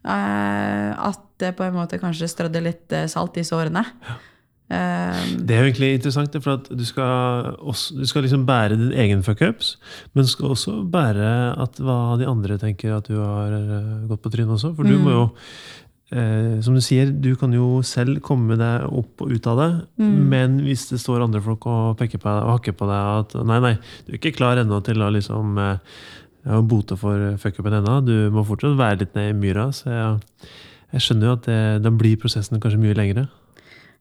eh, 0.02 0.90
at 0.96 1.26
det 1.40 1.54
på 1.56 1.66
en 1.66 1.76
måte 1.76 2.00
kanskje 2.02 2.30
strødde 2.32 2.64
litt 2.64 2.96
eh, 2.96 3.06
salt 3.12 3.38
i 3.40 3.46
sårene. 3.46 3.84
Eh, 3.84 4.26
Det 4.70 5.54
er 5.54 5.64
jo 5.64 5.68
egentlig 5.70 5.90
interessant, 5.96 6.37
for 6.44 6.62
du 6.62 6.85
skal, 6.87 7.56
også, 7.59 7.96
du 7.98 8.06
skal 8.06 8.22
liksom 8.22 8.46
bære 8.46 8.78
din 8.78 8.92
egen 9.02 9.24
fuckups, 9.26 9.74
men 10.14 10.26
du 10.26 10.30
skal 10.30 10.52
også 10.54 10.76
bære 10.87 11.30
at 11.59 11.80
hva 11.83 12.16
de 12.20 12.28
andre 12.30 12.59
tenker 12.61 12.94
at 12.94 13.11
du 13.11 13.18
har 13.18 13.56
eh, 13.56 14.04
gått 14.11 14.22
på 14.22 14.30
trynet 14.30 14.54
også. 14.54 14.70
For 14.76 14.87
du 14.87 14.94
må 15.02 15.16
jo, 15.16 15.24
eh, 16.14 16.61
som 16.62 16.78
du 16.78 16.83
sier, 16.87 17.11
du 17.11 17.33
kan 17.40 17.50
jo 17.56 17.80
selv 17.87 18.22
komme 18.22 18.54
deg 18.61 18.87
opp 18.87 19.26
og 19.26 19.35
ut 19.35 19.50
av 19.50 19.59
det, 19.59 19.70
men 20.30 20.61
hvis 20.62 20.87
det 20.92 21.00
står 21.02 21.26
andre 21.26 21.42
folk 21.42 21.66
og 21.66 21.98
peker 21.98 22.22
på 22.22 22.30
deg 22.30 22.46
og 22.46 22.54
hakker 22.61 22.78
på 22.78 22.90
deg 22.92 23.11
at 23.24 23.37
nei, 23.50 23.59
nei, 23.66 23.74
du 24.06 24.14
er 24.14 24.22
ikke 24.22 24.37
klar 24.38 24.62
ennå 24.62 24.78
til 24.87 25.02
å 25.02 25.11
liksom 25.11 25.59
eh, 25.66 25.83
bote 26.62 26.94
for 27.00 27.35
fuckupen 27.42 27.80
ennå, 27.83 27.98
du 28.06 28.30
må 28.30 28.46
fortsatt 28.46 28.78
være 28.78 29.02
litt 29.02 29.18
ned 29.18 29.35
i 29.35 29.38
myra, 29.42 29.72
så 29.74 29.90
jeg, 29.90 30.48
jeg 30.94 31.09
skjønner 31.09 31.26
jo 31.26 31.37
at 31.40 31.50
det, 31.50 31.61
da 31.83 31.90
blir 31.90 32.22
prosessen 32.22 32.62
kanskje 32.62 32.85
mye 32.87 32.94
lengre. 33.02 33.26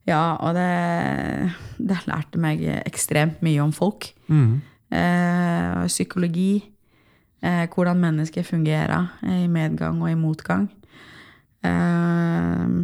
Ja, 0.09 0.23
og 0.41 0.57
det, 0.57 1.53
det 1.77 2.01
lærte 2.09 2.41
meg 2.41 2.65
ekstremt 2.81 3.43
mye 3.45 3.61
om 3.63 3.73
folk. 3.75 4.11
Mm. 4.29 4.59
eh, 4.93 5.85
psykologi, 5.87 6.53
eh, 7.41 7.65
hvordan 7.69 8.01
mennesker 8.01 8.45
fungerer 8.45 9.19
i 9.25 9.47
medgang 9.47 10.01
og 10.01 10.11
i 10.11 10.17
motgang. 10.19 10.69
Eh, 11.65 12.79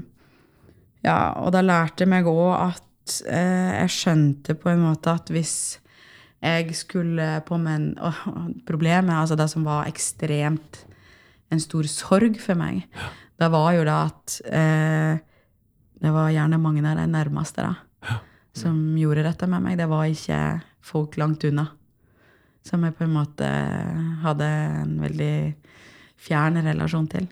ja, 1.06 1.20
og 1.42 1.52
det 1.54 1.66
lærte 1.66 2.08
meg 2.10 2.28
òg 2.30 2.54
at 2.60 3.18
eh, 3.30 3.82
jeg 3.82 3.94
skjønte 3.94 4.56
på 4.58 4.72
en 4.72 4.86
måte 4.88 5.14
at 5.14 5.30
hvis 5.34 5.56
jeg 6.46 6.76
skulle 6.78 7.28
på 7.46 7.58
menn 7.58 7.94
og 8.04 8.18
Problemet, 8.68 9.14
altså 9.14 9.38
det 9.38 9.48
som 9.50 9.66
var 9.66 9.88
ekstremt 9.90 10.84
en 11.54 11.62
stor 11.62 11.88
sorg 11.90 12.40
for 12.42 12.58
meg, 12.58 12.86
det 13.40 13.50
var 13.54 13.72
jo 13.76 13.86
da 13.86 13.98
at 14.10 14.36
eh, 14.50 15.22
det 16.02 16.12
var 16.14 16.30
gjerne 16.34 16.60
mange 16.62 16.84
av 16.86 16.98
de 16.98 17.06
nærmeste 17.12 17.64
da, 17.66 18.18
som 18.56 18.76
gjorde 18.98 19.24
dette 19.24 19.48
med 19.52 19.64
meg. 19.64 19.78
Det 19.78 19.88
var 19.90 20.06
ikke 20.08 20.42
folk 20.86 21.18
langt 21.18 21.44
unna. 21.48 21.68
Som 22.66 22.84
jeg 22.84 22.96
på 22.98 23.04
en 23.06 23.14
måte 23.14 23.48
hadde 24.24 24.46
en 24.82 24.96
veldig 25.04 25.34
fjern 26.26 26.58
relasjon 26.66 27.08
til. 27.12 27.28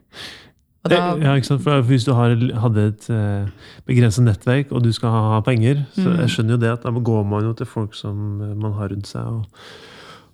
Da, 0.84 0.98
Eh, 1.16 1.22
Ja, 1.24 1.34
ikke 1.40 1.46
sant? 1.48 1.62
For 1.64 1.82
Hvis 1.82 2.04
du 2.06 2.12
har, 2.14 2.36
hadde 2.36 2.88
et 2.92 3.10
eh, 3.10 3.48
begrenset 3.88 4.26
nettverk, 4.26 4.72
og 4.76 4.84
du 4.84 4.92
skal 4.92 5.10
ha 5.10 5.40
penger, 5.42 5.86
så 5.96 6.10
Mm. 6.12 6.18
jeg 6.20 6.30
skjønner 6.30 6.52
jo 6.52 6.58
det 6.58 6.72
at 6.74 6.84
da 6.84 6.92
går 6.92 7.24
man 7.26 7.44
jo 7.44 7.54
til 7.54 7.66
folk 7.66 7.96
som 7.96 8.42
eh, 8.42 8.54
man 8.56 8.74
har 8.74 8.90
rundt 8.90 9.08
seg. 9.08 9.22
Og, 9.26 9.46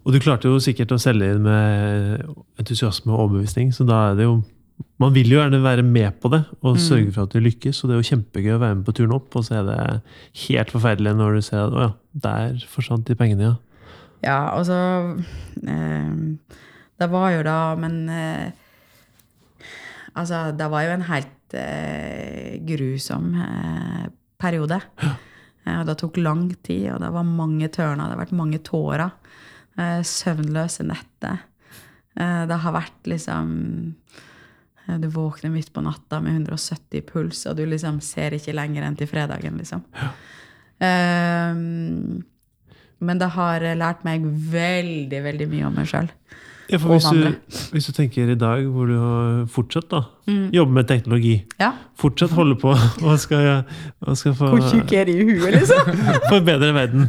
og 0.06 0.14
du 0.14 0.20
klarte 0.20 0.50
jo 0.50 0.58
sikkert 0.60 0.92
å 0.92 0.98
selge 1.00 1.36
inn 1.36 1.44
med 1.44 2.26
entusiasme 2.60 3.12
og 3.14 3.30
overbevisning, 3.30 3.72
så 3.72 3.86
da 3.86 4.10
er 4.12 4.16
det 4.16 4.24
jo 4.26 4.44
Man 5.00 5.14
vil 5.16 5.30
jo 5.32 5.40
gjerne 5.40 5.62
være 5.64 5.84
med 5.84 6.20
på 6.20 6.30
det 6.32 6.42
og 6.62 6.76
Mm. 6.76 6.82
sørge 6.84 7.12
for 7.16 7.24
at 7.24 7.32
du 7.32 7.40
lykkes, 7.40 7.84
og 7.84 7.90
det 7.90 7.96
er 7.96 8.02
jo 8.02 8.10
kjempegøy 8.16 8.54
å 8.56 8.60
være 8.60 8.76
med 8.76 8.86
på 8.86 8.94
turen 8.98 9.14
opp, 9.16 9.36
og 9.36 9.44
så 9.48 9.56
er 9.60 9.64
det 9.70 10.02
helt 10.48 10.72
forferdelig 10.72 11.14
når 11.16 11.36
du 11.36 11.42
ser 11.42 11.62
at 11.68 11.74
å 11.74 11.82
ja, 11.86 11.92
der 12.28 12.66
forsvant 12.68 13.06
de 13.08 13.16
pengene, 13.16 13.42
ja. 13.42 13.56
Ja, 14.22 14.40
altså 14.52 14.76
eh, 15.64 16.12
Det 17.00 17.08
var 17.10 17.30
jo 17.32 17.44
da, 17.48 17.76
men 17.80 18.10
eh, 18.10 18.52
Altså, 20.16 20.52
det 20.58 20.68
var 20.72 20.84
jo 20.84 20.92
en 20.98 21.06
helt 21.08 21.54
eh, 21.56 22.58
grusom 22.68 23.30
eh, 23.40 24.08
periode. 24.42 24.82
Eh, 25.00 25.76
og 25.80 25.86
det 25.88 25.98
tok 26.02 26.18
lang 26.18 26.50
tid, 26.66 26.90
og 26.92 27.00
det 27.04 27.12
var 27.14 27.24
mange 27.28 27.70
tørner, 27.72 28.10
det 28.10 28.18
har 28.18 28.24
vært 28.26 28.36
mange 28.36 28.60
tårer. 28.66 29.12
Eh, 29.78 30.02
søvnløse 30.04 30.84
netter. 30.90 31.40
Eh, 32.20 32.46
det 32.50 32.58
har 32.66 32.74
vært 32.76 33.08
liksom 33.08 33.54
Du 34.98 35.08
våkner 35.14 35.52
midt 35.54 35.72
på 35.74 35.82
natta 35.86 36.20
med 36.22 36.34
170 36.42 37.02
puls, 37.12 37.46
og 37.46 37.56
du 37.58 37.66
liksom 37.70 38.00
ser 38.02 38.32
ikke 38.38 38.54
lenger 38.58 38.84
enn 38.88 38.96
til 38.98 39.08
fredagen, 39.08 39.58
liksom. 39.62 39.84
Eh, 40.80 41.54
men 43.00 43.20
det 43.22 43.30
har 43.36 43.64
lært 43.80 44.04
meg 44.08 44.24
veldig, 44.26 45.22
veldig 45.24 45.48
mye 45.52 45.68
om 45.70 45.76
meg 45.80 45.88
sjøl. 45.92 46.10
ja 46.70 46.78
for 46.78 46.92
hvis, 46.94 47.08
du, 47.10 47.56
hvis 47.74 47.88
du 47.90 47.94
tenker 47.98 48.30
i 48.30 48.36
dag 48.38 48.66
hvor 48.70 48.86
du 48.88 48.94
har 49.02 49.46
fortsatt 49.50 49.88
da, 49.90 50.04
Mm. 50.30 50.52
jobber 50.54 50.74
med 50.74 50.88
teknologi, 50.88 51.46
Ja. 51.60 51.72
fortsatt 51.98 52.30
holde 52.38 52.56
på 52.62 52.70
og 53.08 53.20
skal, 53.20 53.64
og 54.06 54.18
skal 54.18 54.34
få 54.38 54.52
Hvor 54.54 54.62
tjukk 54.70 54.92
er 54.94 55.06
de 55.06 55.16
i 55.18 55.24
huet, 55.26 55.54
liksom? 55.56 55.96
forbedre 56.34 56.74
verden. 56.76 57.08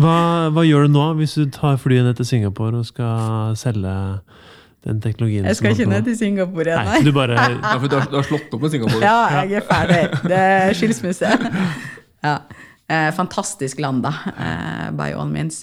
Hva, 0.00 0.50
hva 0.50 0.64
gjør 0.66 0.86
du 0.88 0.92
nå 0.96 1.04
hvis 1.20 1.34
du 1.38 1.44
tar 1.54 1.76
flyet 1.78 2.04
ned 2.04 2.16
til 2.18 2.26
Singapore 2.26 2.80
og 2.82 2.86
skal 2.86 3.54
selge 3.56 3.94
den 4.86 5.00
teknologien? 5.04 5.44
Jeg 5.48 5.58
skal 5.58 5.74
som 5.74 5.80
ikke 5.82 5.90
ned 5.92 6.06
til 6.08 6.16
Singapore 6.18 6.66
igjen, 6.72 6.90
Nei, 6.90 7.00
du 7.04 7.12
bare 7.16 7.36
Ja, 7.36 7.74
for 7.76 7.86
du 7.86 7.96
har, 7.98 8.06
du 8.08 8.16
har 8.16 8.26
slått 8.28 8.54
opp 8.56 8.62
med 8.64 8.74
Singapore. 8.74 9.00
Ja, 9.04 9.42
jeg 9.44 9.60
er 9.60 9.66
ferdig. 9.68 10.00
Det 10.30 10.38
er 10.46 10.76
skilsmisse. 10.78 11.34
Ja. 12.24 12.36
Eh, 12.90 13.10
fantastisk 13.16 13.78
land, 13.80 14.02
da. 14.04 14.14
Eh, 14.34 14.88
by 14.98 15.12
all 15.16 15.28
means. 15.30 15.62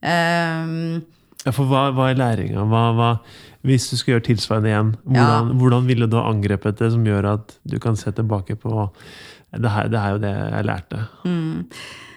Eh, 0.00 0.72
ja, 1.46 1.52
For 1.54 1.68
hva, 1.70 1.88
hva 1.94 2.10
er 2.10 2.18
læringa? 2.18 2.64
Hvis 3.66 3.88
du 3.90 3.96
skal 3.98 4.16
gjøre 4.16 4.26
tilsvarende 4.28 4.70
igjen, 4.70 4.90
hvordan, 5.04 5.52
hvordan 5.60 5.86
ville 5.88 6.08
du 6.10 6.18
ha 6.18 6.28
angrepet 6.30 6.78
det 6.78 6.90
som 6.94 7.06
gjør 7.06 7.32
at 7.32 7.56
du 7.66 7.78
kan 7.82 7.96
se 7.98 8.12
tilbake 8.14 8.54
på 8.62 8.90
det 9.56 9.70
her, 9.72 9.88
det 9.90 10.00
her 10.02 10.10
er 10.10 10.14
jo 10.16 10.22
det 10.22 10.34
jeg 10.36 10.68
lærte. 10.68 11.00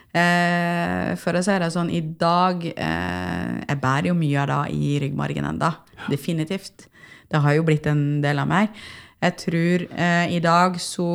Eh, 0.09 1.11
for 1.21 1.37
å 1.37 1.41
si 1.45 1.55
det 1.61 1.69
sånn, 1.69 1.91
i 1.93 1.99
dag 2.01 2.63
eh, 2.65 3.49
Jeg 3.61 3.77
bærer 3.77 4.07
jo 4.09 4.15
mye 4.17 4.39
av 4.41 4.47
det 4.49 4.61
i 4.73 4.95
ryggmargen 5.03 5.45
enda. 5.51 5.75
Definitivt. 6.09 6.87
Det 7.29 7.41
har 7.43 7.53
jo 7.53 7.65
blitt 7.67 7.85
en 7.89 8.21
del 8.23 8.41
av 8.41 8.49
meg. 8.49 8.73
Jeg 9.21 9.37
tror 9.43 9.85
eh, 9.91 10.31
i 10.33 10.39
dag 10.41 10.79
så 10.81 11.11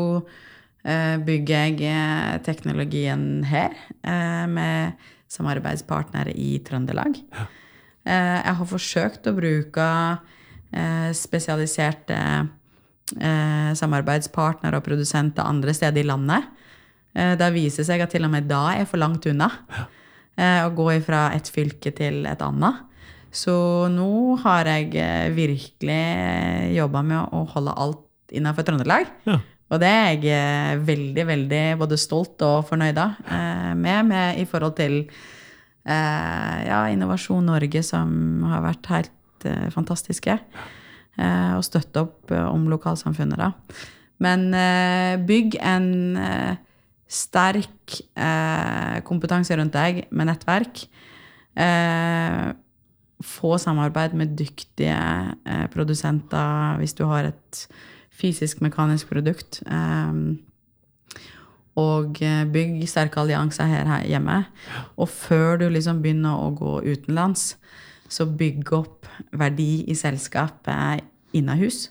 eh, 0.85 1.17
bygger 1.25 1.67
jeg 1.67 1.91
eh, 1.91 2.39
teknologien 2.47 3.43
her 3.51 3.75
eh, 4.05 4.45
med 4.47 5.11
samarbeidspartnere 5.35 6.35
i 6.39 6.59
Trøndelag. 6.63 7.19
Eh, 8.05 8.39
jeg 8.45 8.59
har 8.61 8.69
forsøkt 8.71 9.27
å 9.27 9.35
bruke 9.35 9.89
eh, 10.71 11.11
spesialiserte 11.17 12.21
eh, 13.19 13.71
samarbeidspartnere 13.75 14.79
og 14.79 14.87
produsenter 14.87 15.49
andre 15.49 15.75
steder 15.75 16.05
i 16.05 16.09
landet. 16.13 16.54
Eh, 17.15 17.35
det 17.39 17.51
viser 17.55 17.87
seg 17.87 18.03
at 18.03 18.13
til 18.15 18.27
og 18.27 18.33
med 18.33 18.49
da 18.51 18.67
er 18.75 18.89
for 18.91 19.01
langt 19.01 19.27
unna. 19.31 19.51
Eh, 20.35 20.61
å 20.67 20.73
gå 20.75 20.89
fra 21.07 21.29
et 21.37 21.49
fylke 21.53 21.95
til 21.95 22.25
et 22.27 22.43
annet. 22.43 22.83
Så 23.35 23.55
nå 23.91 24.35
har 24.43 24.67
jeg 24.71 24.95
eh, 24.99 25.31
virkelig 25.35 26.03
jobba 26.75 27.03
med 27.07 27.35
å 27.35 27.45
holde 27.55 27.75
alt 27.85 28.35
innenfor 28.35 28.67
Trøndelag. 28.67 29.11
Ja. 29.29 29.39
Og 29.73 29.81
det 29.83 29.91
er 29.91 30.27
jeg 30.27 30.83
veldig, 30.87 31.25
veldig 31.31 31.63
både 31.81 31.99
stolt 31.99 32.43
og 32.47 32.67
fornøyd 32.69 32.99
med, 33.81 34.11
med 34.11 34.39
i 34.39 34.45
forhold 34.47 34.75
til 34.77 34.99
ja, 35.89 36.83
Innovasjon 36.93 37.49
Norge, 37.49 37.81
som 37.83 38.45
har 38.53 38.63
vært 38.63 38.91
helt 38.93 39.47
fantastiske. 39.75 40.37
Og 41.17 41.65
støtte 41.65 42.05
opp 42.05 42.35
om 42.37 42.69
lokalsamfunnet, 42.71 43.41
da. 43.41 43.51
Men 44.23 44.47
bygg 45.27 45.57
en 45.65 45.89
sterk 47.11 47.99
eh, 48.17 49.01
kompetanse 49.07 49.57
rundt 49.59 49.75
deg 49.77 50.05
med 50.11 50.31
nettverk. 50.31 50.85
Eh, 51.55 52.53
få 53.25 53.59
samarbeid 53.63 54.17
med 54.19 54.35
dyktige 54.39 54.97
eh, 55.47 55.67
produsenter 55.73 56.81
hvis 56.81 56.97
du 56.99 57.05
har 57.09 57.31
et 57.31 57.67
fysisk-mekanisk 58.15 59.11
produkt. 59.11 59.63
Eh, 59.67 60.13
og 61.81 62.21
eh, 62.23 62.45
bygg 62.47 62.85
sterke 62.91 63.23
allianser 63.23 63.71
her, 63.71 63.89
her 63.91 64.07
hjemme. 64.09 64.45
Og 64.97 65.09
før 65.11 65.59
du 65.63 65.69
liksom 65.69 66.03
begynner 66.03 66.39
å 66.39 66.53
gå 66.55 66.79
utenlands, 66.87 67.55
så 68.09 68.27
bygg 68.29 68.71
opp 68.77 69.09
verdi 69.35 69.85
i 69.91 69.95
selskapet 69.99 71.03
innahus 71.35 71.89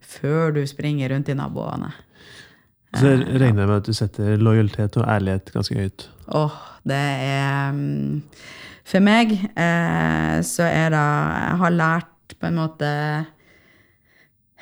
før 0.00 0.54
du 0.56 0.62
springer 0.64 1.10
rundt 1.12 1.28
i 1.28 1.36
naboene. 1.36 1.90
Så 3.00 3.12
regner 3.14 3.64
jeg 3.64 3.68
med 3.68 3.76
at 3.78 3.88
du 3.88 3.96
setter 3.96 4.36
lojalitet 4.40 4.98
og 5.00 5.08
ærlighet 5.08 5.52
ganske 5.54 5.78
høyt. 5.78 6.06
Åh, 6.36 6.60
det 6.86 7.02
er 7.26 7.74
mm, 7.74 8.22
For 8.86 9.02
meg 9.04 9.34
eh, 9.34 10.36
så 10.46 10.68
er 10.68 10.94
det 10.94 11.02
Jeg 11.02 11.58
har 11.62 11.74
lært 11.74 12.36
på 12.36 12.48
en 12.48 12.58
måte 12.60 12.90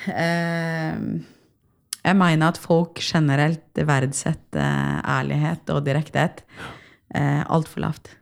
eh, 0.08 1.04
Jeg 2.04 2.18
mener 2.20 2.48
at 2.48 2.60
folk 2.60 3.00
generelt 3.04 3.84
verdsetter 3.88 5.00
ærlighet 5.18 5.72
og 5.72 5.84
direkthet 5.86 6.44
eh, 7.14 7.42
altfor 7.48 7.86
lavt. 7.86 8.12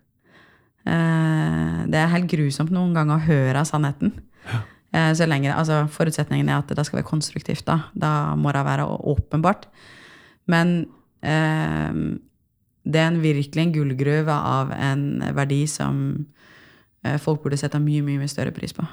Eh, 0.86 1.80
det 1.90 1.98
er 1.98 2.12
helt 2.14 2.30
grusomt 2.30 2.72
noen 2.74 2.94
ganger 2.96 3.18
å 3.18 3.26
høre 3.26 3.64
sannheten. 3.66 4.14
Eh, 4.92 5.12
så 5.16 5.26
lenge, 5.28 5.54
altså 5.54 5.84
Forutsetningen 5.90 6.50
er 6.50 6.60
at 6.60 6.72
det 6.74 6.84
skal 6.86 7.00
være 7.00 7.08
konstruktivt. 7.08 7.64
Da, 7.68 7.78
da 7.94 8.34
må 8.36 8.52
det 8.54 8.64
være 8.66 8.86
åpenbart. 8.86 9.68
Men 10.50 10.86
eh, 11.22 12.18
det 12.82 12.98
er 13.00 13.10
en 13.10 13.22
virkelig 13.22 13.62
en 13.62 13.74
gullgruve 13.74 14.34
av 14.34 14.72
en 14.74 15.04
verdi 15.36 15.62
som 15.70 16.00
eh, 17.04 17.18
folk 17.22 17.44
burde 17.44 17.60
sette 17.60 17.80
mye, 17.82 18.02
mye, 18.04 18.30
større 18.30 18.54
pris 18.54 18.74
på. 18.74 18.86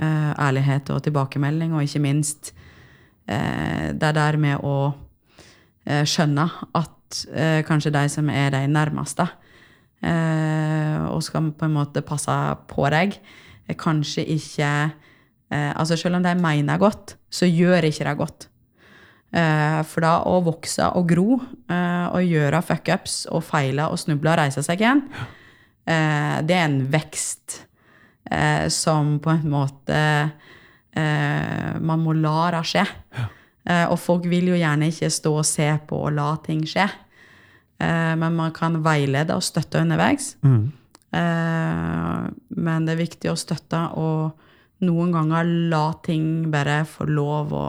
Eh, 0.00 0.30
ærlighet 0.40 0.88
og 0.94 1.02
tilbakemelding, 1.04 1.74
og 1.76 1.84
ikke 1.84 2.00
minst 2.00 2.54
eh, 3.28 3.92
det 3.92 4.14
der 4.16 4.38
med 4.40 4.64
å 4.64 4.94
eh, 5.84 6.06
skjønne 6.08 6.46
at 6.78 7.20
eh, 7.34 7.60
kanskje 7.68 7.92
de 7.92 8.06
som 8.08 8.30
er 8.32 8.54
de 8.54 8.62
nærmeste, 8.70 9.28
eh, 10.00 11.04
og 11.10 11.20
skal 11.26 11.52
på 11.52 11.68
en 11.68 11.76
måte 11.76 12.04
passe 12.06 12.38
på 12.70 12.88
deg, 12.94 13.18
kanskje 13.78 14.24
ikke 14.34 14.70
eh, 15.52 15.70
Altså 15.76 15.96
selv 16.00 16.16
om 16.16 16.24
de 16.24 16.32
mener 16.34 16.78
godt, 16.80 17.18
så 17.30 17.46
gjør 17.46 17.86
ikke 17.86 18.08
det 18.08 18.16
godt. 18.18 18.48
Eh, 19.30 19.80
for 19.86 20.02
da 20.02 20.12
å 20.26 20.40
vokse 20.42 20.88
og 20.98 21.04
gro 21.12 21.36
eh, 21.70 22.06
og 22.10 22.24
gjøre 22.26 22.62
fuckups 22.66 23.28
og 23.30 23.44
feile 23.46 23.84
og 23.86 24.00
snuble 24.02 24.32
og 24.32 24.40
reise 24.40 24.64
seg 24.66 24.80
igjen, 24.82 25.04
eh, 25.86 26.40
det 26.42 26.56
er 26.56 26.64
en 26.64 26.80
vekst 26.90 27.60
eh, 28.26 28.66
som 28.74 29.20
på 29.22 29.30
en 29.30 29.46
måte 29.52 30.00
eh, 30.98 31.78
Man 31.78 32.02
må 32.02 32.16
la 32.18 32.50
det 32.56 32.64
skje. 32.66 32.82
Eh, 33.70 33.86
og 33.86 34.00
folk 34.02 34.26
vil 34.26 34.50
jo 34.50 34.58
gjerne 34.58 34.88
ikke 34.90 35.10
stå 35.14 35.32
og 35.38 35.46
se 35.46 35.68
på 35.86 36.00
og 36.08 36.16
la 36.16 36.32
ting 36.42 36.64
skje. 36.66 36.88
Eh, 37.78 38.14
men 38.18 38.34
man 38.34 38.50
kan 38.56 38.80
veilede 38.82 39.36
og 39.38 39.46
støtte 39.46 39.78
underveis. 39.84 40.32
Eh, 40.42 42.18
men 42.66 42.86
det 42.86 42.96
er 42.96 43.04
viktig 43.04 43.30
å 43.30 43.38
støtte 43.38 43.84
og 43.94 44.34
noen 44.82 45.12
ganger 45.14 45.46
la 45.70 45.84
ting 46.02 46.50
bare 46.50 46.82
få 46.88 47.06
lov 47.06 47.54
å 47.54 47.64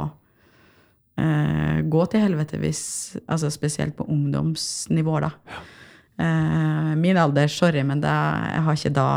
eh, 1.19 1.81
gå 1.91 2.05
til 2.11 2.23
helvete 2.23 2.59
hvis 2.61 2.83
Altså 3.25 3.51
spesielt 3.51 3.95
på 3.97 4.07
ungdomsnivå, 4.07 5.19
da. 5.23 5.31
Eh, 6.21 6.93
min 7.01 7.17
alder, 7.17 7.47
sorry, 7.51 7.83
men 7.87 8.01
det, 8.03 8.13
jeg 8.53 8.63
har 8.67 8.79
ikke 8.79 8.93
da 8.95 9.09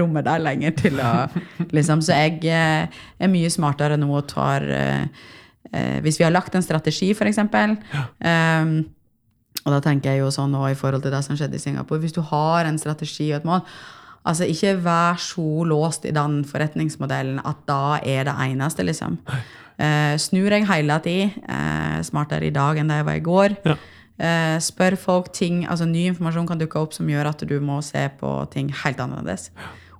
rommet 0.00 0.26
der 0.26 0.42
lenger 0.42 0.76
til 0.76 1.00
å 1.00 1.10
liksom, 1.76 2.02
Så 2.04 2.16
jeg 2.16 2.40
eh, 2.50 3.00
er 3.18 3.32
mye 3.32 3.50
smartere 3.52 3.98
nå 4.00 4.08
og 4.10 4.28
tar 4.32 4.64
eh, 4.66 5.26
eh, 5.72 5.98
Hvis 6.04 6.18
vi 6.20 6.26
har 6.26 6.34
lagt 6.34 6.56
en 6.56 6.64
strategi, 6.64 7.12
for 7.14 7.30
eksempel 7.30 7.76
eh, 8.20 8.78
og 9.68 9.74
da 9.74 9.82
tenker 9.84 10.14
jeg 10.14 10.22
jo 10.22 10.32
sånn 10.32 10.52
nå 10.54 10.64
i 10.70 10.76
forhold 10.78 11.04
til 11.04 11.12
det 11.12 11.20
som 11.26 11.36
skjedde 11.36 11.58
i 11.58 11.62
Singapore. 11.62 12.00
Hvis 12.00 12.14
du 12.16 12.22
har 12.24 12.64
en 12.64 12.78
strategi 12.80 13.26
og 13.32 13.40
et 13.40 13.48
mål, 13.48 13.62
altså 14.28 14.46
ikke 14.48 14.76
vær 14.84 15.18
så 15.20 15.64
låst 15.68 16.06
i 16.08 16.14
den 16.14 16.40
forretningsmodellen 16.48 17.42
at 17.44 17.60
da 17.68 17.98
er 18.00 18.28
det 18.28 18.36
eneste, 18.48 18.86
liksom. 18.86 19.18
Eh, 19.78 20.16
snur 20.18 20.50
jeg 20.50 20.66
hele 20.66 20.98
tida. 21.04 21.30
Eh, 21.46 21.98
smartere 22.06 22.48
i 22.48 22.54
dag 22.54 22.80
enn 22.80 22.90
det 22.90 22.98
jeg 22.98 23.06
var 23.06 23.18
i 23.18 23.26
går. 23.26 23.56
Ja. 23.68 23.76
Eh, 24.18 24.56
spør 24.58 24.96
folk 24.98 25.28
ting, 25.32 25.62
altså 25.70 25.86
Ny 25.86 26.08
informasjon 26.10 26.48
kan 26.48 26.58
dukke 26.58 26.80
opp 26.80 26.96
som 26.96 27.06
gjør 27.06 27.30
at 27.30 27.44
du 27.46 27.60
må 27.62 27.78
se 27.86 28.08
på 28.18 28.32
ting 28.50 28.72
helt 28.74 28.98
annerledes. 28.98 29.52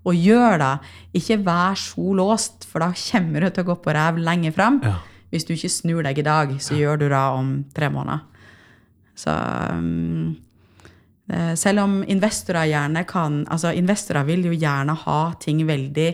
Og 0.02 0.18
gjør 0.18 0.58
det. 0.58 0.72
Ikke 1.20 1.38
vær 1.46 1.78
så 1.78 2.14
låst, 2.16 2.66
for 2.66 2.82
da 2.82 2.90
kommer 2.90 3.44
du 3.44 3.50
til 3.50 3.66
å 3.66 3.68
gå 3.70 3.78
på 3.84 3.94
ræv 3.94 4.18
lenger 4.18 4.56
fram. 4.56 4.80
Ja. 4.82 4.96
Hvis 5.30 5.46
du 5.46 5.52
ikke 5.54 5.70
snur 5.70 6.02
deg 6.02 6.18
i 6.18 6.26
dag, 6.26 6.54
så 6.58 6.74
gjør 6.74 6.98
du 6.98 7.06
det 7.12 7.22
om 7.38 7.50
tre 7.76 7.90
måneder. 7.92 8.24
Så 9.18 9.34
um, 9.74 10.36
selv 11.58 11.82
om 11.82 11.96
investorer 12.06 12.70
gjerne 12.70 13.02
kan 13.04 13.42
Altså, 13.50 13.74
investorer 13.74 14.24
vil 14.24 14.46
jo 14.46 14.54
gjerne 14.54 14.94
ha 14.94 15.18
ting 15.42 15.60
veldig 15.66 16.12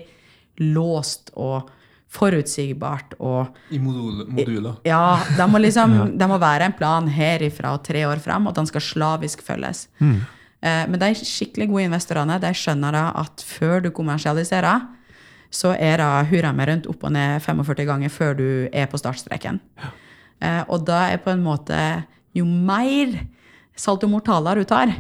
låst 0.75 1.31
og 1.37 1.71
forutsigbart 2.15 3.17
og 3.19 3.75
I 3.75 3.81
modul, 3.83 4.25
moduler. 4.31 4.79
Ja, 4.87 5.19
det 5.37 5.47
må 5.51 5.61
liksom 5.63 5.97
det 6.21 6.29
må 6.31 6.39
være 6.43 6.69
en 6.69 6.77
plan 6.77 7.09
herifra 7.11 7.75
og 7.77 7.85
tre 7.87 8.05
år 8.09 8.23
fram, 8.23 8.49
og 8.49 8.57
den 8.57 8.69
skal 8.71 8.85
slavisk 8.85 9.43
følges. 9.47 9.87
Eh, 10.01 10.85
men 10.91 11.01
de 11.01 11.11
skikkelig 11.19 11.69
gode 11.73 11.89
investorene 11.91 12.39
de 12.43 12.53
skjønner 12.57 12.95
da 12.95 13.09
at 13.25 13.45
før 13.47 13.85
du 13.85 13.91
kommersialiserer, 13.95 14.87
så 15.55 15.75
er 15.79 16.01
det 16.03 16.31
hurra 16.33 16.51
meg 16.57 16.71
rundt 16.71 16.89
opp 16.91 17.05
og 17.07 17.13
ned 17.15 17.43
45 17.45 17.87
ganger 17.87 18.11
før 18.11 18.35
du 18.39 18.49
er 18.73 18.89
på 18.91 18.99
startstreken. 18.99 19.61
Eh, 20.43 20.63
og 20.67 20.87
da 20.89 21.07
er 21.13 21.23
på 21.23 21.33
en 21.35 21.45
måte 21.45 21.79
Jo 22.35 22.43
mer 22.43 23.13
salto 23.79 24.09
mortaler 24.11 24.59
du 24.59 24.65
tar, 24.67 24.91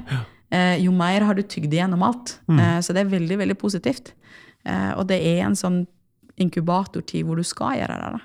eh, 0.54 0.76
jo 0.78 0.92
mer 0.94 1.24
har 1.26 1.34
du 1.34 1.42
tygd 1.42 1.72
igjennom 1.74 2.02
alt. 2.06 2.38
Mm. 2.46 2.82
så 2.82 2.94
det 2.94 3.02
er 3.02 3.10
veldig, 3.10 3.38
veldig 3.40 3.56
positivt. 3.58 4.12
Eh, 4.64 4.92
og 4.96 5.06
det 5.10 5.18
er 5.20 5.44
en 5.44 5.56
sånn 5.58 5.82
inkubatortid 6.40 7.24
hvor 7.26 7.36
du 7.40 7.44
skal 7.46 7.78
gjøre 7.80 7.98
det. 8.02 8.22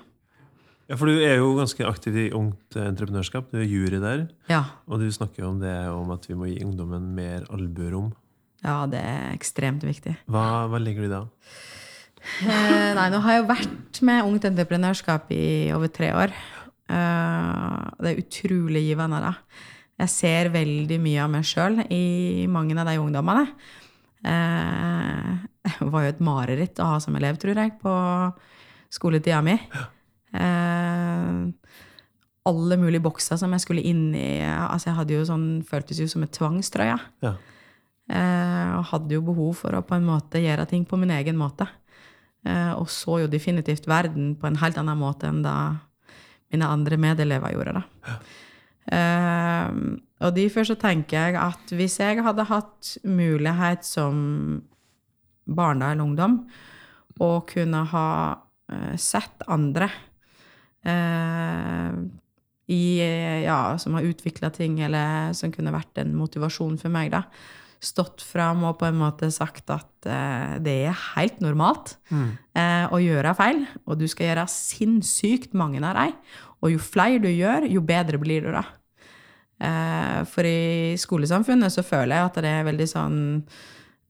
Ja, 0.90 0.96
For 0.98 1.06
du 1.06 1.20
er 1.22 1.36
jo 1.38 1.52
ganske 1.54 1.84
aktiv 1.86 2.16
i 2.18 2.30
Ungt 2.34 2.74
Entreprenørskap. 2.74 3.52
Du 3.52 3.60
er 3.62 3.68
jury 3.70 4.00
der. 4.02 4.24
Ja. 4.50 4.64
Og 4.90 4.98
du 4.98 5.06
snakker 5.14 5.44
jo 5.44 5.52
om 5.52 5.60
det 5.62 5.74
om 5.92 6.10
at 6.10 6.26
vi 6.26 6.34
må 6.34 6.48
gi 6.50 6.64
ungdommen 6.66 7.12
mer 7.14 7.44
albuerom. 7.54 8.12
ja, 8.64 8.84
det 8.90 8.98
er 9.00 9.30
ekstremt 9.36 9.84
viktig. 9.86 10.16
Hva, 10.26 10.66
hva 10.68 10.80
legger 10.82 11.06
du 11.06 11.06
i 11.06 11.12
det? 11.14 11.22
Eh, 12.44 12.90
nei, 12.98 13.06
nå 13.14 13.20
har 13.24 13.32
jeg 13.38 13.42
jo 13.44 13.48
vært 13.48 14.00
med 14.04 14.26
Ungt 14.28 14.44
Entreprenørskap 14.50 15.30
i 15.32 15.70
over 15.72 15.88
tre 15.94 16.10
år. 16.12 16.34
Eh, 16.90 17.90
det 18.02 18.10
er 18.10 18.20
utrolig 18.24 18.82
givende, 18.90 19.20
da. 19.22 19.32
Jeg 20.00 20.12
ser 20.12 20.50
veldig 20.52 20.98
mye 21.00 21.22
av 21.24 21.30
meg 21.32 21.44
sjøl 21.48 21.80
i 21.92 22.46
mange 22.48 22.76
av 22.80 22.88
de 22.88 22.98
ungdommene. 23.00 23.46
Eh, 24.26 25.30
var 25.92 26.04
jo 26.04 26.12
et 26.12 26.24
mareritt 26.24 26.80
å 26.82 26.94
ha 26.94 26.98
som 27.02 27.16
elev, 27.16 27.38
tror 27.40 27.58
jeg, 27.58 27.76
på 27.82 27.94
skoletida 28.92 29.40
mi. 29.44 29.56
Eh, 30.34 31.38
alle 32.50 32.78
mulige 32.80 33.04
bokser 33.04 33.38
som 33.40 33.52
jeg 33.54 33.64
skulle 33.64 33.84
inn 33.86 34.10
i. 34.16 34.40
Altså, 34.42 34.90
jeg 34.90 34.98
hadde 34.98 35.16
jo 35.18 35.26
sånn, 35.28 35.48
føltes 35.66 36.00
jo 36.02 36.08
som 36.10 36.24
et 36.24 36.34
tvangstrøye. 36.36 36.96
Ja. 37.24 37.34
Eh, 38.10 38.70
og 38.78 38.88
hadde 38.90 39.14
jo 39.14 39.26
behov 39.26 39.60
for 39.60 39.76
å 39.76 39.84
på 39.86 39.94
en 39.94 40.08
måte 40.08 40.42
gjøre 40.42 40.66
ting 40.70 40.86
på 40.88 40.98
min 40.98 41.12
egen 41.14 41.38
måte. 41.38 41.68
Eh, 42.46 42.72
og 42.72 42.88
så 42.90 43.20
jo 43.22 43.30
definitivt 43.30 43.86
verden 43.90 44.34
på 44.40 44.48
en 44.48 44.58
helt 44.62 44.78
annen 44.80 44.98
måte 44.98 45.28
enn 45.28 45.42
da 45.44 45.56
mine 46.50 46.66
andre 46.66 46.98
medelever 46.98 47.54
gjorde 47.54 47.76
det. 47.76 47.84
Eh, 48.08 48.38
og 48.90 50.32
derfor 50.34 50.66
så 50.66 50.74
tenker 50.80 51.16
jeg 51.16 51.36
at 51.38 51.72
hvis 51.76 51.98
jeg 52.00 52.24
hadde 52.24 52.46
hatt 52.48 52.94
mulighet 53.06 53.84
som 53.86 54.16
barna 55.46 55.92
eller 55.92 56.06
ungdom 56.08 56.40
å 57.20 57.30
kunne 57.48 57.84
ha 57.92 58.08
eh, 58.72 58.96
sett 59.00 59.44
andre 59.50 59.90
eh, 60.86 62.00
i, 62.70 62.84
ja, 63.42 63.78
som 63.82 63.96
har 63.98 64.06
utvikla 64.06 64.52
ting, 64.54 64.78
eller 64.86 65.34
som 65.34 65.50
kunne 65.50 65.74
vært 65.74 65.98
en 65.98 66.12
motivasjon 66.14 66.76
for 66.78 66.92
meg, 66.94 67.10
da. 67.10 67.24
Stått 67.82 68.22
fram 68.22 68.62
og 68.68 68.76
på 68.78 68.86
en 68.86 68.98
måte 69.00 69.30
sagt 69.32 69.72
at 69.72 70.06
uh, 70.06 70.58
det 70.60 70.74
er 70.90 70.98
helt 71.16 71.38
normalt 71.40 71.94
eh, 72.12 72.84
å 72.92 73.00
gjøre 73.00 73.32
feil, 73.38 73.64
og 73.88 73.98
du 73.98 74.04
skal 74.10 74.28
gjøre 74.28 74.44
sinnssykt 74.52 75.56
mange 75.56 75.80
av 75.80 75.96
dem. 75.96 76.14
Og 76.60 76.74
jo 76.74 76.82
flere 76.82 77.20
du 77.22 77.28
gjør, 77.30 77.66
jo 77.70 77.82
bedre 77.84 78.20
blir 78.20 78.44
du 78.44 78.52
da. 78.54 78.64
Eh, 79.60 80.20
for 80.28 80.46
i 80.48 80.96
skolesamfunnet 81.00 81.72
så 81.72 81.84
føler 81.84 82.16
jeg 82.16 82.28
at 82.30 82.38
det 82.40 82.52
er 82.52 82.68
veldig 82.68 82.86
sånn 82.88 83.18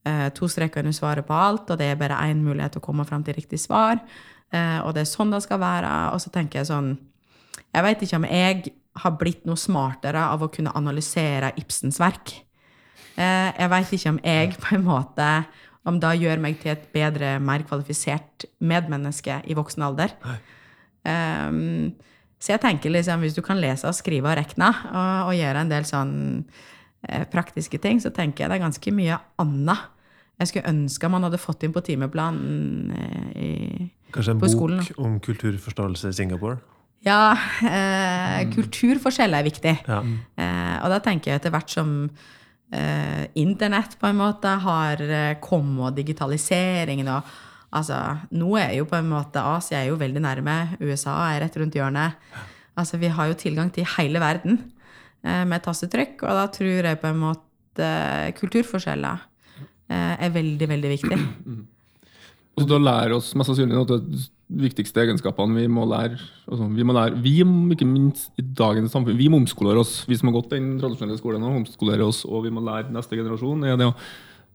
eh, 0.06 0.28
to 0.34 0.46
streker 0.50 0.84
under 0.84 0.94
svaret 0.94 1.26
på 1.26 1.34
alt, 1.34 1.70
og 1.70 1.80
det 1.80 1.88
er 1.90 1.98
bare 1.98 2.20
én 2.30 2.42
mulighet 2.44 2.76
til 2.76 2.82
å 2.82 2.86
komme 2.86 3.06
fram 3.08 3.24
til 3.26 3.38
riktig 3.38 3.58
svar. 3.62 3.98
Eh, 4.54 4.78
og 4.84 4.94
det 4.94 5.04
er 5.04 5.10
sånn 5.10 5.34
det 5.34 5.42
skal 5.46 5.62
være. 5.62 5.94
Og 6.14 6.22
så 6.22 6.34
tenker 6.34 6.62
jeg 6.62 6.70
sånn 6.70 6.96
Jeg 7.70 7.86
veit 7.86 8.00
ikke 8.02 8.18
om 8.18 8.26
jeg 8.26 8.70
har 9.00 9.12
blitt 9.18 9.44
noe 9.46 9.58
smartere 9.58 10.22
av 10.32 10.42
å 10.42 10.50
kunne 10.50 10.74
analysere 10.74 11.52
Ibsens 11.58 12.00
verk. 12.02 12.32
Jeg 13.14 13.68
veit 13.70 13.92
ikke 13.94 14.10
om 14.10 14.18
jeg 14.24 14.56
på 14.58 14.74
en 14.74 14.86
måte 14.86 15.26
om 15.88 15.98
det 16.00 16.10
gjør 16.20 16.40
meg 16.42 16.58
til 16.60 16.72
et 16.74 16.88
bedre, 16.92 17.36
mer 17.38 17.62
kvalifisert 17.68 18.46
medmenneske 18.58 19.38
i 19.46 19.56
voksen 19.56 19.84
alder. 19.86 20.14
Um, 21.04 21.92
så 22.40 22.54
jeg 22.54 22.62
tenker 22.62 22.92
liksom, 22.92 23.20
hvis 23.20 23.36
du 23.36 23.42
kan 23.44 23.60
lese 23.60 23.88
og 23.88 23.96
skrive 23.96 24.30
og 24.30 24.38
regne 24.38 24.70
og, 24.72 25.28
og 25.28 25.36
gjøre 25.36 25.64
en 25.64 25.72
del 25.72 25.86
sånn 25.88 26.12
eh, 27.06 27.26
praktiske 27.28 27.80
ting, 27.82 28.00
så 28.00 28.12
tenker 28.16 28.46
jeg 28.46 28.52
det 28.52 28.56
er 28.58 28.64
ganske 28.64 28.94
mye 28.96 29.18
annet. 29.42 29.88
Jeg 30.40 30.48
skulle 30.48 30.72
ønske 30.72 31.10
man 31.12 31.26
hadde 31.28 31.40
fått 31.40 31.66
inn 31.66 31.74
på 31.76 31.84
timeplanen 31.84 32.94
eh, 32.96 33.32
i, 33.36 33.54
Kanskje 34.10 34.32
en 34.34 34.40
På 34.40 34.48
bok 34.48 34.56
skolen, 34.56 34.80
om 34.98 35.18
kulturforståelse 35.22 36.10
i 36.10 36.16
Singapore? 36.16 36.58
Ja, 37.04 37.36
eh, 37.64 38.40
kulturforskjell 38.52 39.36
er 39.36 39.46
viktig. 39.46 39.76
Ja. 39.86 40.00
Eh, 40.00 40.76
og 40.80 40.90
da 40.92 40.98
tenker 41.04 41.30
jeg 41.30 41.40
etter 41.40 41.52
hvert 41.54 41.70
som 41.72 41.92
eh, 42.72 43.28
internett 43.40 43.94
på 44.00 44.08
en 44.08 44.18
måte 44.18 44.56
har 44.64 45.00
eh, 45.04 45.36
kommet, 45.44 45.90
og 45.90 46.00
digitaliseringen 46.00 47.12
og 47.12 47.30
Altså, 47.70 47.96
nå 48.34 48.50
er 48.58 48.74
jo 48.80 48.86
på 48.90 48.98
en 48.98 49.10
måte 49.12 49.42
Asia 49.42 49.78
er 49.78 49.90
jo 49.92 49.98
veldig 50.00 50.22
nærme. 50.24 50.56
USA 50.82 51.14
er 51.30 51.44
rett 51.44 51.58
rundt 51.60 51.76
hjørnet. 51.78 52.18
Altså, 52.78 52.98
vi 52.98 53.10
har 53.14 53.30
jo 53.30 53.38
tilgang 53.38 53.70
til 53.74 53.86
hele 53.96 54.22
verden 54.22 54.58
eh, 55.22 55.44
med 55.46 55.62
tastetrykk, 55.62 56.24
og 56.24 56.38
da 56.38 56.46
tror 56.50 56.88
jeg 56.90 57.00
på 57.00 57.10
en 57.10 57.20
måte 57.22 57.90
kulturforskjeller 58.40 59.22
eh, 59.90 60.14
er 60.26 60.34
veldig, 60.34 60.68
veldig 60.74 60.96
viktig. 60.96 61.20
Og 62.60 62.66
da 62.68 62.80
lærer 62.82 63.14
oss 63.16 63.30
mest 63.38 63.52
sannsynlig 63.52 63.76
noe 63.76 63.86
av 63.86 64.02
de 64.02 64.24
viktigste 64.60 65.04
egenskapene 65.04 65.54
vi 65.62 65.68
må 65.70 65.86
lære. 65.88 66.18
Altså, 66.50 66.66
vi 66.74 66.86
må 66.86 66.96
lære, 66.96 67.20
vi, 67.22 67.36
ikke 67.76 67.86
minst 67.88 68.34
i 68.40 68.44
dagens 68.44 68.90
samfunn, 68.94 69.18
vi 69.18 69.28
må 69.30 69.38
omskolere 69.40 69.84
oss. 69.84 70.00
Vi 70.10 70.18
som 70.18 70.30
har 70.30 70.40
gått 70.40 70.50
den 70.56 70.72
tradisjonelle 70.82 71.20
skolen, 71.20 71.46
og 71.46 71.62
omskolere 71.62 72.10
oss, 72.10 72.24
og 72.26 72.44
vi 72.48 72.52
må 72.54 72.64
lære 72.66 72.90
neste 72.94 73.18
generasjon, 73.18 73.62
er 73.64 73.78
det 73.78 73.92
å 73.92 73.96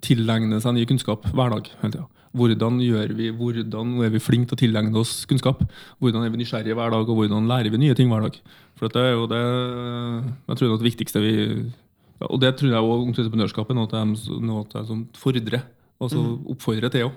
tilegne 0.05 0.59
seg 0.61 0.75
ny 0.75 0.83
kunnskap 0.89 1.25
hver 1.31 1.55
dag. 1.55 1.71
hele 1.81 1.95
tiden. 1.95 2.11
Hvordan 2.35 2.79
gjør 2.83 3.13
vi, 3.15 3.29
hvordan 3.31 3.93
er 4.03 4.11
vi 4.13 4.19
flinke 4.19 4.49
til 4.51 4.57
å 4.57 4.61
tilegne 4.63 4.99
oss 4.99 5.25
kunnskap? 5.29 5.61
Hvordan 6.03 6.25
er 6.25 6.33
vi 6.33 6.41
nysgjerrige 6.41 6.75
hver 6.75 6.91
dag, 6.91 7.07
og 7.09 7.15
hvordan 7.19 7.47
lærer 7.47 7.71
vi 7.71 7.79
nye 7.81 7.95
ting 7.95 8.09
hver 8.11 8.27
dag? 8.27 8.39
For 8.75 8.91
det 8.91 9.01
er 9.01 9.13
jo 9.15 9.27
det 9.31 9.41
jeg 9.41 10.57
tror 10.59 10.67
det 10.73 10.79
det 10.81 10.89
viktigste 10.89 11.21
vi 11.23 11.33
ja, 11.35 12.27
Og 12.29 12.39
det 12.41 12.53
tror 12.59 12.71
jeg 12.71 12.79
også 12.81 13.07
entreprenørskap 13.11 13.71
er 13.71 13.79
noe 13.79 14.85
som 14.85 15.07
fordrer, 15.15 15.63
Altså 15.95 16.19
så 16.19 16.51
oppfordrer 16.51 16.91
til 16.91 17.07
òg. 17.07 17.13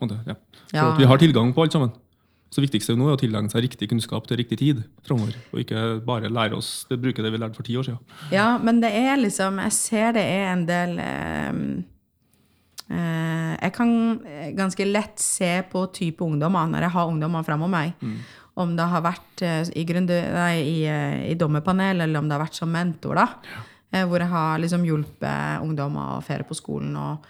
Ja. 0.00 0.34
For 0.34 0.78
Ja. 0.78 0.92
at 0.92 0.98
vi 0.98 1.04
har 1.04 1.18
tilgang 1.20 1.52
på 1.54 1.62
alt 1.62 1.72
sammen. 1.72 1.92
Så 2.50 2.60
det 2.62 2.70
viktigste 2.70 2.94
nå 2.96 3.08
er 3.10 3.16
å 3.16 3.20
tilegne 3.20 3.50
seg 3.50 3.64
riktig 3.66 3.88
kunnskap 3.90 4.26
til 4.26 4.38
riktig 4.38 4.58
tid 4.58 4.84
framover. 5.02 5.34
Og 5.52 5.60
ikke 5.60 6.00
bare 6.06 6.30
lære 6.30 6.54
oss 6.54 6.86
det 6.88 7.00
bruke 7.02 7.20
det 7.22 7.32
vi 7.34 7.40
lærte 7.42 7.56
for 7.58 7.66
ti 7.66 7.74
år 7.76 7.82
siden. 7.88 7.98
Ja, 8.32 8.58
men 8.62 8.80
det 8.80 8.92
er 8.94 9.16
liksom 9.18 9.58
Jeg 9.58 9.72
ser 9.72 10.12
det 10.12 10.22
er 10.22 10.52
en 10.52 10.64
del 10.66 10.98
eh, 11.02 11.84
Jeg 12.88 13.72
kan 13.72 13.90
eh, 14.28 14.50
ganske 14.56 14.84
lett 14.84 15.18
se 15.22 15.62
på 15.72 15.86
type 15.96 16.20
ungdommer 16.24 16.66
når 16.68 16.84
jeg 16.84 16.94
har 16.96 17.08
ungdommer 17.08 17.44
framfor 17.46 17.70
meg. 17.72 17.94
Om 18.60 18.74
det 18.76 18.84
har 18.92 19.02
vært 19.02 19.42
eh, 19.42 19.62
i, 19.74 19.84
grunde, 19.88 20.18
nei, 20.34 20.58
i, 20.62 20.74
eh, 20.86 21.22
i 21.32 21.34
dommerpanel, 21.34 22.04
eller 22.04 22.20
om 22.20 22.28
det 22.28 22.36
har 22.36 22.44
vært 22.44 22.54
som 22.60 22.70
mentor. 22.70 23.14
da. 23.18 23.24
Eh, 23.90 24.04
hvor 24.06 24.20
jeg 24.22 24.28
har 24.30 24.58
liksom 24.62 24.84
hjulpet 24.86 25.62
ungdommer 25.64 26.18
å 26.18 26.22
ferie 26.22 26.44
på 26.46 26.54
skolen 26.58 26.94
og 26.98 27.24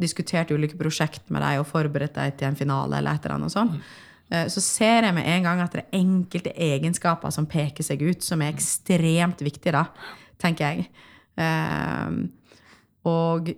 diskutert 0.00 0.50
ulike 0.50 0.74
prosjekt 0.80 1.28
med 1.30 1.42
dem 1.44 1.60
og 1.62 1.68
forberedt 1.70 2.16
dem 2.18 2.32
til 2.34 2.48
en 2.48 2.56
finale 2.58 2.98
eller 2.98 3.14
et 3.14 3.24
eller 3.28 3.36
annet 3.36 3.54
sånt. 3.54 3.76
Eh, 4.30 4.46
Så 4.50 4.60
ser 4.64 5.02
jeg 5.06 5.14
med 5.14 5.26
en 5.28 5.42
gang 5.46 5.60
at 5.62 5.72
det 5.76 5.84
er 5.84 5.98
enkelte 6.00 6.54
egenskaper 6.56 7.30
som 7.30 7.46
peker 7.46 7.84
seg 7.86 8.02
ut, 8.02 8.22
som 8.24 8.42
er 8.42 8.52
ekstremt 8.56 9.44
viktige, 9.44 9.72
da, 9.76 9.84
tenker 10.42 10.64
jeg. 10.72 10.88
Eh, 11.38 12.10
og 13.04 13.52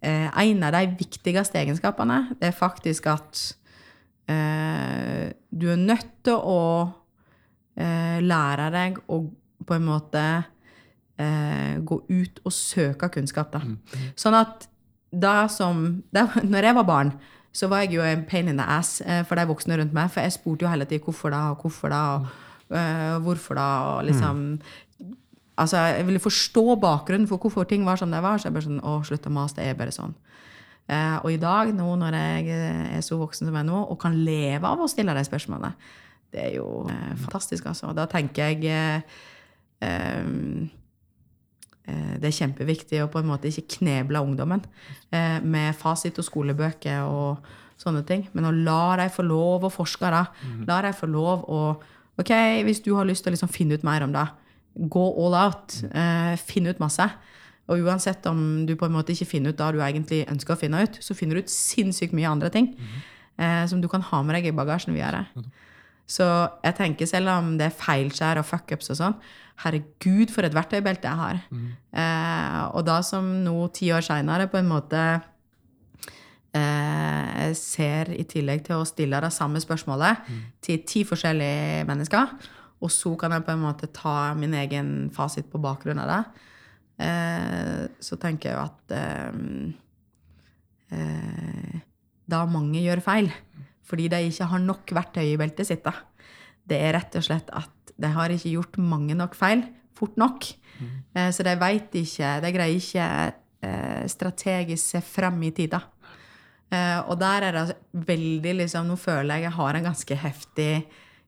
eh, 0.00 0.28
en 0.28 0.62
av 0.66 0.76
de 0.76 0.84
viktigste 1.00 1.60
egenskapene 1.62 2.22
det 2.40 2.50
er 2.50 2.56
faktisk 2.56 3.08
at 3.10 3.42
eh, 4.30 5.30
du 5.50 5.68
er 5.72 5.80
nødt 5.80 6.12
til 6.26 6.38
å 6.38 6.62
eh, 7.76 8.18
lære 8.22 8.70
deg 8.74 9.02
å 9.10 9.24
på 9.66 9.76
en 9.76 9.86
måte 9.86 10.22
eh, 11.20 11.76
gå 11.84 12.00
ut 12.08 12.40
og 12.48 12.54
søke 12.54 13.10
kunnskap. 13.12 13.52
Da. 13.52 13.60
Sånn 14.18 14.36
at 14.38 14.66
da 15.10 15.48
som 15.50 16.02
da, 16.14 16.28
Når 16.42 16.68
jeg 16.68 16.76
var 16.78 16.86
barn, 16.86 17.08
så 17.52 17.66
var 17.66 17.82
jeg 17.82 17.96
jo 17.96 18.04
en 18.06 18.22
pain 18.28 18.48
in 18.48 18.60
the 18.60 18.66
ass 18.66 19.00
eh, 19.02 19.24
for 19.26 19.38
de 19.38 19.48
voksne 19.50 19.78
rundt 19.80 19.94
meg. 19.96 20.10
For 20.12 20.22
jeg 20.22 20.36
spurte 20.36 20.64
jo 20.64 20.70
hele 20.70 20.86
tiden 20.86 21.04
hvorfor 21.04 21.34
da, 21.34 21.42
og 21.50 21.64
hvorfor 21.64 21.90
da, 21.90 22.02
og 22.14 22.28
uh, 22.70 23.16
hvorfor 23.24 23.58
da, 23.58 23.66
og 23.90 24.04
liksom 24.06 24.44
Altså, 25.56 25.76
jeg 25.90 26.06
ville 26.06 26.22
forstå 26.22 26.76
bakgrunnen 26.80 27.28
for 27.28 27.38
hvorfor 27.42 27.66
ting 27.68 27.84
var 27.84 27.96
som 28.00 28.10
det 28.10 28.22
var. 28.22 28.38
Så 28.38 28.48
jeg 28.48 28.54
bare 28.54 28.66
sånn, 28.68 28.82
å, 28.86 29.00
slutt 29.04 29.26
å 29.26 29.32
mase, 29.34 29.58
det 29.58 29.66
er 29.68 29.78
bare 29.78 29.92
sånn. 29.94 30.14
Eh, 30.90 31.16
og 31.20 31.30
i 31.30 31.40
dag, 31.40 31.72
nå 31.76 31.88
når 32.00 32.16
jeg 32.16 32.60
er 32.96 33.02
så 33.04 33.18
voksen 33.20 33.46
som 33.46 33.54
jeg 33.54 33.62
er 33.64 33.68
nå, 33.68 33.82
og 33.92 33.98
kan 34.00 34.16
leve 34.24 34.66
av 34.66 34.80
å 34.80 34.88
stille 34.90 35.14
de 35.14 35.24
spørsmålene, 35.26 35.74
det 36.30 36.42
er 36.46 36.52
jo 36.56 36.86
eh, 36.90 37.12
fantastisk, 37.18 37.66
altså. 37.66 37.90
Og 37.90 37.98
Da 37.98 38.06
tenker 38.10 38.50
jeg 38.50 38.64
eh, 38.70 39.20
eh, 39.86 40.26
eh, 41.90 42.12
det 42.22 42.30
er 42.30 42.36
kjempeviktig 42.40 43.02
å 43.04 43.10
på 43.12 43.20
en 43.22 43.30
måte 43.30 43.50
ikke 43.50 43.78
kneble 43.80 44.22
ungdommen 44.22 44.62
eh, 45.12 45.38
med 45.42 45.74
fasit 45.78 46.18
og 46.22 46.26
skolebøker 46.26 47.02
og 47.06 47.50
sånne 47.80 48.02
ting, 48.06 48.26
men 48.36 48.46
å 48.48 48.52
la 48.54 48.96
dem 49.00 49.12
få 49.12 49.24
lov 49.24 49.64
å 49.66 49.72
forske. 49.72 50.10
da. 50.12 50.26
La 50.68 50.82
dem 50.84 50.96
få 50.96 51.10
lov 51.10 51.46
å 51.48 51.62
Ok, 52.20 52.34
hvis 52.66 52.82
du 52.84 52.90
har 52.98 53.06
lyst 53.08 53.22
til 53.24 53.30
å 53.30 53.32
liksom 53.32 53.48
finne 53.48 53.78
ut 53.78 53.84
mer 53.86 54.02
om 54.04 54.10
det, 54.12 54.26
gå 54.74 55.04
all 55.24 55.36
out. 55.38 55.76
Eh, 55.90 56.36
finn 56.36 56.68
ut 56.70 56.82
masse. 56.82 57.06
Og 57.70 57.86
uansett 57.86 58.26
om 58.26 58.66
du 58.66 58.74
på 58.76 58.88
en 58.88 58.94
måte 58.96 59.14
ikke 59.14 59.28
finner 59.36 59.52
ut 59.52 59.58
det 59.58 59.72
du 59.76 59.80
egentlig 59.84 60.24
ønsker 60.30 60.56
å 60.56 60.58
finne 60.58 60.82
ut, 60.82 60.98
så 61.02 61.14
finner 61.14 61.38
du 61.38 61.44
ut 61.44 61.52
sinnssykt 61.52 62.14
mye 62.16 62.30
andre 62.30 62.50
ting 62.50 62.72
eh, 63.38 63.64
som 63.70 63.82
du 63.82 63.88
kan 63.90 64.02
ha 64.02 64.22
med 64.26 64.38
deg 64.38 64.50
i 64.50 64.56
bagasjen 64.56 64.96
videre. 64.96 65.28
Så 66.10 66.26
jeg 66.64 66.74
tenker 66.74 67.06
selv 67.06 67.30
om 67.36 67.52
det 67.58 67.68
er 67.68 67.76
feilskjær 67.78 68.40
og 68.40 68.48
fuckups 68.48 68.90
og 68.90 68.98
sånn, 68.98 69.18
herregud, 69.62 70.32
for 70.34 70.46
et 70.46 70.56
verktøybelte 70.56 71.06
jeg 71.06 71.20
har. 71.20 71.42
Eh, 71.94 72.62
og 72.74 72.82
da 72.88 72.98
som 73.06 73.28
nå, 73.44 73.54
ti 73.76 73.92
år 73.94 74.02
seinere, 74.02 74.48
på 74.50 74.58
en 74.58 74.70
måte 74.72 75.04
eh, 76.56 77.50
ser 77.54 78.10
i 78.16 78.26
tillegg 78.26 78.64
til 78.66 78.80
å 78.80 78.88
stille 78.88 79.22
det 79.22 79.30
samme 79.36 79.62
spørsmålet 79.62 80.26
til 80.64 80.82
ti 80.88 81.04
forskjellige 81.06 81.86
mennesker, 81.86 82.34
og 82.80 82.90
så 82.90 83.12
kan 83.20 83.32
jeg 83.36 83.44
på 83.44 83.52
en 83.52 83.60
måte 83.64 83.90
ta 83.92 84.32
min 84.34 84.54
egen 84.56 85.10
fasit 85.12 85.50
på 85.52 85.60
bakgrunn 85.60 85.98
av 86.00 86.08
det, 86.08 86.20
eh, 87.04 87.82
så 88.00 88.16
tenker 88.16 88.50
jeg 88.50 88.56
jo 88.56 88.62
at 88.64 88.94
eh, 88.96 89.32
eh, 90.96 91.80
da 92.30 92.44
mange 92.48 92.80
gjør 92.84 93.02
feil. 93.04 93.30
Fordi 93.90 94.06
de 94.12 94.20
ikke 94.30 94.46
har 94.52 94.62
nok 94.62 94.92
verktøy 94.94 95.24
i 95.32 95.36
beltet 95.40 95.66
sitt. 95.66 95.82
da. 95.84 95.92
Det 96.70 96.78
er 96.78 96.94
rett 96.94 97.16
og 97.18 97.24
slett 97.26 97.50
at 97.52 97.92
de 98.00 98.10
har 98.14 98.30
ikke 98.32 98.52
gjort 98.54 98.78
mange 98.78 99.16
nok 99.18 99.34
feil 99.36 99.64
fort 99.98 100.16
nok. 100.20 100.46
Eh, 101.14 101.30
Så 101.34 101.42
de 101.44 101.52
veit 101.60 101.92
ikke 101.92 102.40
De 102.40 102.52
greier 102.54 102.78
ikke 102.78 103.34
eh, 103.66 104.06
strategisk 104.08 104.94
se 104.94 105.00
frem 105.04 105.42
i 105.42 105.50
tida. 105.52 105.82
Eh, 106.72 107.00
Og 107.10 107.18
der 107.20 107.42
er 107.42 107.52
det 107.52 107.76
veldig 107.92 108.54
liksom 108.62 108.86
Nå 108.88 108.96
føler 108.96 109.34
jeg 109.34 109.42
jeg 109.50 109.52
har 109.58 109.74
en 109.76 109.84
ganske 109.90 110.16
heftig 110.16 110.86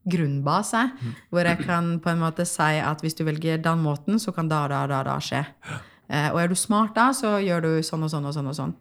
grunnbase, 0.08 0.82
hvor 1.30 1.46
jeg 1.46 1.62
kan 1.62 1.94
på 2.02 2.10
en 2.10 2.22
måte 2.22 2.46
si 2.48 2.78
at 2.82 3.02
hvis 3.04 3.14
du 3.18 3.24
velger 3.26 3.60
den 3.62 3.82
måten, 3.84 4.18
så 4.18 4.34
kan 4.34 4.48
da, 4.50 4.64
da, 4.70 4.84
da, 4.90 5.02
da 5.06 5.18
skje. 5.22 5.44
Eh, 6.12 6.28
og 6.32 6.40
er 6.42 6.50
du 6.50 6.58
smart 6.58 6.96
da, 6.96 7.10
så 7.16 7.36
gjør 7.42 7.64
du 7.64 7.70
sånn 7.86 8.04
og 8.04 8.12
sånn 8.12 8.28
og 8.28 8.36
sånn. 8.36 8.50
og 8.50 8.58
sånn. 8.58 8.74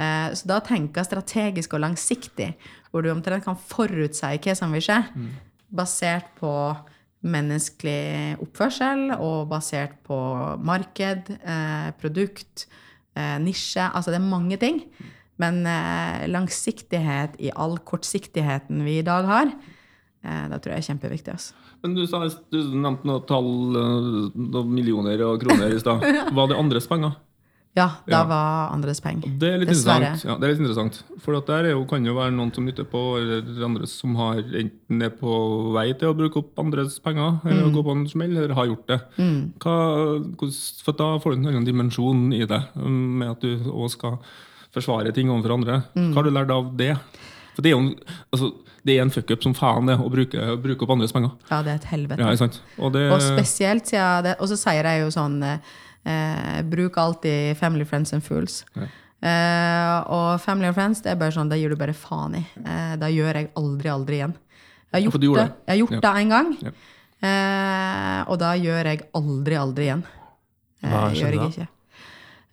Eh, 0.00 0.30
så 0.38 0.50
da 0.50 0.60
tenker 0.64 1.06
strategisk 1.06 1.76
og 1.76 1.84
langsiktig, 1.84 2.54
hvor 2.90 3.04
du 3.04 3.10
omtrent 3.12 3.46
kan 3.46 3.58
forutsi 3.58 4.38
hva 4.38 4.56
som 4.58 4.74
vil 4.74 4.84
skje, 4.84 5.00
basert 5.74 6.30
på 6.38 6.52
menneskelig 7.24 8.36
oppførsel 8.44 9.14
og 9.16 9.48
basert 9.50 9.96
på 10.06 10.16
marked, 10.60 11.34
eh, 11.40 11.90
produkt, 12.00 12.68
nisje. 13.14 13.78
Altså 13.94 14.10
det 14.10 14.16
er 14.18 14.26
mange 14.26 14.56
ting. 14.58 14.80
Men 15.38 15.62
langsiktighet 16.26 17.36
i 17.38 17.52
all 17.54 17.76
kortsiktigheten 17.78 18.82
vi 18.82 18.96
i 18.98 19.04
dag 19.06 19.28
har, 19.28 19.52
det 20.24 20.62
tror 20.64 20.72
jeg 20.74 20.80
er 20.82 20.88
kjempeviktig. 20.88 21.34
Altså. 21.36 21.54
Men 21.84 21.94
du, 21.98 22.06
sa, 22.08 22.22
du 22.24 22.58
nevnte 22.72 23.08
noen 23.08 23.28
tall, 23.28 23.52
eh, 23.76 24.08
noen 24.40 24.72
millioner 24.72 25.20
og 25.26 25.42
kroner 25.42 25.74
i 25.74 25.80
stad. 25.82 26.04
Var 26.38 26.50
det 26.50 26.58
andres 26.58 26.88
penger? 26.90 27.16
Ja, 27.74 27.88
det 28.06 28.12
Ja. 28.14 28.22
var 28.24 28.70
andres 28.70 29.00
penger. 29.02 29.32
Det 29.36 29.48
er 29.50 29.58
litt 29.58 29.68
Dessverre. 29.68 30.14
interessant. 30.14 30.24
Ja, 30.30 30.36
det 30.38 30.46
er 30.46 30.52
litt 30.52 30.60
interessant. 30.62 31.02
For 31.18 31.40
der 31.40 31.64
er 31.66 31.70
jo, 31.72 31.84
kan 31.90 32.06
jo 32.06 32.14
være 32.14 32.30
noen 32.30 32.52
som 32.54 32.64
nytter 32.64 32.86
på, 32.86 33.02
eller 33.18 33.64
andre 33.66 33.88
som 33.90 34.14
har 34.14 34.38
enten 34.38 35.02
er 35.02 35.10
på 35.10 35.72
vei 35.74 35.88
til 35.98 36.12
å 36.12 36.14
bruke 36.14 36.38
opp 36.38 36.62
andres 36.62 37.00
penger, 37.02 37.40
eller 37.42 37.66
mm. 37.66 37.74
gå 37.74 37.82
på 37.82 37.96
en 37.96 38.06
smell, 38.06 38.30
eller 38.36 38.54
har 38.54 38.70
gjort 38.70 38.86
det. 38.86 39.00
Hva, 39.58 39.76
for 40.86 40.92
da 41.02 41.18
får 41.18 41.34
du 41.34 41.40
en 41.40 41.50
annen 41.50 41.66
dimensjon 41.66 42.32
i 42.32 42.46
det, 42.46 42.62
um, 42.78 43.18
med 43.18 43.34
at 43.34 43.42
du 43.42 43.66
òg 43.74 43.90
skal 43.90 44.20
forsvare 44.70 45.12
ting 45.12 45.28
overfor 45.28 45.58
andre. 45.58 45.82
Hva 45.98 46.14
har 46.14 46.22
du 46.22 46.30
lært 46.30 46.54
av 46.54 46.70
det? 46.78 46.94
For 47.56 47.62
det 47.62 47.72
er 47.72 47.76
jo 47.76 47.90
altså, 48.30 48.52
det 48.84 48.98
er 48.98 49.02
en 49.02 49.10
fuckup 49.10 49.42
som 49.42 49.54
faen, 49.56 49.86
det, 49.88 49.96
å 49.98 50.10
bruke, 50.12 50.44
bruke 50.60 50.82
opp 50.84 50.90
andres 50.90 51.12
penger. 51.12 51.30
Ja, 51.50 51.62
det 51.64 51.70
er 51.72 51.80
et 51.80 51.88
helvete. 51.88 52.20
Ja? 52.20 52.48
Og 52.84 52.92
det, 52.92 53.04
Og 53.12 53.20
spesielt 53.22 53.86
siden 53.88 54.22
det 54.26 54.34
Og 54.40 54.48
så 54.50 54.56
sier 54.60 54.84
jeg 54.84 55.00
jo 55.00 55.10
sånn 55.14 55.38
eh, 55.42 55.58
eh, 56.04 56.62
Bruk 56.68 56.98
alltid 57.00 57.56
family, 57.56 57.84
friends 57.88 58.12
and 58.12 58.22
fools. 58.22 58.64
Eh, 58.76 59.94
og 60.12 60.40
family 60.44 60.66
and 60.68 60.76
friends, 60.76 61.00
det 61.00 61.14
er 61.14 61.16
bare 61.16 61.32
sånn, 61.32 61.48
det 61.48 61.56
gir 61.62 61.72
du 61.72 61.76
bare 61.80 61.94
faen 61.96 62.34
i. 62.36 62.42
Eh, 62.60 62.96
det 63.00 63.08
gjør 63.14 63.34
jeg 63.40 63.48
aldri, 63.56 63.88
aldri 63.88 64.18
igjen. 64.20 64.34
Jeg 64.92 64.98
har 64.98 65.06
gjort, 65.08 65.20
det. 65.20 65.46
Jeg 65.66 65.72
har 65.72 65.80
gjort 65.80 65.94
Ja. 65.96 66.00
det 66.04 66.20
en 66.20 66.28
gang, 66.28 66.50
Ja. 66.62 66.70
eh, 67.24 68.24
og 68.28 68.38
da 68.38 68.52
gjør 68.54 68.84
jeg 68.84 69.00
aldri, 69.14 69.56
aldri 69.56 69.84
igjen. 69.88 70.04
Eh, 70.82 70.90
Hva 70.90 71.08
gjør 71.08 71.16
skjedde 71.16 71.32
jeg 71.32 71.40
da? 71.40 71.48
ikke. 71.48 71.68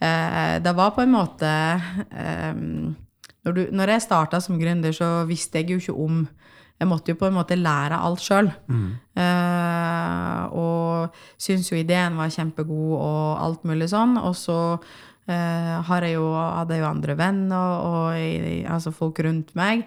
Eh, 0.01 0.59
det 0.59 0.73
var 0.75 0.91
på 0.95 1.01
en 1.03 1.11
måte 1.11 1.51
eh, 2.15 2.53
når, 3.45 3.53
du, 3.57 3.61
når 3.71 3.95
jeg 3.95 4.01
starta 4.05 4.39
som 4.41 4.59
gründer, 4.61 4.93
så 4.93 5.25
visste 5.29 5.59
jeg 5.61 5.69
jo 5.73 5.77
ikke 5.81 5.97
om 6.05 6.27
Jeg 6.81 6.89
måtte 6.89 7.11
jo 7.13 7.17
på 7.19 7.27
en 7.27 7.35
måte 7.35 7.53
lære 7.57 7.93
alt 8.01 8.19
sjøl. 8.25 8.47
Eh, 9.21 10.43
og 10.57 11.13
syns 11.37 11.69
jo 11.69 11.77
ideen 11.77 12.17
var 12.17 12.31
kjempegod 12.33 12.95
og 12.97 13.43
alt 13.45 13.67
mulig 13.69 13.85
sånn. 13.91 14.15
Og 14.17 14.33
så 14.35 14.55
eh, 15.29 15.75
har 15.85 16.01
jeg 16.07 16.15
jo, 16.15 16.31
hadde 16.33 16.73
jeg 16.73 16.81
jo 16.81 16.89
andre 16.89 17.17
venner 17.19 17.57
og, 17.85 18.15
og 18.15 18.71
altså 18.73 18.93
folk 18.97 19.21
rundt 19.25 19.53
meg. 19.53 19.85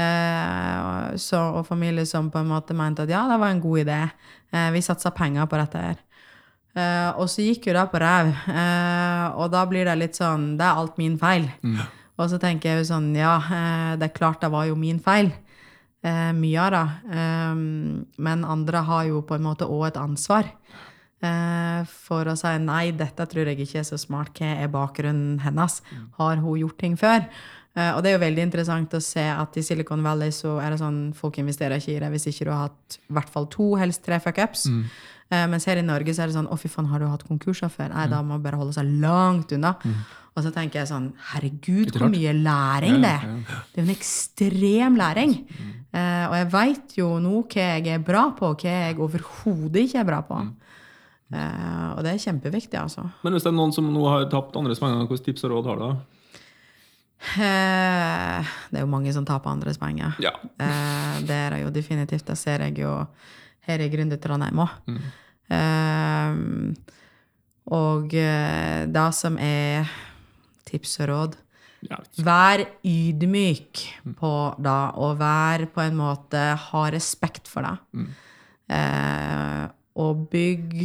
eh, 0.00 1.16
så, 1.20 1.42
og 1.60 1.66
familie 1.68 2.06
som 2.08 2.30
på 2.32 2.40
en 2.40 2.48
måte 2.54 2.72
mente 2.78 3.04
at 3.04 3.12
ja, 3.12 3.26
det 3.28 3.36
var 3.42 3.52
en 3.52 3.60
god 3.60 3.84
idé. 3.84 4.00
Eh, 4.52 4.70
vi 4.72 4.80
satsa 4.84 5.12
penger 5.12 5.44
på 5.50 5.60
dette 5.60 5.78
her. 5.84 5.98
Eh, 6.72 7.08
og 7.20 7.28
så 7.28 7.42
gikk 7.44 7.66
jo 7.68 7.76
det 7.76 7.86
på 7.92 8.00
ræv. 8.00 8.32
Eh, 8.48 9.24
og 9.36 9.50
da 9.52 9.64
blir 9.68 9.84
det 9.90 9.96
litt 9.98 10.16
sånn 10.16 10.54
Det 10.56 10.64
er 10.64 10.78
alt 10.78 10.96
min 11.02 11.18
feil. 11.20 11.50
Og 12.20 12.28
så 12.28 12.40
tenker 12.40 12.70
jeg 12.70 12.82
jo 12.82 12.90
sånn 12.92 13.10
Ja, 13.16 13.38
eh, 13.40 13.92
det 14.00 14.10
er 14.10 14.16
klart 14.18 14.44
det 14.44 14.52
var 14.52 14.68
jo 14.68 14.76
min 14.78 15.00
feil. 15.02 15.32
Eh, 16.04 16.30
mye 16.36 16.60
av 16.60 16.70
det. 16.76 16.86
Eh, 17.16 17.54
men 18.28 18.44
andre 18.44 18.84
har 18.86 19.04
jo 19.08 19.22
på 19.26 19.36
en 19.36 19.46
måte 19.48 19.68
òg 19.68 19.88
et 19.90 20.00
ansvar. 20.00 20.48
Eh, 21.20 21.80
for 21.84 22.28
å 22.28 22.36
si 22.38 22.52
nei, 22.64 22.92
dette 22.96 23.26
tror 23.28 23.50
jeg 23.50 23.60
ikke 23.60 23.82
er 23.82 23.88
så 23.88 23.98
smart. 24.00 24.32
Hva 24.36 24.54
er 24.64 24.72
bakgrunnen 24.72 25.40
hennes? 25.44 25.80
Har 26.16 26.40
hun 26.40 26.60
gjort 26.60 26.78
ting 26.80 26.96
før? 26.96 27.26
Eh, 27.76 27.92
og 27.94 28.02
det 28.02 28.10
er 28.10 28.16
jo 28.16 28.24
veldig 28.24 28.46
interessant 28.48 28.96
å 28.96 29.02
se 29.04 29.22
at 29.22 29.56
i 29.56 29.62
Silicon 29.62 30.02
Valley 30.02 30.32
så 30.34 30.56
er 30.58 30.72
det 30.72 30.80
sånn 30.80 31.12
folk 31.14 31.38
investerer 31.38 31.78
ikke 31.78 31.94
i 31.94 32.00
det 32.02 32.10
hvis 32.16 32.26
ikke 32.32 32.48
du 32.48 32.50
har 32.50 32.64
hatt 32.66 32.98
i 32.98 33.14
hvert 33.14 33.30
fall 33.30 33.46
to, 33.52 33.74
helst 33.78 34.02
tre 34.06 34.18
fuckups. 34.22 34.66
Eh, 35.30 35.46
mens 35.50 35.66
her 35.70 35.78
i 35.78 35.84
Norge 35.86 36.14
så 36.14 36.24
er 36.24 36.30
det 36.30 36.34
sånn 36.34 36.48
å 36.50 36.58
fy 36.58 36.68
faen, 36.72 36.88
har 36.90 37.02
du 37.02 37.06
hatt 37.06 37.26
konkurser 37.28 37.70
før? 37.70 37.92
Nei, 37.94 38.08
da 38.10 38.18
må 38.22 38.34
man 38.34 38.42
bare 38.42 38.58
holde 38.58 38.74
seg 38.74 38.88
langt 39.02 39.52
unna. 39.54 39.76
Og 40.30 40.44
så 40.46 40.52
tenker 40.54 40.80
jeg 40.80 40.90
sånn, 40.90 41.10
herregud, 41.32 41.90
hvor 41.94 42.10
mye 42.10 42.32
læring 42.36 43.00
det 43.02 43.10
er. 43.16 43.24
Det 43.72 43.80
er 43.80 43.82
jo 43.82 43.86
en 43.88 43.94
ekstrem 43.94 44.98
læring. 44.98 45.36
Eh, 45.90 46.24
og 46.28 46.36
jeg 46.38 46.50
veit 46.54 46.96
jo 46.98 47.08
nå 47.22 47.44
hva 47.50 47.66
jeg 47.76 47.94
er 47.94 48.04
bra 48.06 48.28
på, 48.38 48.52
og 48.52 48.62
hva 48.62 48.76
jeg 48.86 48.98
overhodet 49.02 49.86
ikke 49.88 50.02
er 50.02 50.10
bra 50.10 50.20
på. 50.26 50.38
Eh, 51.30 51.88
og 51.94 52.02
det 52.06 52.14
er 52.14 52.22
kjempeviktig, 52.26 52.78
altså. 52.78 53.06
Men 53.22 53.34
hvis 53.34 53.46
det 53.46 53.52
er 53.52 53.58
noen 53.58 53.74
som 53.74 53.90
nå 53.90 54.06
har 54.10 54.26
tapt 54.30 54.58
andres 54.58 54.82
penger, 54.82 55.06
hvilke 55.06 55.30
tips 55.30 55.46
og 55.46 55.54
råd 55.54 55.70
har 55.70 55.78
du 55.78 55.84
da? 55.86 55.92
Eh, 57.20 58.54
det 58.72 58.80
er 58.80 58.86
jo 58.86 58.90
mange 58.90 59.12
som 59.12 59.26
taper 59.28 59.52
andres 59.52 59.78
penger. 59.78 60.16
Ja. 60.24 60.32
Eh, 60.58 61.20
det 61.26 61.36
er 61.36 61.54
det 61.54 61.60
jo 61.64 61.74
definitivt. 61.74 62.26
Det 62.26 62.38
ser 62.38 62.64
jeg 62.66 62.80
jo 62.80 62.94
her 63.70 63.84
i 63.84 63.90
Gründer 63.92 64.20
Trondheim 64.22 64.64
òg. 64.64 64.74
og 67.70 68.14
eh, 68.14 68.86
det 68.90 69.06
som 69.18 69.38
er 69.42 69.90
tips 70.68 70.98
og 71.02 71.08
råd 71.10 71.38
ja. 71.88 71.96
Vær 72.20 72.62
ydmyk 72.84 73.80
på 74.18 74.32
det, 74.60 74.80
og 75.00 75.14
vær 75.20 75.64
på 75.72 75.84
en 75.86 75.96
måte 75.96 76.42
Ha 76.66 76.82
respekt 76.92 77.48
for 77.48 77.64
det. 77.64 78.04
Eh, 78.70 79.64
og 80.00 80.26
bygg 80.32 80.76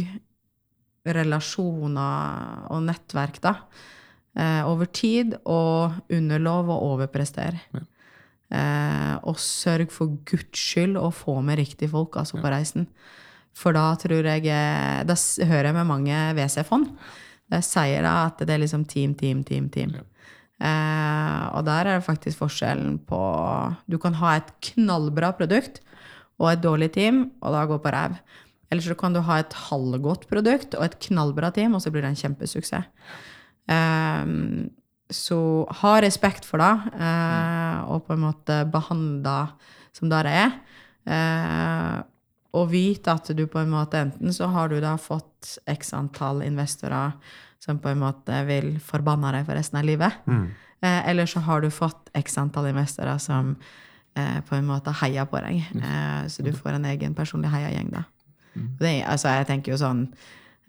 relasjoner 1.06 2.64
og 2.72 2.82
nettverk, 2.88 3.38
da. 3.44 3.54
Eh, 4.36 4.62
over 4.68 4.88
tid, 4.88 5.36
og 5.44 6.00
underlov 6.12 6.72
å 6.72 6.80
overprestere. 6.94 7.60
Eh, 8.46 9.14
og 9.26 9.40
sørg 9.42 9.90
for 9.90 10.18
guds 10.28 10.60
skyld 10.60 10.94
å 11.00 11.10
få 11.14 11.40
med 11.42 11.58
riktige 11.58 11.90
folk 11.90 12.18
altså 12.20 12.38
på 12.38 12.50
reisen. 12.52 12.86
For 13.56 13.74
da 13.74 13.88
tror 13.98 14.28
jeg 14.28 14.46
eh, 14.52 15.02
Da 15.08 15.16
hører 15.48 15.70
jeg 15.70 15.78
med 15.78 15.88
mange 15.88 16.18
WC-fond. 16.36 16.92
det 17.50 17.62
sier 17.66 18.02
da 18.06 18.26
at 18.26 18.42
det 18.42 18.52
er 18.54 18.62
liksom 18.62 18.84
team, 18.86 19.14
team, 19.14 19.42
team, 19.46 19.68
team. 19.70 19.96
Eh, 20.56 21.42
og 21.56 21.66
der 21.66 21.86
er 21.86 21.98
det 21.98 22.06
faktisk 22.06 22.40
forskjellen 22.44 22.98
på 23.08 23.20
Du 23.90 23.98
kan 23.98 24.14
ha 24.22 24.36
et 24.36 24.54
knallbra 24.72 25.32
produkt 25.36 25.82
og 26.38 26.50
et 26.52 26.60
dårlig 26.60 26.90
team, 26.92 27.30
og 27.40 27.52
da 27.54 27.64
gå 27.64 27.78
på 27.80 27.90
ræv. 27.90 28.18
Eller 28.70 28.82
så 28.82 28.94
kan 28.98 29.14
du 29.14 29.22
ha 29.24 29.38
et 29.40 29.54
halvgodt 29.70 30.26
produkt 30.28 30.74
og 30.76 30.84
et 30.84 30.98
knallbra 31.00 31.48
team, 31.50 31.74
og 31.74 31.80
så 31.80 31.90
blir 31.90 32.04
det 32.04 32.12
en 32.12 32.22
kjempesuksess. 32.22 32.90
Eh, 33.72 34.34
så 35.10 35.38
ha 35.82 35.92
respekt 36.02 36.44
for 36.48 36.58
det, 36.58 36.92
eh, 36.98 37.78
og 37.86 38.06
på 38.08 38.14
en 38.16 38.24
måte 38.24 38.64
behandle 38.70 39.22
det 39.22 39.96
som 39.96 40.08
det 40.10 40.22
det 40.26 40.32
er. 40.42 40.52
Eh, 41.06 42.02
og 42.56 42.70
vite 42.72 43.12
at 43.12 43.28
du 43.36 43.44
på 43.46 43.60
en 43.60 43.70
måte 43.70 43.98
enten 44.00 44.32
så 44.32 44.48
har 44.50 44.68
du 44.72 44.78
da 44.80 44.94
fått 44.96 45.58
x 45.68 45.92
antall 45.94 46.40
investorer 46.46 47.12
som 47.62 47.78
på 47.82 47.90
en 47.92 48.00
måte 48.00 48.38
vil 48.48 48.78
forbanne 48.80 49.30
deg 49.34 49.46
for 49.48 49.54
resten 49.58 49.78
av 49.80 49.84
livet. 49.88 50.12
Eh, 50.82 51.08
eller 51.10 51.26
så 51.28 51.40
har 51.46 51.60
du 51.64 51.70
fått 51.70 52.10
x 52.14 52.38
antall 52.38 52.66
investorer 52.70 53.18
som 53.22 53.54
eh, 54.16 54.40
på 54.48 54.56
en 54.56 54.66
måte 54.68 54.92
heier 55.02 55.24
på 55.28 55.40
deg. 55.44 55.62
Eh, 55.76 56.26
så 56.32 56.42
du 56.44 56.52
får 56.52 56.76
en 56.78 56.84
egen 56.92 57.14
personlig 57.14 57.50
heiagjeng, 57.52 57.90
da. 57.92 58.04
Det, 58.80 58.88
er- 59.02 59.06
altså, 59.12 59.28
jeg 59.36 59.46
tenker 59.50 59.72
jo 59.74 59.78
sånn 59.82 60.06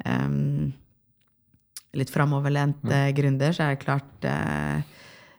ehm, 0.06 0.74
Litt 1.96 2.12
framoverlent 2.12 2.84
eh, 2.92 3.12
gründer, 3.16 3.54
så 3.56 3.64
er 3.64 3.76
det 3.76 3.84
klart 3.86 4.26
eh, 4.28 4.82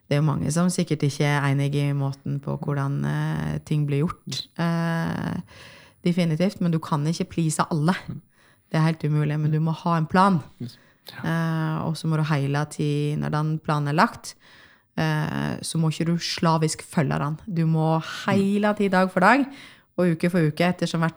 Det 0.09 0.17
er 0.17 0.21
jo 0.23 0.25
mange 0.25 0.49
som 0.51 0.71
sikkert 0.73 1.03
ikke 1.05 1.27
er 1.29 1.45
enig 1.51 1.75
i 1.77 1.91
måten 1.93 2.39
på 2.41 2.57
hvordan 2.57 2.97
eh, 3.05 3.57
ting 3.69 3.85
blir 3.85 4.01
gjort. 4.07 4.39
Eh, 4.57 5.37
definitivt. 6.05 6.59
Men 6.61 6.73
du 6.73 6.79
kan 6.81 7.05
ikke 7.07 7.29
please 7.35 7.63
alle. 7.69 7.93
Det 8.69 8.79
er 8.79 8.87
helt 8.87 9.03
umulig. 9.05 9.37
Men 9.39 9.53
du 9.53 9.59
må 9.61 9.75
ha 9.83 9.97
en 9.97 10.09
plan. 10.09 10.41
Eh, 11.23 11.77
og 11.85 11.95
så 11.97 12.09
må 12.09 12.17
du 12.17 12.25
hele 12.29 12.65
tiden, 12.73 13.21
når 13.23 13.35
den 13.37 13.51
planen 13.65 13.93
er 13.93 13.97
lagt, 13.97 14.33
eh, 14.97 15.57
så 15.61 15.77
må 15.77 15.89
ikke 15.93 16.09
du 16.09 16.15
slavisk 16.17 16.83
følge 16.85 17.17
den. 17.21 17.37
Du 17.45 17.63
må 17.69 17.99
hele 18.25 18.73
tiden, 18.77 18.91
dag 18.97 19.11
for 19.13 19.25
dag, 19.25 19.45
og 19.97 20.13
uke 20.15 20.29
for 20.29 20.49
uke, 20.49 20.73
ettersom 20.73 21.05
hvert 21.05 21.15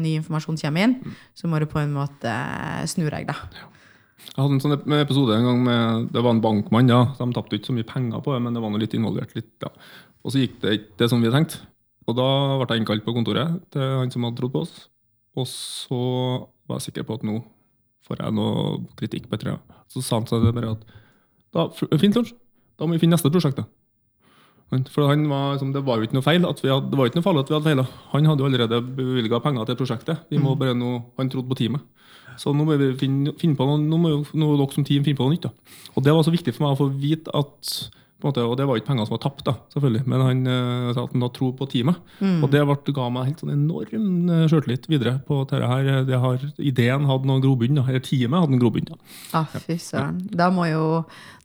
ny 0.00 0.14
informasjon 0.16 0.56
kommer 0.56 0.86
inn, 0.86 0.94
så 1.36 1.48
må 1.50 1.58
du 1.60 1.66
på 1.68 1.78
en 1.82 1.92
måte 1.92 2.32
snu 2.88 3.04
deg, 3.12 3.26
da. 3.28 3.34
Jeg 4.30 4.38
hadde 4.38 4.56
en 4.56 4.62
sånn 4.62 4.76
episode 5.00 5.34
en 5.36 5.46
gang 5.48 5.60
med 5.64 6.12
Det 6.14 6.22
var 6.22 6.34
en 6.34 6.42
bankmann, 6.44 6.88
ja. 6.92 7.00
de 7.18 7.26
tapte 7.34 7.58
ikke 7.58 7.70
så 7.70 7.76
mye 7.76 7.88
penger 7.88 8.22
på 8.24 8.34
det, 8.34 8.42
men 8.44 8.54
det 8.56 8.62
var 8.62 8.72
noe 8.72 8.82
litt 8.82 8.94
involvert. 8.96 9.34
litt, 9.34 9.50
ja. 9.64 9.70
Og 10.24 10.32
så 10.34 10.42
gikk 10.42 10.60
det 10.62 10.76
ikke 10.76 10.98
det 11.02 11.10
som 11.10 11.20
vi 11.20 11.28
hadde 11.30 11.40
tenkt. 11.40 11.58
Og 12.08 12.16
da 12.18 12.28
ble 12.60 12.68
jeg 12.74 12.82
innkalt 12.82 13.04
på 13.06 13.14
kontoret 13.16 13.60
til 13.74 13.82
han 14.00 14.10
som 14.12 14.26
hadde 14.26 14.40
trodd 14.40 14.54
på 14.54 14.64
oss. 14.64 14.88
Og 15.38 15.46
så 15.48 16.00
var 16.68 16.78
jeg 16.80 16.90
sikker 16.90 17.06
på 17.08 17.18
at 17.18 17.26
nå 17.26 17.40
får 18.06 18.24
jeg 18.24 18.36
noe 18.36 18.80
kritikk 18.98 19.28
på 19.30 19.38
et. 19.38 19.46
Så 19.90 20.02
sa 20.04 20.18
han 20.18 20.28
seg 20.30 20.44
det 20.44 20.54
bare 20.56 20.74
at 20.76 20.86
da, 21.54 21.66
fint, 21.98 22.14
lunsj, 22.14 22.34
Da 22.78 22.86
må 22.86 22.94
vi 22.96 23.02
finne 23.02 23.16
neste 23.18 23.30
prosjekt. 23.32 23.58
da. 23.60 23.66
For 24.70 25.08
han 25.10 25.26
var, 25.28 25.56
liksom, 25.56 25.72
Det 25.74 25.82
var 25.84 25.98
jo 25.98 26.06
ikke 26.06 26.16
noe 26.16 26.24
feil 26.24 26.46
at 26.46 26.60
vi 26.62 26.70
hadde, 26.70 26.90
det 26.90 26.98
var 26.98 27.10
ikke 27.10 27.18
noe 27.18 27.26
farlig 27.26 27.42
at 27.42 27.50
vi 27.50 27.56
hadde 27.56 27.68
feila. 27.68 27.86
Han 28.12 28.28
hadde 28.30 28.40
jo 28.40 28.46
allerede 28.46 28.78
bevilga 28.96 29.40
penger 29.42 29.66
til 29.66 29.76
prosjektet. 29.76 30.22
Vi 30.30 30.38
må 30.38 30.54
bare 30.56 30.74
nå, 30.74 30.92
Han 31.18 31.28
trodde 31.28 31.50
på 31.50 31.58
teamet. 31.58 31.82
Så 32.40 32.54
nå 32.56 32.64
må 32.64 32.78
vi 32.80 32.90
finne, 33.00 33.34
finne 33.40 33.58
på 33.58 33.68
noe, 33.68 33.80
nå 33.84 34.00
må 34.00 34.12
jo 34.14 34.20
nå 34.40 34.52
dere 34.56 34.72
som 34.72 34.86
team 34.88 35.04
finne 35.04 35.18
på 35.18 35.26
noe 35.28 35.36
nytt. 35.36 35.48
da. 35.48 35.80
Og 35.94 36.04
Det 36.06 36.14
var 36.16 36.24
så 36.24 36.32
viktig 36.32 36.56
for 36.56 36.66
meg 36.66 36.76
å 36.76 36.80
få 36.80 36.92
vite 37.00 37.34
at 37.36 37.74
måte, 38.24 38.42
Og 38.44 38.56
det 38.58 38.66
var 38.68 38.78
ikke 38.78 38.90
penger 38.90 39.06
som 39.08 39.16
var 39.16 39.22
tapt, 39.24 39.42
da, 39.46 39.54
selvfølgelig, 39.72 40.02
men 40.10 40.24
han 40.24 40.40
uh, 40.44 40.92
sa 40.92 41.04
at 41.06 41.14
han 41.14 41.24
hadde 41.24 41.36
tro 41.38 41.50
på 41.56 41.68
teamet. 41.72 42.00
Og 42.44 42.50
det 42.52 42.62
ble, 42.68 42.94
ga 42.96 43.08
meg 43.12 43.30
helt 43.30 43.42
sånn 43.42 43.54
enorm 43.54 44.10
eh, 44.28 44.46
sjøltillit 44.50 44.88
videre 44.90 45.14
på 45.26 45.42
dette 45.48 45.70
her, 45.70 45.90
det 46.08 46.20
har, 46.20 46.44
ideen 46.58 47.08
hadde 47.08 47.30
noen 47.30 47.44
grobunn. 47.44 47.80
Eller 47.80 48.04
teamet 48.04 48.44
hadde 48.44 48.58
en 48.58 48.62
grobunn. 48.62 48.90
da. 48.90 48.98
Ah, 49.40 49.56
fy 49.64 49.78
søren. 49.80 50.20
Da, 50.36 50.50
må 50.52 50.68
jo, 50.68 50.84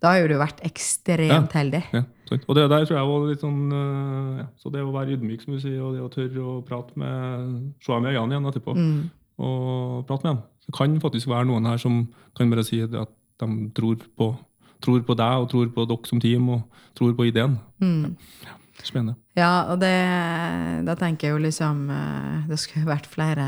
da 0.03 0.13
har 0.13 0.23
jo 0.23 0.33
du 0.33 0.37
vært 0.41 0.63
ekstremt 0.67 1.55
heldig. 1.55 1.85
Ja. 1.95 2.03
Og 2.35 2.55
det 2.57 2.65
der 2.71 2.87
tror 2.87 2.97
jeg 2.97 3.09
var 3.11 3.27
litt 3.29 3.43
sånn 3.43 3.59
eh, 3.69 4.39
ja, 4.41 4.47
Så 4.57 4.71
det 4.73 4.81
å 4.81 4.93
være 4.95 5.13
ydmyk, 5.13 5.45
som 5.45 5.55
du 5.55 5.61
sier, 5.61 5.77
og 5.85 5.93
det 5.93 6.01
å 6.01 6.09
tørre 6.09 6.41
å 6.41 6.55
prate 6.65 6.97
med 6.97 7.75
Se 7.85 7.93
dem 7.93 8.07
i 8.09 8.15
øynene 8.15 8.33
igjen 8.33 8.49
etterpå, 8.49 8.73
og 9.39 10.05
prate 10.07 10.25
med 10.25 10.35
dem. 10.35 10.43
Det 10.65 10.75
kan 10.77 10.99
faktisk 11.03 11.29
være 11.29 11.47
noen 11.49 11.67
her 11.69 11.81
som 11.81 12.03
kan 12.37 12.51
bare 12.51 12.65
si 12.65 12.81
at 12.81 12.93
de 12.95 13.47
tror 13.75 13.97
på, 14.17 14.31
tror 14.83 15.01
på 15.05 15.17
deg 15.17 15.43
og 15.43 15.49
tror 15.51 15.71
på 15.75 15.85
dere 15.89 16.09
som 16.09 16.21
team 16.23 16.49
og 16.55 16.85
tror 16.97 17.13
på 17.17 17.27
ideen. 17.29 17.57
Ja, 17.81 18.55
spennende. 18.83 19.17
Ja, 19.37 19.71
og 19.71 19.79
det, 19.81 19.95
da 20.87 20.95
tenker 20.99 21.27
jeg 21.27 21.35
jo 21.35 21.41
liksom 21.43 21.89
eh, 21.91 22.45
Det 22.47 22.59
skulle 22.61 22.87
vært 22.87 23.07
flere 23.11 23.45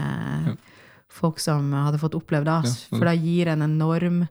folk 1.07 1.39
som 1.39 1.71
hadde 1.73 1.99
fått 2.01 2.17
oppleve 2.17 2.47
det. 2.47 2.57
Ja, 2.67 2.73
ja. 2.73 2.97
For 2.97 3.07
det 3.07 3.15
gir 3.23 3.51
en 3.53 3.63
enorm 3.65 4.25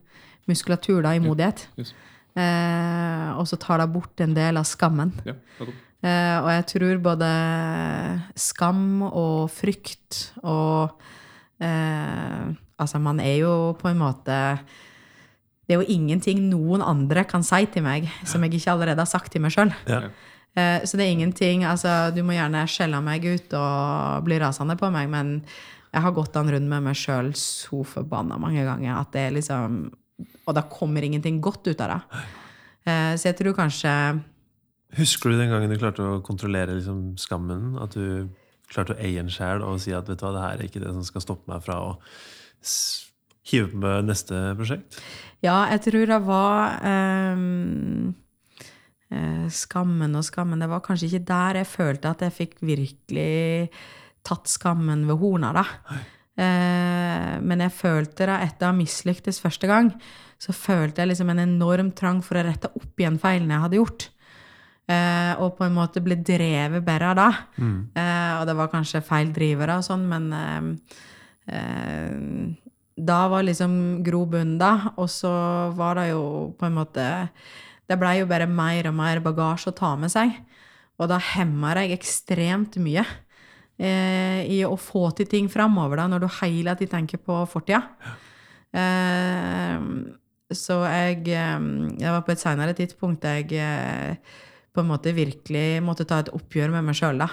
muskulatur 0.47 1.01
da, 1.03 1.15
i 1.17 1.23
modighet. 1.23 1.65
Yes. 1.79 1.93
Eh, 2.37 3.27
og 3.33 3.47
så 3.49 3.57
tar 3.59 3.81
det 3.81 3.89
bort 3.91 4.21
en 4.23 4.35
del 4.37 4.59
av 4.59 4.67
skammen. 4.69 5.11
Ja. 5.25 5.35
Eh, 5.57 6.37
og 6.37 6.49
jeg 6.53 6.65
tror 6.73 6.99
både 7.09 7.29
skam 8.37 9.01
og 9.07 9.49
frykt 9.49 10.19
og 10.43 10.93
Altså, 11.59 12.99
man 13.01 13.19
er 13.19 13.39
jo 13.41 13.73
på 13.79 13.89
en 13.89 13.97
måte 13.97 14.35
Det 15.67 15.73
er 15.75 15.81
jo 15.81 15.87
ingenting 15.89 16.43
noen 16.51 16.83
andre 16.85 17.23
kan 17.27 17.43
si 17.43 17.65
til 17.73 17.83
meg 17.83 18.05
som 18.29 18.43
jeg 18.45 18.53
ikke 18.59 18.71
allerede 18.75 19.01
har 19.01 19.09
sagt 19.09 19.31
til 19.33 19.41
meg 19.41 19.51
sjøl. 19.55 19.73
Eh, 20.55 20.79
Så 20.85 20.97
det 20.97 21.05
er 21.07 21.11
ingenting 21.15 21.65
altså, 21.65 22.13
Du 22.15 22.21
må 22.23 22.33
gjerne 22.37 22.65
skjelle 22.69 23.01
meg 23.01 23.25
ut 23.25 23.53
og 23.57 24.23
bli 24.25 24.37
rasende 24.39 24.77
på 24.79 24.91
meg, 24.93 25.09
men 25.09 25.43
jeg 25.93 26.01
har 26.03 26.11
gått 26.13 26.33
den 26.33 26.49
rundt 26.53 26.69
med 26.69 26.83
meg 26.83 26.95
sjøl 26.95 27.31
så 27.33 27.83
forbanna 27.85 28.37
mange 28.37 28.63
ganger 28.65 28.99
at 28.99 29.11
det 29.13 29.21
er 29.27 29.31
liksom 29.39 29.91
Og 30.47 30.53
da 30.55 30.61
kommer 30.61 31.01
ingenting 31.03 31.41
godt 31.41 31.67
ut 31.67 31.81
av 31.81 31.89
det. 31.95 32.01
Eh, 32.87 33.13
Så 33.17 33.29
jeg 33.31 33.37
tror 33.37 33.53
kanskje 33.57 33.93
Husker 34.97 35.29
du 35.31 35.37
den 35.37 35.49
gangen 35.51 35.69
du 35.69 35.75
klarte 35.77 35.99
å 35.99 36.21
kontrollere 36.23 36.77
liksom, 36.77 37.17
skammen? 37.19 37.75
At 37.81 37.91
du 37.91 38.29
klarte 38.71 38.95
å 38.95 39.01
eie 39.01 39.21
en 39.21 39.31
sjel 39.31 39.63
og 39.65 39.79
si 39.83 39.93
at 39.95 40.09
vet 40.09 40.19
du 40.19 40.25
hva, 40.25 40.33
det 40.35 40.43
her 40.43 40.61
er 40.61 40.69
ikke 40.69 40.83
det 40.83 40.93
som 40.95 41.05
skal 41.07 41.23
stoppe 41.23 41.51
meg 41.51 41.63
fra 41.65 41.79
å 41.83 41.91
hive 43.47 43.71
på 43.71 43.81
med 43.83 44.09
neste 44.09 44.41
prosjekt? 44.59 44.99
Ja, 45.45 45.67
jeg 45.71 45.83
tror 45.87 46.09
det 46.09 46.21
var 46.25 46.79
eh, 46.89 47.37
Skammen 49.53 50.17
og 50.19 50.25
skammen 50.27 50.59
Det 50.59 50.67
var 50.67 50.81
kanskje 50.83 51.07
ikke 51.07 51.27
der 51.29 51.61
jeg 51.61 51.69
følte 51.71 52.11
at 52.11 52.25
jeg 52.25 52.35
fikk 52.35 52.57
virkelig 52.65 53.69
tatt 54.27 54.49
skammen 54.51 55.05
ved 55.07 55.21
horna, 55.21 55.53
da. 55.55 55.63
Hei. 55.87 56.01
men 57.47 57.61
jeg 57.63 57.71
følte 57.71 58.25
da, 58.27 58.41
etter 58.43 58.67
å 58.67 58.73
ha 58.73 58.75
mislyktes 58.75 59.39
første 59.39 59.69
gang, 59.71 59.87
så 60.35 60.51
følte 60.51 61.01
jeg 61.01 61.13
liksom 61.13 61.31
en 61.31 61.45
enorm 61.45 61.93
trang 61.95 62.19
for 62.25 62.35
å 62.35 62.43
rette 62.43 62.67
opp 62.75 62.99
igjen 62.99 63.17
feilene 63.21 63.55
jeg 63.55 63.63
hadde 63.63 63.79
gjort. 63.79 64.09
Eh, 64.87 65.33
og 65.43 65.57
på 65.57 65.65
en 65.65 65.75
måte 65.75 65.99
ble 65.99 66.15
drevet 66.23 66.85
bedre 66.85 67.11
da. 67.17 67.27
Mm. 67.59 67.79
Eh, 67.91 68.33
og 68.39 68.45
det 68.47 68.55
var 68.55 68.71
kanskje 68.71 69.03
feil 69.03 69.33
drivere 69.35 69.81
og 69.81 69.83
sånn, 69.83 70.05
men 70.07 70.29
eh, 70.37 70.69
eh, 71.51 72.13
da 72.97 73.17
var 73.27 73.43
liksom 73.43 73.73
grobunnen 74.05 74.55
da, 74.61 74.93
og 74.95 75.09
så 75.11 75.31
var 75.75 75.99
det 75.99 76.07
jo 76.13 76.23
på 76.57 76.65
en 76.65 76.77
måte 76.79 77.03
Det 77.87 77.95
blei 77.99 78.17
jo 78.19 78.27
bare 78.27 78.47
mer 78.51 78.89
og 78.89 78.95
mer 78.97 79.21
bagasje 79.23 79.71
å 79.71 79.75
ta 79.75 79.93
med 79.95 80.11
seg. 80.11 80.33
Og 80.99 81.07
da 81.07 81.19
hemma 81.23 81.75
jeg 81.77 81.93
ekstremt 81.95 82.75
mye 82.83 83.05
eh, 83.79 84.41
i 84.43 84.57
å 84.67 84.75
få 84.75 85.11
til 85.15 85.29
ting 85.31 85.47
framover, 85.47 86.01
da, 86.01 86.07
når 86.11 86.25
du 86.25 86.27
hele 86.41 86.73
tiden 86.75 86.91
tenker 86.97 87.21
på 87.23 87.37
fortida. 87.47 87.83
Eh, 88.75 89.79
så 90.51 90.81
jeg 90.87 91.23
Jeg 91.27 92.11
var 92.11 92.21
på 92.23 92.31
et 92.31 92.39
seinere 92.43 92.75
tidspunkt 92.75 93.23
jeg 93.23 93.55
på 94.77 94.83
en 94.83 94.91
måte 94.91 95.15
virkelig 95.17 95.81
måtte 95.81 96.05
ta 96.05 96.21
et 96.21 96.29
oppgjør 96.37 96.75
med 96.75 96.85
meg 96.85 96.97
sjøl, 96.99 97.23
da. 97.23 97.31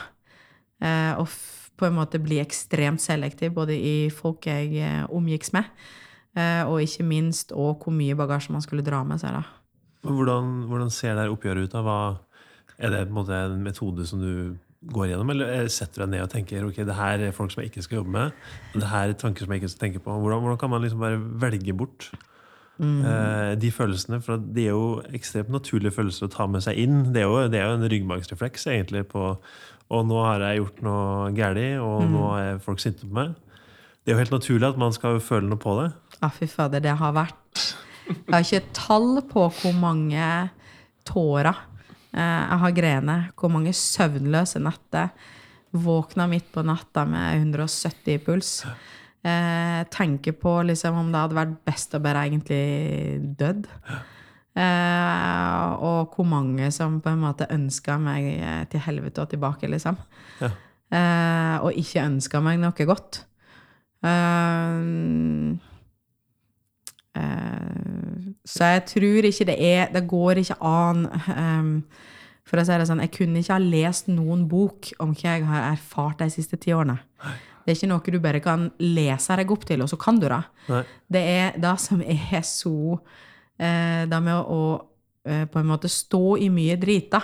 Eh, 0.80 1.12
og 1.20 1.28
på 1.76 1.88
en 1.88 1.96
måte 1.98 2.20
bli 2.22 2.38
ekstremt 2.40 3.02
selektiv, 3.02 3.52
både 3.56 3.76
i 3.76 4.08
folk 4.14 4.46
jeg 4.48 4.72
eh, 4.80 5.02
omgikkes 5.12 5.52
med, 5.56 5.68
eh, 6.38 6.62
og 6.64 6.80
ikke 6.84 7.06
minst 7.06 7.52
og 7.52 7.84
hvor 7.84 7.94
mye 7.94 8.16
bagasje 8.16 8.54
man 8.54 8.64
skulle 8.64 8.86
dra 8.86 9.02
med 9.06 9.20
seg. 9.20 9.36
da. 9.36 9.44
Hvordan, 10.04 10.64
hvordan 10.70 10.92
ser 10.92 11.18
det 11.18 11.30
oppgjøret 11.32 11.66
ut? 11.68 11.74
da? 11.74 11.82
Hva, 11.84 11.98
er 12.78 12.94
det 12.94 13.06
på 13.06 13.12
en 13.12 13.18
måte 13.20 13.40
en 13.46 13.62
metode 13.62 14.06
som 14.08 14.22
du 14.22 14.56
går 14.94 15.10
gjennom, 15.10 15.30
eller 15.32 15.52
eh, 15.54 15.72
setter 15.72 16.04
deg 16.04 16.14
ned 16.14 16.26
og 16.26 16.30
tenker 16.32 16.66
ok, 16.66 16.82
det 16.84 16.98
her 16.98 17.28
er 17.28 17.36
folk 17.36 17.52
som 17.52 17.62
jeg 17.62 17.72
ikke 17.72 17.84
skal 17.86 18.02
jobbe 18.02 18.14
med, 18.14 18.44
det 18.74 18.90
her 18.90 19.10
er 19.10 19.18
tanker 19.18 19.46
som 19.46 19.54
jeg 19.54 19.62
ikke 19.62 19.72
skal 19.72 19.86
tenke 19.86 20.04
på? 20.04 20.16
Hvordan, 20.20 20.44
hvordan 20.44 20.60
kan 20.60 20.72
man 20.72 20.84
liksom 20.84 21.04
bare 21.04 21.20
velge 21.44 21.76
bort 21.76 22.10
eh, 22.80 23.52
de 23.60 23.70
følelsene? 23.74 24.20
For 24.24 24.40
det 24.40 24.66
er 24.68 24.74
jo 24.74 25.02
ekstremt 25.14 25.52
naturlige 25.54 25.94
følelser 25.94 26.26
å 26.26 26.32
ta 26.32 26.48
med 26.50 26.64
seg 26.64 26.80
inn. 26.80 27.12
Det 27.14 27.22
er 27.22 27.28
jo, 27.30 27.44
det 27.52 27.60
er 27.60 27.70
jo 27.70 27.78
en 27.78 27.88
ryggmargsrefleks 27.92 28.68
egentlig 28.72 29.06
på 29.12 29.34
og 29.92 30.06
nå 30.08 30.20
har 30.24 30.42
jeg 30.42 30.62
gjort 30.62 30.82
noe 30.84 31.32
galt, 31.36 31.64
og 31.84 32.06
nå 32.08 32.28
er 32.38 32.62
folk 32.64 32.80
sinte 32.82 33.04
på 33.04 33.16
meg. 33.18 33.34
Det 34.04 34.12
er 34.12 34.16
jo 34.16 34.22
helt 34.22 34.34
naturlig 34.34 34.68
at 34.68 34.80
man 34.80 34.94
skal 34.96 35.20
føle 35.22 35.48
noe 35.48 35.60
på 35.60 35.76
det. 35.80 35.90
Ja, 36.20 36.30
fy 36.32 36.48
fader, 36.48 36.82
det 36.84 36.96
har 37.00 37.14
vært 37.16 37.62
Jeg 38.04 38.32
har 38.32 38.44
ikke 38.44 38.74
tall 38.76 39.22
på 39.30 39.46
hvor 39.60 39.76
mange 39.80 40.24
tårer 41.08 41.54
eh, 42.12 42.20
jeg 42.20 42.58
har 42.64 42.74
grene, 42.76 43.16
hvor 43.38 43.52
mange 43.52 43.72
søvnløse 43.76 44.60
netter. 44.60 45.12
Våkna 45.72 46.26
midt 46.30 46.50
på 46.52 46.62
natta 46.66 47.06
med 47.08 47.40
170 47.40 48.12
i 48.12 48.18
puls. 48.22 48.50
Eh, 49.24 49.84
tenker 49.88 50.32
på 50.36 50.58
liksom 50.68 50.98
om 51.00 51.12
det 51.12 51.20
hadde 51.22 51.36
vært 51.38 51.54
best 51.64 51.94
å 51.96 52.00
bare 52.04 52.26
egentlig 52.28 53.22
dødd. 53.40 53.68
Eh, 54.54 55.68
og 55.80 56.12
hvor 56.12 56.26
mange 56.28 56.68
som 56.74 57.00
på 57.00 57.08
en 57.14 57.22
måte 57.22 57.48
ønska 57.50 57.96
meg 57.98 58.26
eh, 58.36 58.64
til 58.68 58.84
helvete 58.84 59.24
og 59.24 59.32
tilbake, 59.32 59.70
liksom. 59.72 59.96
Ja. 60.44 60.50
Eh, 60.94 61.56
og 61.64 61.80
ikke 61.80 62.04
ønska 62.04 62.42
meg 62.44 62.60
noe 62.60 62.86
godt. 62.90 63.22
Eh, 64.04 64.76
eh, 67.16 68.28
så 68.44 68.70
jeg 68.74 68.84
tror 68.90 69.24
ikke 69.24 69.46
det 69.48 69.54
er 69.64 69.86
Det 69.94 70.02
går 70.04 70.42
ikke 70.42 70.58
an 70.60 71.06
um, 71.08 71.70
For 72.44 72.60
å 72.60 72.64
si 72.66 72.76
det 72.76 72.84
sånn, 72.90 73.00
jeg 73.00 73.14
kunne 73.14 73.40
ikke 73.40 73.56
ha 73.56 73.62
lest 73.62 74.10
noen 74.12 74.44
bok 74.50 74.90
om 75.00 75.14
hva 75.16 75.38
jeg 75.38 75.46
har 75.48 75.70
erfart 75.70 76.20
de 76.20 76.28
siste 76.28 76.60
ti 76.60 76.74
årene. 76.76 76.98
Det 77.64 77.72
er 77.72 77.78
ikke 77.78 77.90
noe 77.90 78.14
du 78.14 78.20
bare 78.22 78.40
kan 78.44 78.66
lese 78.82 79.36
deg 79.40 79.52
opp 79.54 79.64
til, 79.68 79.84
og 79.84 79.88
så 79.90 79.98
kan 80.00 80.20
du 80.20 80.28
det. 80.28 80.42
Nei. 80.68 80.82
Det 81.16 81.22
er 81.34 81.56
det 81.64 81.74
som 81.80 82.02
er 82.04 82.42
så 82.44 82.74
eh, 83.56 84.04
Det 84.10 84.20
med 84.20 84.36
å 84.36 84.60
eh, 85.24 85.46
på 85.48 85.60
en 85.60 85.70
måte 85.72 85.88
stå 85.88 86.36
i 86.44 86.50
mye 86.52 86.76
drit, 86.80 87.10
da. 87.14 87.22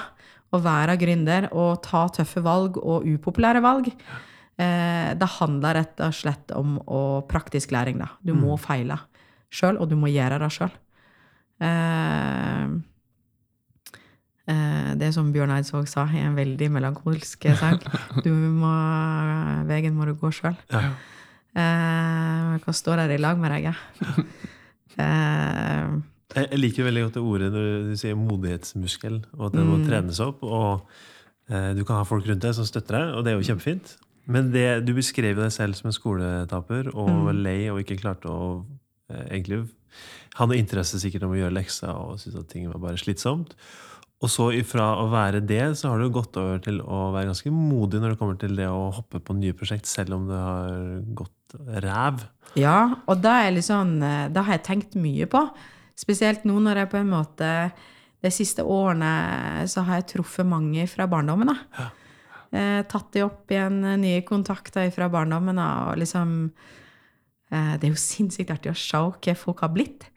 Og 0.50 0.64
være 0.64 0.96
gründer 0.98 1.46
og 1.52 1.82
ta 1.84 2.08
tøffe 2.10 2.42
valg 2.42 2.80
og 2.80 3.06
upopulære 3.06 3.62
valg. 3.62 3.92
Eh, 4.60 5.10
det 5.16 5.32
handler 5.38 5.78
rett 5.78 6.00
og 6.04 6.16
slett 6.16 6.56
om 6.56 6.78
å, 6.84 7.22
praktisk 7.28 7.70
læring, 7.76 8.00
da. 8.02 8.10
Du 8.24 8.34
må 8.34 8.56
feile 8.60 8.98
sjøl, 9.50 9.78
og 9.78 9.90
du 9.90 9.96
må 9.98 10.10
gjøre 10.10 10.40
det 10.42 10.50
sjøl. 10.54 10.72
Eh, 11.60 12.66
det 15.00 15.08
er 15.08 15.14
som 15.14 15.30
Bjørn 15.34 15.52
Eidsvåg 15.54 15.88
sa 15.90 16.06
i 16.14 16.20
en 16.24 16.36
veldig 16.38 16.68
melankolsk 16.74 17.46
sang. 17.60 17.80
Du 18.24 18.30
må, 18.32 18.70
veien 19.68 19.94
må 19.96 20.06
du 20.08 20.14
gå 20.18 20.30
sjøl. 20.34 20.56
Ja. 20.72 20.84
Eh, 21.50 22.58
hva 22.62 22.74
står 22.74 23.02
der 23.04 23.16
i 23.16 23.20
lag 23.22 23.38
med 23.42 23.52
deg? 23.56 23.70
jeg? 23.70 24.26
Eh, 25.00 25.84
Jeg 26.34 26.48
jeg 26.50 26.58
liker 26.60 26.84
veldig 26.86 27.02
godt 27.06 27.14
det 27.16 27.22
ordet 27.22 27.46
når 27.54 27.66
du 27.88 27.94
sier 27.98 28.16
modighetsmuskel, 28.18 29.16
og 29.38 29.46
at 29.48 29.54
det 29.56 29.64
må 29.66 29.78
trenes 29.86 30.18
opp. 30.22 30.42
Og 30.46 30.84
eh, 31.50 31.70
du 31.78 31.82
kan 31.86 31.98
ha 32.00 32.04
folk 32.06 32.26
rundt 32.28 32.42
deg 32.44 32.54
som 32.58 32.66
støtter 32.68 32.98
deg, 32.98 33.14
og 33.16 33.24
det 33.24 33.32
er 33.32 33.38
jo 33.38 33.46
kjempefint. 33.48 33.94
Men 34.30 34.50
det, 34.54 34.66
du 34.86 34.92
beskrev 34.94 35.38
deg 35.40 35.50
selv 35.54 35.78
som 35.78 35.88
en 35.90 35.96
skoletaper 35.96 36.90
og 36.92 37.08
var 37.30 37.38
lei 37.38 37.64
og 37.72 37.80
ikke 37.82 37.98
klarte 38.02 38.30
å 38.30 38.50
eh, 39.10 39.24
egentlig 39.32 39.64
ha 40.38 40.46
noe 40.46 40.58
interesse 40.60 41.00
sikkert 41.02 41.24
om 41.26 41.32
å 41.34 41.40
gjøre 41.40 41.56
lekser 41.56 41.90
og 41.90 42.20
syntes 42.22 42.44
at 42.44 42.50
ting 42.52 42.68
var 42.70 42.78
bare 42.82 43.00
slitsomt. 43.00 43.56
Og 44.20 44.28
så 44.28 44.50
ifra 44.52 44.90
å 45.00 45.06
være 45.08 45.40
det, 45.48 45.62
så 45.80 45.94
har 45.94 46.00
du 46.02 46.10
gått 46.12 46.36
over 46.36 46.58
til 46.60 46.82
å 46.84 47.06
være 47.14 47.30
ganske 47.30 47.52
modig 47.54 48.02
når 48.02 48.12
det 48.12 48.20
kommer 48.20 48.40
til 48.40 48.58
det 48.58 48.66
å 48.68 48.90
hoppe 48.92 49.22
på 49.24 49.36
nye 49.38 49.56
prosjekt, 49.56 49.88
selv 49.88 50.18
om 50.18 50.26
det 50.28 50.40
har 50.40 50.74
gått 51.16 51.56
ræv. 51.86 52.26
Ja, 52.60 53.00
og 53.08 53.22
da 53.24 53.38
eh, 53.48 54.26
da 54.28 54.44
har 54.44 54.58
jeg 54.58 54.66
tenkt 54.66 54.98
mye 55.00 55.28
på. 55.30 55.40
Spesielt 55.96 56.44
nå 56.44 56.58
når 56.60 56.82
jeg 56.82 56.92
på 56.92 57.00
en 57.00 57.10
måte 57.14 57.48
de 58.20 58.32
siste 58.32 58.60
årene 58.60 59.64
så 59.70 59.86
har 59.86 60.00
jeg 60.00 60.10
truffet 60.16 60.46
mange 60.46 60.84
fra 60.90 61.08
barndommen. 61.08 61.48
da. 61.54 61.88
Eh, 62.50 62.82
tatt 62.90 63.12
de 63.14 63.22
opp 63.24 63.50
igjen, 63.50 63.84
eh, 63.84 63.96
nye 63.96 64.22
kontakter 64.26 64.90
fra 64.92 65.08
barndommen. 65.08 65.56
da, 65.56 65.90
Og 65.90 65.98
liksom 65.98 66.52
eh, 67.50 67.76
Det 67.78 67.84
er 67.84 67.92
jo 67.94 68.06
sinnssykt 68.10 68.50
artig 68.50 68.72
å 68.72 68.76
se 68.76 68.96
hva 68.98 69.36
folk 69.36 69.60
har 69.60 69.72
blitt. 69.72 70.10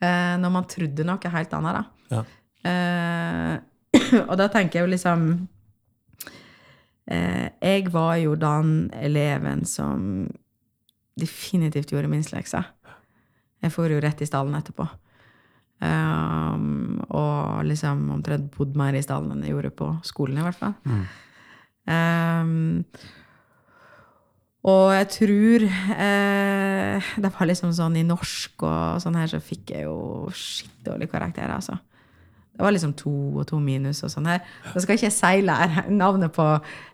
Eh, 0.00 0.36
når 0.36 0.50
man 0.50 0.68
trodde 0.68 1.06
noe 1.06 1.30
helt 1.30 1.52
annet, 1.56 1.80
da. 1.80 1.84
Ja. 2.10 2.24
Eh, 2.64 3.54
og 4.28 4.34
da 4.40 4.48
tenker 4.52 4.80
jeg 4.80 4.86
jo 4.86 4.92
liksom 4.94 5.24
eh, 7.12 7.50
Jeg 7.60 7.90
var 7.92 8.16
jo 8.22 8.34
den 8.40 8.88
eleven 8.96 9.66
som 9.68 10.26
definitivt 11.20 11.92
gjorde 11.92 12.10
minst 12.10 12.32
lekser. 12.34 12.66
Jeg 13.62 13.72
får 13.72 13.94
jo 13.94 14.00
rett 14.02 14.22
i 14.24 14.28
stallen 14.28 14.56
etterpå. 14.58 14.86
Um, 15.84 17.02
og 17.12 17.64
liksom 17.66 18.06
omtrent 18.14 18.46
bodd 18.54 18.76
mer 18.78 18.96
i 18.96 19.02
stallen 19.04 19.34
enn 19.34 19.44
jeg 19.44 19.52
gjorde 19.54 19.74
på 19.76 19.90
skolen, 20.06 20.40
i 20.40 20.46
hvert 20.46 20.58
fall. 20.58 20.74
Um, 21.84 22.84
og 24.64 24.94
jeg 24.94 25.08
tror 25.12 25.64
eh, 25.68 27.08
Det 27.20 27.30
var 27.34 27.48
liksom 27.50 27.74
sånn 27.76 27.98
i 28.00 28.04
norsk 28.08 28.62
og 28.64 29.02
sånn 29.04 29.18
her, 29.20 29.28
så 29.28 29.42
fikk 29.44 29.74
jeg 29.74 29.84
jo 29.84 30.30
skittdårlige 30.32 31.12
karakterer, 31.12 31.52
altså. 31.58 31.76
Det 32.54 32.62
var 32.62 32.70
liksom 32.70 32.92
to 32.94 33.12
og 33.40 33.46
to 33.50 33.58
minus 33.58 34.04
og 34.06 34.12
sånn 34.12 34.28
her. 34.30 34.44
Da 34.70 34.82
skal 34.82 34.94
ikke 34.94 35.08
jeg 35.08 35.16
si 35.16 35.42
lærer, 35.42 35.88
navnet 35.90 36.30
på 36.36 36.44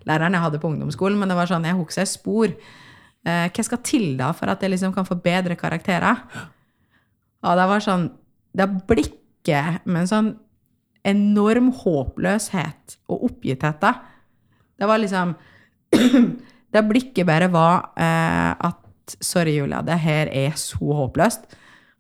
læreren 0.09 0.37
jeg 0.37 0.45
hadde 0.47 0.61
på 0.63 0.71
ungdomsskolen, 0.71 1.19
men 1.21 1.29
det 1.29 1.37
var 1.37 1.51
sånn, 1.51 1.67
jeg 1.69 1.77
husker 1.77 2.09
spor. 2.09 2.55
Eh, 3.29 3.47
hva 3.53 3.65
skal 3.67 3.83
til 3.85 4.15
da 4.17 4.31
for 4.37 4.49
at 4.49 4.63
jeg 4.65 4.73
liksom 4.73 4.95
kan 4.97 5.09
få 5.09 5.19
bedre 5.21 5.59
karakterer? 5.61 6.23
Og 7.45 7.57
det 7.57 7.67
var 7.69 7.85
sånn 7.85 8.11
Det 8.51 8.67
blikket 8.89 9.85
med 9.87 10.03
en 10.03 10.09
sånn 10.11 10.31
enorm 11.07 11.69
håpløshet 11.77 12.97
og 13.09 13.29
oppgitthet, 13.29 13.79
da. 13.81 13.93
Det 14.81 14.89
var 14.89 14.99
liksom 14.99 15.37
Det 16.75 16.83
blikket 16.89 17.29
bare 17.29 17.51
var 17.53 17.93
eh, 18.01 18.53
at 18.57 19.17
Sorry, 19.21 19.57
Julia, 19.59 19.83
det 19.83 19.99
her 19.99 20.29
er 20.31 20.53
så 20.59 20.95
håpløst 20.95 21.57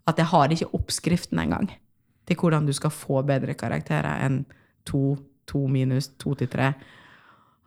at 0.08 0.18
jeg 0.18 0.30
har 0.30 0.52
ikke 0.54 0.72
oppskriften 0.78 1.40
engang 1.42 1.68
til 2.28 2.38
hvordan 2.38 2.66
du 2.68 2.72
skal 2.76 2.92
få 2.94 3.22
bedre 3.26 3.56
karakterer 3.58 4.24
enn 4.26 4.42
to, 4.86 5.16
to 5.48 5.66
minus, 5.70 6.10
to 6.20 6.34
til 6.38 6.50
tre. 6.50 6.72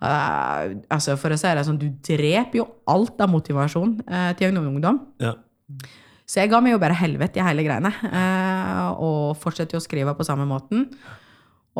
Uh, 0.03 0.83
altså, 0.91 1.15
for 1.19 1.31
å 1.31 1.39
si 1.39 1.51
det 1.55 1.63
sånn, 1.63 1.79
du 1.79 1.87
dreper 2.03 2.59
jo 2.59 2.65
alt 2.91 3.21
av 3.23 3.31
motivasjon 3.31 4.01
uh, 4.03 4.31
til 4.39 4.57
ungdom. 4.59 4.99
Ja. 5.23 5.37
Så 6.27 6.41
jeg 6.41 6.51
ga 6.51 6.59
meg 6.63 6.75
jo 6.75 6.81
bare 6.81 6.97
helvete 6.97 7.39
i 7.39 7.45
hele 7.45 7.63
greiene. 7.63 7.91
Uh, 8.03 8.89
og 8.99 9.39
fortsatte 9.39 9.79
å 9.79 9.83
skrive 9.83 10.15
på 10.17 10.27
samme 10.27 10.47
måten. 10.49 10.89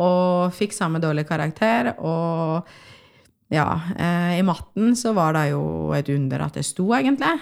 Og 0.00 0.54
fikk 0.56 0.72
samme 0.76 1.02
dårlig 1.04 1.26
karakter. 1.28 1.92
Og 2.00 2.64
ja, 3.52 3.68
i 4.34 4.42
matten 4.42 4.96
så 4.98 5.12
var 5.14 5.36
det 5.36 5.50
jo 5.52 5.92
et 5.94 6.08
under 6.10 6.46
at 6.48 6.56
det 6.58 6.64
sto, 6.66 6.88
egentlig. 6.96 7.36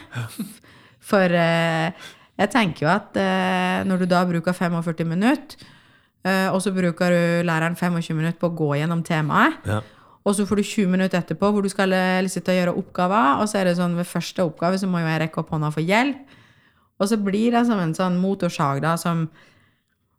For 1.12 1.32
jeg 2.43 2.51
tenker 2.53 2.86
jo 2.86 2.90
at 2.93 3.16
eh, 3.20 3.82
når 3.88 4.03
du 4.03 4.07
da 4.11 4.22
bruker 4.28 4.53
45 4.57 5.07
minutter, 5.09 5.57
eh, 6.26 6.49
og 6.53 6.61
så 6.64 6.72
bruker 6.74 7.14
du 7.14 7.49
læreren 7.49 7.76
25 7.78 8.16
minutter 8.18 8.38
på 8.43 8.51
å 8.51 8.57
gå 8.59 8.70
gjennom 8.80 9.03
temaet, 9.07 9.59
Ja. 9.66 9.80
og 10.24 10.34
så 10.38 10.47
får 10.47 10.61
du 10.61 10.62
20 10.62 10.90
minutter 10.93 11.18
etterpå 11.22 11.51
hvor 11.53 11.62
du 11.62 11.68
skal 11.72 11.93
eh, 11.97 12.28
sitte 12.30 12.53
og 12.55 12.59
gjøre 12.61 12.76
oppgaver. 12.82 13.40
Og 13.43 13.49
så 13.51 13.59
er 13.62 13.64
det 13.70 13.76
sånn 13.78 13.97
ved 13.99 14.07
første 14.07 14.45
oppgave 14.47 14.78
så 14.78 14.86
må 14.90 15.01
jo 15.03 15.09
jeg 15.11 15.20
rekke 15.24 15.40
opp 15.43 15.51
hånda 15.55 15.72
for 15.74 15.82
hjelp. 15.82 16.38
Og 17.03 17.09
så 17.11 17.16
blir 17.18 17.51
det 17.51 17.64
som 17.66 17.80
en 17.82 17.95
sånn 17.97 18.20
motorsag 18.22 18.80
da, 18.84 18.97
som 19.01 19.24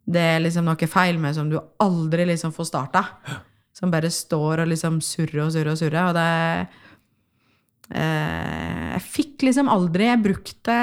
det 0.05 0.19
er 0.33 0.41
liksom 0.43 0.65
noe 0.67 0.87
feil 0.91 1.15
med, 1.21 1.31
som 1.37 1.47
du 1.49 1.55
aldri 1.79 2.25
liksom 2.27 2.51
får 2.51 2.67
starta. 2.67 3.05
Som 3.73 3.89
bare 3.93 4.09
står 4.11 4.65
og 4.65 4.67
liksom 4.67 4.99
surrer 5.01 5.45
og 5.45 5.53
surrer 5.55 5.71
og 5.71 5.79
surrer. 5.79 6.09
Og 6.09 6.13
det 6.17 6.82
Jeg 7.93 9.01
fikk 9.05 9.43
liksom 9.45 9.67
aldri 9.69 10.07
Jeg 10.07 10.21
brukte 10.23 10.77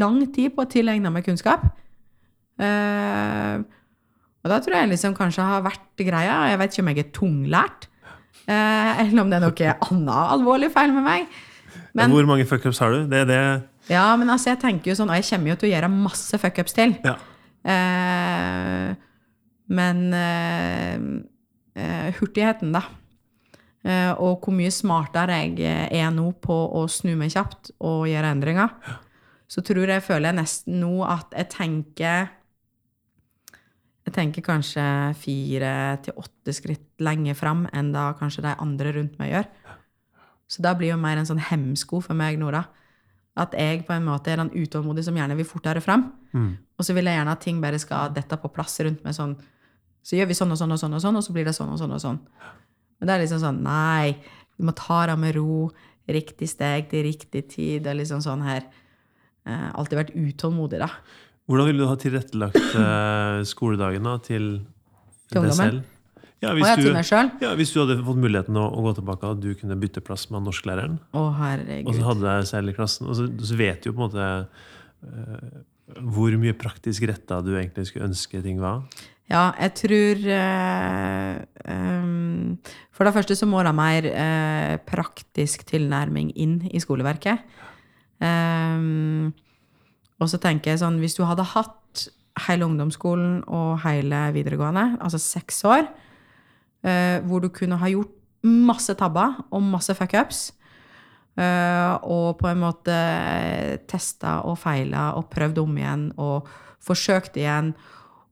lang 0.00 0.18
tid 0.34 0.56
på 0.56 0.64
å 0.64 0.70
tilegne 0.70 1.12
meg 1.14 1.26
kunnskap. 1.28 1.68
Eh, 2.60 3.62
og 4.40 4.52
da 4.52 4.58
tror 4.64 4.78
jeg 4.78 4.90
liksom 4.92 5.14
kanskje 5.16 5.46
har 5.46 5.64
vært 5.64 6.00
greia. 6.00 6.36
Jeg 6.50 6.60
vet 6.60 6.74
ikke 6.74 6.84
om 6.84 6.90
jeg 6.90 7.02
er 7.02 7.12
tunglært. 7.16 7.88
Eh, 8.50 9.02
eller 9.04 9.22
om 9.22 9.30
det 9.30 9.38
er 9.38 9.44
noe 9.44 9.74
annet 9.86 10.34
alvorlig 10.36 10.70
feil 10.74 10.94
med 10.96 11.06
meg. 11.06 11.40
Men, 11.94 12.10
Hvor 12.10 12.26
mange 12.26 12.46
fuckups 12.48 12.80
har 12.82 12.94
du? 12.94 13.04
Det 13.10 13.24
er 13.24 13.28
det 13.30 13.42
ja, 13.90 14.04
men 14.14 14.30
altså, 14.30 14.52
jeg 14.52 14.60
tenker 14.62 14.92
jo 14.92 14.96
sånn, 15.00 15.10
og 15.10 15.18
jeg 15.18 15.26
kommer 15.32 15.50
jo 15.50 15.58
til 15.58 15.66
å 15.66 15.72
gjøre 15.72 15.90
masse 15.90 16.38
fuckups 16.38 16.76
til. 16.76 16.92
Ja. 17.02 17.16
Eh, 17.66 18.92
men 19.74 20.02
eh, 20.14 20.94
eh, 21.74 22.20
hurtigheten, 22.20 22.70
da. 22.76 22.84
Eh, 23.80 24.12
og 24.12 24.42
hvor 24.44 24.52
mye 24.52 24.72
smartere 24.74 25.38
jeg 25.56 25.92
er 25.96 26.10
nå 26.12 26.26
på 26.44 26.56
å 26.76 26.84
snu 26.90 27.14
meg 27.16 27.32
kjapt 27.32 27.72
og 27.78 28.08
gjøre 28.10 28.34
endringer. 28.34 28.74
Så 29.50 29.64
tror 29.66 29.88
jeg, 29.88 30.04
føler 30.04 30.30
jeg 30.30 30.38
nesten 30.38 30.76
nå 30.82 31.00
at 31.06 31.32
jeg 31.34 31.48
tenker 31.50 32.28
Jeg 34.06 34.14
tenker 34.16 34.42
kanskje 34.42 34.82
fire 35.20 35.72
til 36.02 36.16
åtte 36.18 36.52
skritt 36.56 37.02
lenger 37.04 37.36
fram 37.38 37.66
enn 37.76 37.92
da 37.94 38.08
kanskje 38.18 38.42
de 38.42 38.54
andre 38.58 38.92
rundt 38.96 39.18
meg 39.20 39.30
gjør. 39.30 39.44
Så 40.50 40.62
da 40.64 40.72
blir 40.74 40.90
jo 40.90 40.96
mer 40.98 41.20
en 41.20 41.28
sånn 41.28 41.38
hemsko 41.38 42.00
for 42.02 42.16
meg 42.18 42.38
nå, 42.40 42.48
da. 42.50 42.64
At 43.38 43.52
jeg 43.54 43.84
på 43.86 43.92
en 43.94 44.08
måte 44.08 44.32
er 44.32 44.40
den 44.40 44.50
utålmodige 44.50 45.06
som 45.06 45.14
gjerne 45.20 45.36
vil 45.38 45.46
fortere 45.46 45.80
fram. 45.84 46.08
Og 46.80 46.84
så 46.88 46.96
vil 46.96 47.06
jeg 47.06 47.20
gjerne 47.20 47.36
at 47.36 47.44
ting 47.44 47.60
bare 47.62 47.78
skal 47.78 48.10
dette 48.16 48.36
på 48.40 48.50
plass 48.50 48.80
rundt 48.82 49.04
meg 49.04 49.14
sånn. 49.14 49.36
Så 50.02 50.16
gjør 50.16 50.32
vi 50.32 50.34
sånn 50.40 50.50
og 50.50 50.58
sånn 50.58 50.72
og 50.74 50.80
sånn, 50.80 50.96
og 50.96 51.04
sånn, 51.04 51.16
og 51.20 51.22
så 51.28 51.32
blir 51.36 51.44
det 51.46 51.54
sånn 51.54 51.70
og 51.70 51.78
sånn. 51.78 51.92
og 51.92 52.00
sånn. 52.02 52.18
Men 53.00 53.08
det 53.08 53.14
er 53.14 53.24
liksom 53.24 53.40
sånn 53.42 53.62
Nei, 53.64 54.16
du 54.56 54.66
må 54.68 54.76
ta 54.76 55.04
det 55.10 55.16
med 55.20 55.36
ro. 55.38 55.70
Riktig 56.10 56.50
steg 56.50 56.90
til 56.90 57.06
riktig 57.06 57.46
tid. 57.52 57.84
Det 57.84 57.92
er 57.92 58.00
liksom 58.00 58.22
sånn 58.24 58.42
her. 58.44 58.66
Eh, 59.48 59.68
alltid 59.78 60.02
vært 60.02 60.12
utålmodig, 60.16 60.82
da. 60.82 60.90
Hvordan 61.50 61.70
ville 61.70 61.82
du 61.82 61.88
ha 61.90 61.96
tilrettelagt 61.98 62.58
eh, 62.78 63.40
skoledagen 63.48 64.06
da, 64.06 64.18
til, 64.22 64.52
Til 65.32 65.48
deg 65.48 65.56
selv? 65.58 65.96
Ja, 66.40 66.54
hvis, 66.56 66.70
du, 66.80 67.16
ja, 67.44 67.50
hvis 67.58 67.72
du 67.74 67.82
hadde 67.82 67.98
fått 68.00 68.16
muligheten 68.16 68.56
å, 68.56 68.62
å 68.72 68.84
gå 68.86 68.94
tilbake, 68.96 69.28
og 69.28 69.42
du 69.42 69.50
kunne 69.60 69.76
bytte 69.76 70.00
plass 70.00 70.24
med 70.32 70.46
norsklæreren, 70.46 70.94
Å, 71.12 71.20
og 71.20 71.26
så 71.34 71.40
herregud. 71.42 71.98
hadde 72.06 72.24
deg 72.24 72.46
selv 72.48 72.72
i 72.72 72.76
klassen, 72.78 73.10
og 73.12 73.18
så, 73.18 73.26
så 73.44 73.58
vet 73.60 73.82
du 73.82 73.90
jo 73.90 73.96
på 73.98 74.00
en 74.00 74.06
måte 74.06 74.28
uh, 75.04 75.58
hvor 76.00 76.32
mye 76.40 76.56
praktisk 76.56 77.04
retta 77.10 77.42
du 77.44 77.52
egentlig 77.58 77.90
skulle 77.90 78.08
ønske 78.08 78.40
ting 78.46 78.56
var. 78.62 78.86
Ja, 79.30 79.52
jeg 79.62 79.74
tror 79.78 80.24
eh, 80.34 81.36
um, 81.70 82.56
For 82.90 83.06
det 83.06 83.14
første 83.14 83.36
så 83.38 83.46
må 83.46 83.62
det 83.62 83.74
mer 83.78 84.06
eh, 84.10 84.76
praktisk 84.82 85.62
tilnærming 85.68 86.32
inn 86.34 86.56
i 86.66 86.80
skoleverket. 86.82 87.44
Um, 88.18 89.30
og 90.20 90.28
så 90.28 90.36
tenker 90.42 90.74
jeg 90.74 90.82
sånn 90.82 90.98
Hvis 91.00 91.14
du 91.16 91.22
hadde 91.24 91.46
hatt 91.54 92.08
hele 92.48 92.66
ungdomsskolen 92.66 93.40
og 93.48 93.80
hele 93.84 94.18
videregående, 94.34 94.96
altså 95.02 95.18
seks 95.20 95.62
år, 95.68 95.86
eh, 96.86 97.18
hvor 97.26 97.42
du 97.42 97.50
kunne 97.52 97.78
ha 97.80 97.90
gjort 97.90 98.12
masse 98.46 98.94
tabber 98.96 99.38
og 99.50 99.62
masse 99.66 99.92
fuckups, 99.94 100.38
uh, 101.36 101.98
og 102.00 102.38
på 102.40 102.48
en 102.48 102.62
måte 102.62 102.96
testa 103.90 104.38
og 104.48 104.56
feila 104.62 105.10
og 105.18 105.28
prøvd 105.32 105.60
om 105.60 105.76
igjen 105.76 106.06
og 106.16 106.48
forsøkt 106.80 107.36
igjen. 107.36 107.74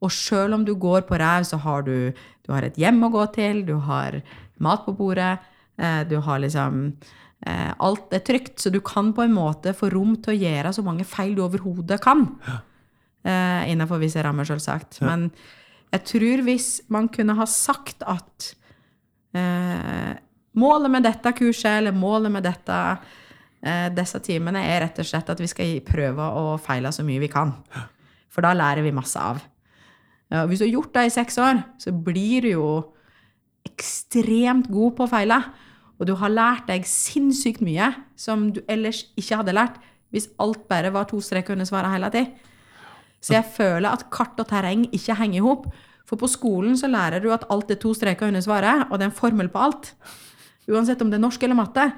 Og 0.05 0.13
sjøl 0.15 0.55
om 0.55 0.65
du 0.67 0.75
går 0.79 1.07
på 1.09 1.19
ræv, 1.19 1.47
så 1.49 1.59
har 1.63 1.87
du, 1.87 2.13
du 2.47 2.53
har 2.55 2.67
et 2.67 2.79
hjem 2.79 3.01
å 3.07 3.13
gå 3.15 3.25
til, 3.35 3.65
du 3.67 3.77
har 3.89 4.21
mat 4.63 4.85
på 4.87 4.95
bordet, 4.99 5.39
eh, 5.79 6.03
du 6.09 6.19
har 6.25 6.43
liksom 6.43 6.85
eh, 7.47 7.73
Alt 7.75 8.15
er 8.15 8.23
trygt, 8.27 8.57
så 8.63 8.71
du 8.75 8.81
kan 8.85 9.13
på 9.15 9.27
en 9.27 9.35
måte 9.35 9.75
få 9.77 9.91
rom 9.95 10.17
til 10.23 10.35
å 10.35 10.41
gjøre 10.41 10.75
så 10.75 10.87
mange 10.87 11.07
feil 11.09 11.35
du 11.37 11.45
overhodet 11.47 12.01
kan. 12.05 12.29
Ja. 12.49 12.63
innenfor 13.69 13.99
visse 14.01 14.23
rammer, 14.25 14.47
selvsagt. 14.47 15.01
Men 15.05 15.27
jeg 15.93 16.05
tror 16.07 16.43
hvis 16.47 16.69
man 16.89 17.09
kunne 17.13 17.35
ha 17.37 17.45
sagt 17.51 18.05
at 18.07 18.53
eh, 19.37 20.15
målet 20.59 20.93
med 20.93 21.07
dette 21.07 21.33
kurset, 21.39 21.79
eller 21.79 21.97
målet 21.97 22.33
med 22.33 22.45
dette, 22.45 22.79
eh, 23.63 23.89
disse 23.95 24.21
timene, 24.25 24.65
er 24.65 24.83
rett 24.85 25.01
og 25.01 25.09
slett 25.09 25.31
at 25.33 25.41
vi 25.41 25.49
skal 25.51 25.79
prøve 25.87 26.25
å 26.41 26.57
feile 26.63 26.93
så 26.95 27.05
mye 27.07 27.23
vi 27.23 27.31
kan. 27.33 27.55
For 28.29 28.45
da 28.45 28.55
lærer 28.57 28.85
vi 28.85 28.95
masse 28.95 29.21
av. 29.21 29.41
Ja, 30.29 30.45
hvis 30.45 30.61
du 30.61 30.67
har 30.67 30.75
gjort 30.75 30.95
det 30.95 31.07
i 31.09 31.15
seks 31.15 31.39
år, 31.41 31.63
så 31.81 31.93
blir 31.93 32.45
du 32.45 32.51
jo 32.53 32.69
ekstremt 33.69 34.69
god 34.73 34.97
på 34.99 35.07
å 35.07 35.11
feile. 35.11 35.39
Og 35.99 36.07
du 36.07 36.15
har 36.21 36.33
lært 36.33 36.69
deg 36.69 36.87
sinnssykt 36.87 37.63
mye 37.65 37.91
som 38.19 38.51
du 38.55 38.61
ellers 38.71 39.07
ikke 39.19 39.41
hadde 39.41 39.57
lært 39.57 39.81
hvis 40.15 40.31
alt 40.41 40.63
bare 40.71 40.93
var 40.95 41.09
to 41.09 41.19
streker 41.21 41.57
under 41.57 41.69
svaret 41.69 41.93
hele 41.93 42.11
tiden. 42.15 42.37
Så 43.19 43.35
jeg 43.35 43.51
føler 43.51 43.91
at 43.91 44.07
kart 44.15 44.39
og 44.39 44.47
terreng 44.49 44.87
ikke 44.95 45.17
henger 45.19 45.41
i 45.41 45.45
hop. 45.45 45.67
For 46.09 46.21
på 46.21 46.31
skolen 46.31 46.79
så 46.79 46.89
lærer 46.89 47.21
du 47.21 47.33
at 47.35 47.49
alt 47.53 47.73
er 47.75 47.81
to 47.83 47.91
streker 47.97 48.31
under 48.31 48.41
svaret, 48.41 48.87
og 48.89 48.97
det 48.97 49.09
er 49.09 49.11
en 49.11 49.19
formel 49.19 49.51
på 49.53 49.61
alt. 49.61 49.91
Uansett 50.71 51.03
om 51.03 51.11
det 51.11 51.19
er 51.19 51.25
norsk 51.25 51.43
eller 51.43 51.59
matte. 51.59 51.89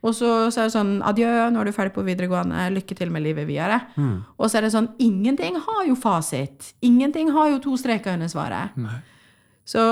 Og 0.00 0.14
så, 0.16 0.28
så 0.48 0.62
er 0.62 0.68
det 0.70 0.72
sånn 0.74 0.92
adjø, 1.04 1.28
nå 1.52 1.60
er 1.60 1.68
du 1.68 1.74
ferdig 1.76 1.92
på 1.92 2.04
videregående, 2.06 2.62
lykke 2.72 2.96
til 2.96 3.10
med 3.12 3.20
livet 3.26 3.44
videre. 3.48 3.82
Og 4.38 4.46
så 4.48 4.58
er 4.60 4.64
det 4.64 4.70
sånn 4.72 4.88
ingenting 5.02 5.58
har 5.60 5.82
jo 5.88 5.96
fasit. 6.00 6.70
Ingenting 6.80 7.28
har 7.36 7.50
jo 7.52 7.58
to 7.66 7.76
streker 7.76 8.16
under 8.16 8.30
svaret. 8.32 8.72
Så, 9.68 9.84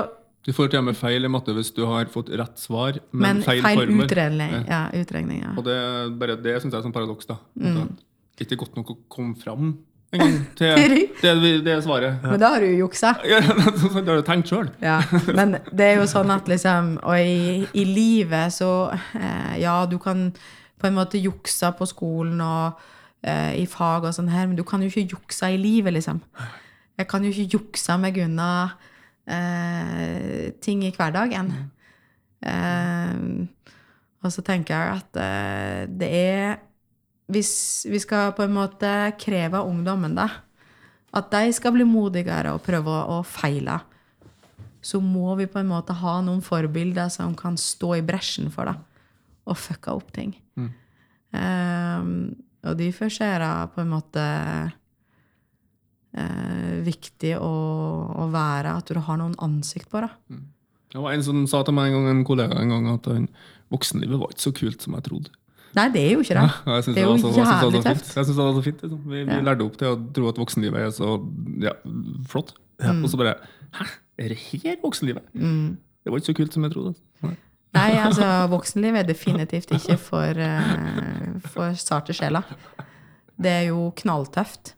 Du 0.48 0.52
får 0.56 0.70
til 0.72 0.80
og 0.80 0.86
med 0.86 0.96
feil 0.96 1.26
i 1.26 1.28
matte 1.28 1.52
hvis 1.52 1.74
du 1.76 1.82
har 1.84 2.08
fått 2.08 2.30
rett 2.32 2.56
svar, 2.56 2.96
men, 3.12 3.20
men 3.20 3.42
feil, 3.44 3.60
feil, 3.60 3.82
formel. 3.82 4.06
utregning. 4.06 4.54
Ja, 4.70 4.80
utregning, 4.96 5.42
ja. 5.44 5.52
Og 5.58 5.66
det, 5.66 5.76
bare 6.18 6.38
det 6.40 6.54
syns 6.62 6.72
jeg 6.72 6.78
er 6.80 6.86
sånn 6.86 6.94
paradoks. 6.94 7.28
da. 7.28 7.36
Mm. 7.60 7.90
Det 8.38 8.46
ikke 8.46 8.62
godt 8.64 8.78
nok 8.78 8.94
å 8.94 8.96
komme 9.12 9.36
fram 9.36 9.74
en 10.12 10.22
gang 10.22 10.36
til 10.58 10.94
det, 11.20 11.64
det 11.66 11.76
svaret. 11.84 12.22
Men 12.24 12.40
da 12.40 12.52
har 12.54 12.64
du 12.64 12.68
jo 12.70 12.86
juksa. 12.86 13.14
Ja, 13.28 13.40
det 13.44 14.06
har 14.08 14.20
du 14.20 14.24
tenkt 14.26 14.48
sjøl. 14.50 14.70
Ja, 14.80 15.00
men 15.36 15.58
det 15.68 15.90
er 15.90 15.98
jo 16.00 16.06
sånn 16.08 16.32
at 16.32 16.48
liksom 16.48 16.94
Og 17.02 17.18
i, 17.20 17.66
i 17.76 17.84
livet 17.88 18.54
så 18.56 18.70
eh, 18.94 19.58
Ja, 19.60 19.82
du 19.90 19.98
kan 20.02 20.30
på 20.78 20.86
en 20.86 20.94
måte 20.94 21.18
juksa 21.18 21.72
på 21.74 21.88
skolen 21.90 22.38
og 22.44 22.78
eh, 23.26 23.56
i 23.58 23.64
fag 23.66 24.06
og 24.06 24.14
sånn 24.14 24.30
her, 24.30 24.46
men 24.46 24.54
du 24.54 24.62
kan 24.62 24.78
jo 24.84 24.86
ikke 24.86 25.16
juksa 25.16 25.48
i 25.50 25.56
livet, 25.58 25.90
liksom. 25.96 26.20
Jeg 26.98 27.08
kan 27.10 27.26
jo 27.26 27.32
ikke 27.32 27.56
juksa 27.56 27.96
meg 27.98 28.20
unna 28.22 28.50
eh, 29.26 30.54
ting 30.62 30.84
i 30.86 30.92
hverdagen. 30.94 31.50
Eh, 32.46 33.18
og 34.22 34.34
så 34.34 34.46
tenker 34.46 34.78
jeg 34.78 35.02
at 35.02 35.90
det 35.98 36.12
er 36.14 36.56
Hvis 37.28 37.84
vi 37.88 38.00
skal 38.00 38.32
på 38.36 38.46
en 38.46 38.54
måte 38.56 38.90
kreve 39.20 39.60
av 39.60 39.68
ungdommen, 39.68 40.14
da, 40.16 40.28
at 41.16 41.30
de 41.32 41.52
skal 41.56 41.74
bli 41.76 41.84
modigere 41.88 42.54
og 42.56 42.64
prøve 42.64 42.88
å, 42.88 43.20
feile, 43.26 43.78
så 44.84 45.00
må 45.02 45.34
vi 45.36 45.48
på 45.50 45.60
en 45.60 45.68
måte 45.68 45.96
ha 46.00 46.18
noen 46.24 46.40
forbilder 46.44 47.10
som 47.12 47.34
kan 47.36 47.56
stå 47.60 47.98
i 47.98 48.04
bresjen 48.06 48.48
for 48.54 48.70
det, 48.70 48.76
og 49.48 49.60
fucke 49.60 49.92
opp 49.92 50.12
ting. 50.16 50.36
Um, 51.28 52.32
og 52.64 52.78
derfor 52.78 53.12
er 53.24 53.42
det 53.42 53.52
på 53.74 53.82
en 53.82 53.90
måte 53.92 54.24
uh, 56.16 56.74
viktig 56.86 57.34
å, 57.36 57.54
å 58.24 58.28
være 58.32 58.76
at 58.80 58.88
du 58.88 59.00
har 59.04 59.20
noen 59.20 59.36
ansikt 59.44 59.90
på 59.92 60.00
det. 60.04 60.12
Det 60.88 61.02
var 61.04 61.12
en 61.12 61.24
som 61.24 61.44
sa 61.50 61.60
til 61.64 61.76
meg 61.76 61.90
en 61.90 61.98
gang, 61.98 62.08
en 62.14 62.24
kollega 62.28 62.56
en 62.62 62.72
gang 62.72 62.88
at 62.94 63.10
voksenlivet 63.72 64.20
var 64.20 64.32
ikke 64.32 64.46
så 64.46 64.54
kult 64.56 64.84
som 64.84 64.96
jeg 64.96 65.04
trodde. 65.10 65.30
Nei, 65.78 65.88
det 65.94 66.02
er 66.02 66.12
jo 66.16 66.22
ikke 66.24 66.34
det. 66.34 66.44
Ja, 66.44 66.76
jeg 66.78 66.84
Det 66.88 66.98
er 66.98 67.06
jo 67.06 67.16
så- 67.16 67.30
jeg 67.30 67.36
det 67.38 67.46
var 67.46 67.62
jævlig 67.62 67.82
tøft. 67.84 68.08
Jeg 68.16 68.24
synes 68.24 68.36
det 68.36 68.44
var 68.44 68.54
så 68.58 68.64
fint. 68.66 68.82
Liksom. 68.82 69.02
Vi, 69.06 69.24
vi 69.24 69.40
lærte 69.46 69.66
opp 69.66 69.76
til 69.78 69.88
å 69.88 69.96
tro 70.14 70.28
at 70.28 70.40
voksenlivet 70.42 70.80
er 70.82 70.90
så 70.94 71.10
ja, 71.62 71.74
flott. 72.26 72.54
Og 72.82 73.10
så 73.10 73.16
bare 73.20 73.34
Hæ, 73.74 73.84
er 74.18 74.28
det 74.28 74.38
her 74.38 74.76
voksenlivet? 74.82 75.22
Mm. 75.34 75.76
Det 76.04 76.12
var 76.12 76.18
ikke 76.18 76.32
så 76.32 76.36
kult 76.38 76.54
som 76.54 76.64
jeg 76.64 76.72
trodde. 76.72 76.94
Nei. 77.22 77.36
Nei, 77.76 77.90
altså, 78.06 78.24
voksenlivet 78.48 79.02
er 79.02 79.10
definitivt 79.10 79.70
ikke 79.76 79.98
for, 80.00 80.40
uh, 80.40 81.36
for 81.44 81.76
sarte 81.78 82.16
sjeler. 82.16 82.46
Det 83.36 83.50
er 83.52 83.64
jo 83.68 83.90
knalltøft. 83.96 84.74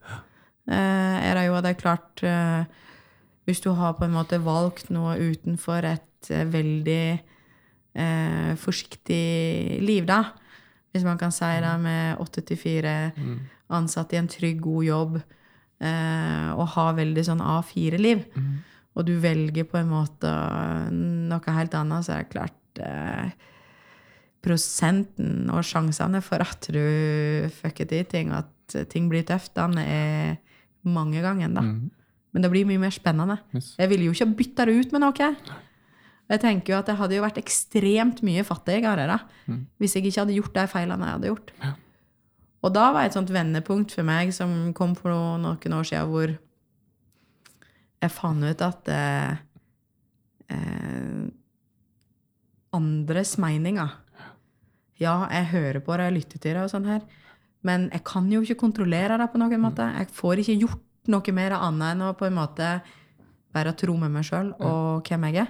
Uh, 0.66 0.74
er 0.74 1.38
det 1.38 1.46
jo, 1.46 1.56
det 1.62 1.70
er 1.70 1.78
klart 1.80 2.24
uh, 2.26 2.64
Hvis 3.48 3.62
du 3.64 3.70
har 3.74 3.94
på 3.98 4.04
en 4.04 4.14
måte 4.14 4.38
valgt 4.44 4.90
noe 4.90 5.16
utenfor 5.18 5.86
et 5.88 6.30
veldig 6.30 7.20
forsiktig 8.60 9.80
liv, 9.82 10.04
da, 10.06 10.20
hvis 10.92 11.04
man 11.06 11.18
kan 11.18 11.30
si 11.32 11.46
det 11.62 11.74
med 11.82 12.18
åtte 12.22 12.42
til 12.46 12.58
fire, 12.58 13.12
ansatt 13.70 14.12
i 14.12 14.18
en 14.18 14.28
trygg, 14.28 14.60
god 14.60 14.84
jobb, 14.84 15.20
eh, 15.80 16.48
og 16.56 16.66
ha 16.74 16.92
veldig 16.98 17.24
sånn 17.28 17.40
A4-liv, 17.40 18.24
og 18.96 19.06
du 19.06 19.12
velger 19.22 19.64
på 19.70 19.78
en 19.78 19.88
måte 19.92 20.32
noe 20.90 21.54
helt 21.54 21.74
annet, 21.78 22.04
så 22.04 22.16
er 22.16 22.24
det 22.24 22.32
klart 22.34 22.82
eh, 22.82 23.30
Prosenten 24.40 25.50
og 25.52 25.60
sjansene 25.68 26.22
for 26.24 26.40
at 26.40 26.64
du 26.72 26.80
fucker 27.52 27.84
til 27.90 28.06
ting, 28.08 28.30
og 28.32 28.46
at 28.46 28.88
ting 28.88 29.10
blir 29.10 29.22
tøft, 29.28 29.52
den 29.54 29.76
er 29.82 30.38
mange 30.88 31.20
ganger, 31.20 31.50
da. 31.52 31.60
Men 32.32 32.42
det 32.46 32.50
blir 32.50 32.64
mye 32.64 32.80
mer 32.80 32.94
spennende. 32.94 33.36
Yes. 33.52 33.74
Jeg 33.76 33.90
ville 33.90 34.06
jo 34.06 34.14
ikke 34.14 34.30
bytte 34.38 34.64
det 34.70 34.76
ut 34.78 34.92
med 34.94 35.02
noe. 35.04 35.28
Jeg 36.30 36.40
tenker 36.44 36.72
jo 36.72 36.78
at 36.78 36.88
jeg 36.92 36.98
hadde 37.00 37.16
jo 37.16 37.22
vært 37.24 37.38
ekstremt 37.42 38.20
mye 38.22 38.44
fattigere 38.46 39.06
da, 39.10 39.16
hvis 39.82 39.96
jeg 39.96 40.06
ikke 40.06 40.20
hadde 40.22 40.36
gjort 40.36 40.54
de 40.54 40.66
feilene 40.70 41.08
jeg 41.08 41.16
hadde 41.16 41.30
gjort. 41.32 41.50
Og 42.62 42.74
da 42.76 42.90
var 42.92 43.06
et 43.08 43.16
sånt 43.16 43.32
vendepunkt 43.32 43.90
for 43.96 44.04
meg 44.06 44.30
som 44.36 44.72
kom 44.76 44.92
for 44.94 45.10
noen 45.40 45.74
år 45.74 45.86
siden, 45.88 46.10
hvor 46.12 46.34
jeg 48.00 48.12
fant 48.14 48.44
ut 48.46 48.62
at 48.64 48.88
eh, 48.94 49.32
eh, 50.54 51.24
andres 52.76 53.34
meninger 53.42 53.90
Ja, 55.00 55.26
jeg 55.32 55.46
hører 55.50 55.80
på 55.80 55.96
det, 55.96 56.04
jeg 56.10 56.14
lytter 56.18 56.38
til 56.38 56.54
det, 56.54 56.62
og 56.62 56.70
sånn 56.70 56.84
her, 56.88 57.00
men 57.64 57.88
jeg 57.92 58.04
kan 58.04 58.28
jo 58.32 58.42
ikke 58.44 58.60
kontrollere 58.60 59.16
det 59.18 59.30
på 59.32 59.40
noen 59.40 59.60
måte. 59.64 59.86
Jeg 59.96 60.10
får 60.12 60.42
ikke 60.44 60.58
gjort 60.60 60.86
noe 61.08 61.32
mer 61.32 61.56
annet 61.56 61.94
enn 61.94 62.04
å 62.04 62.12
på 62.16 62.28
en 62.28 62.36
måte 62.36 62.68
være 63.56 63.72
tro 63.80 63.96
med 63.98 64.12
meg 64.12 64.28
sjøl 64.28 64.52
og 64.60 65.08
hvem 65.08 65.24
jeg 65.30 65.42
er. 65.46 65.48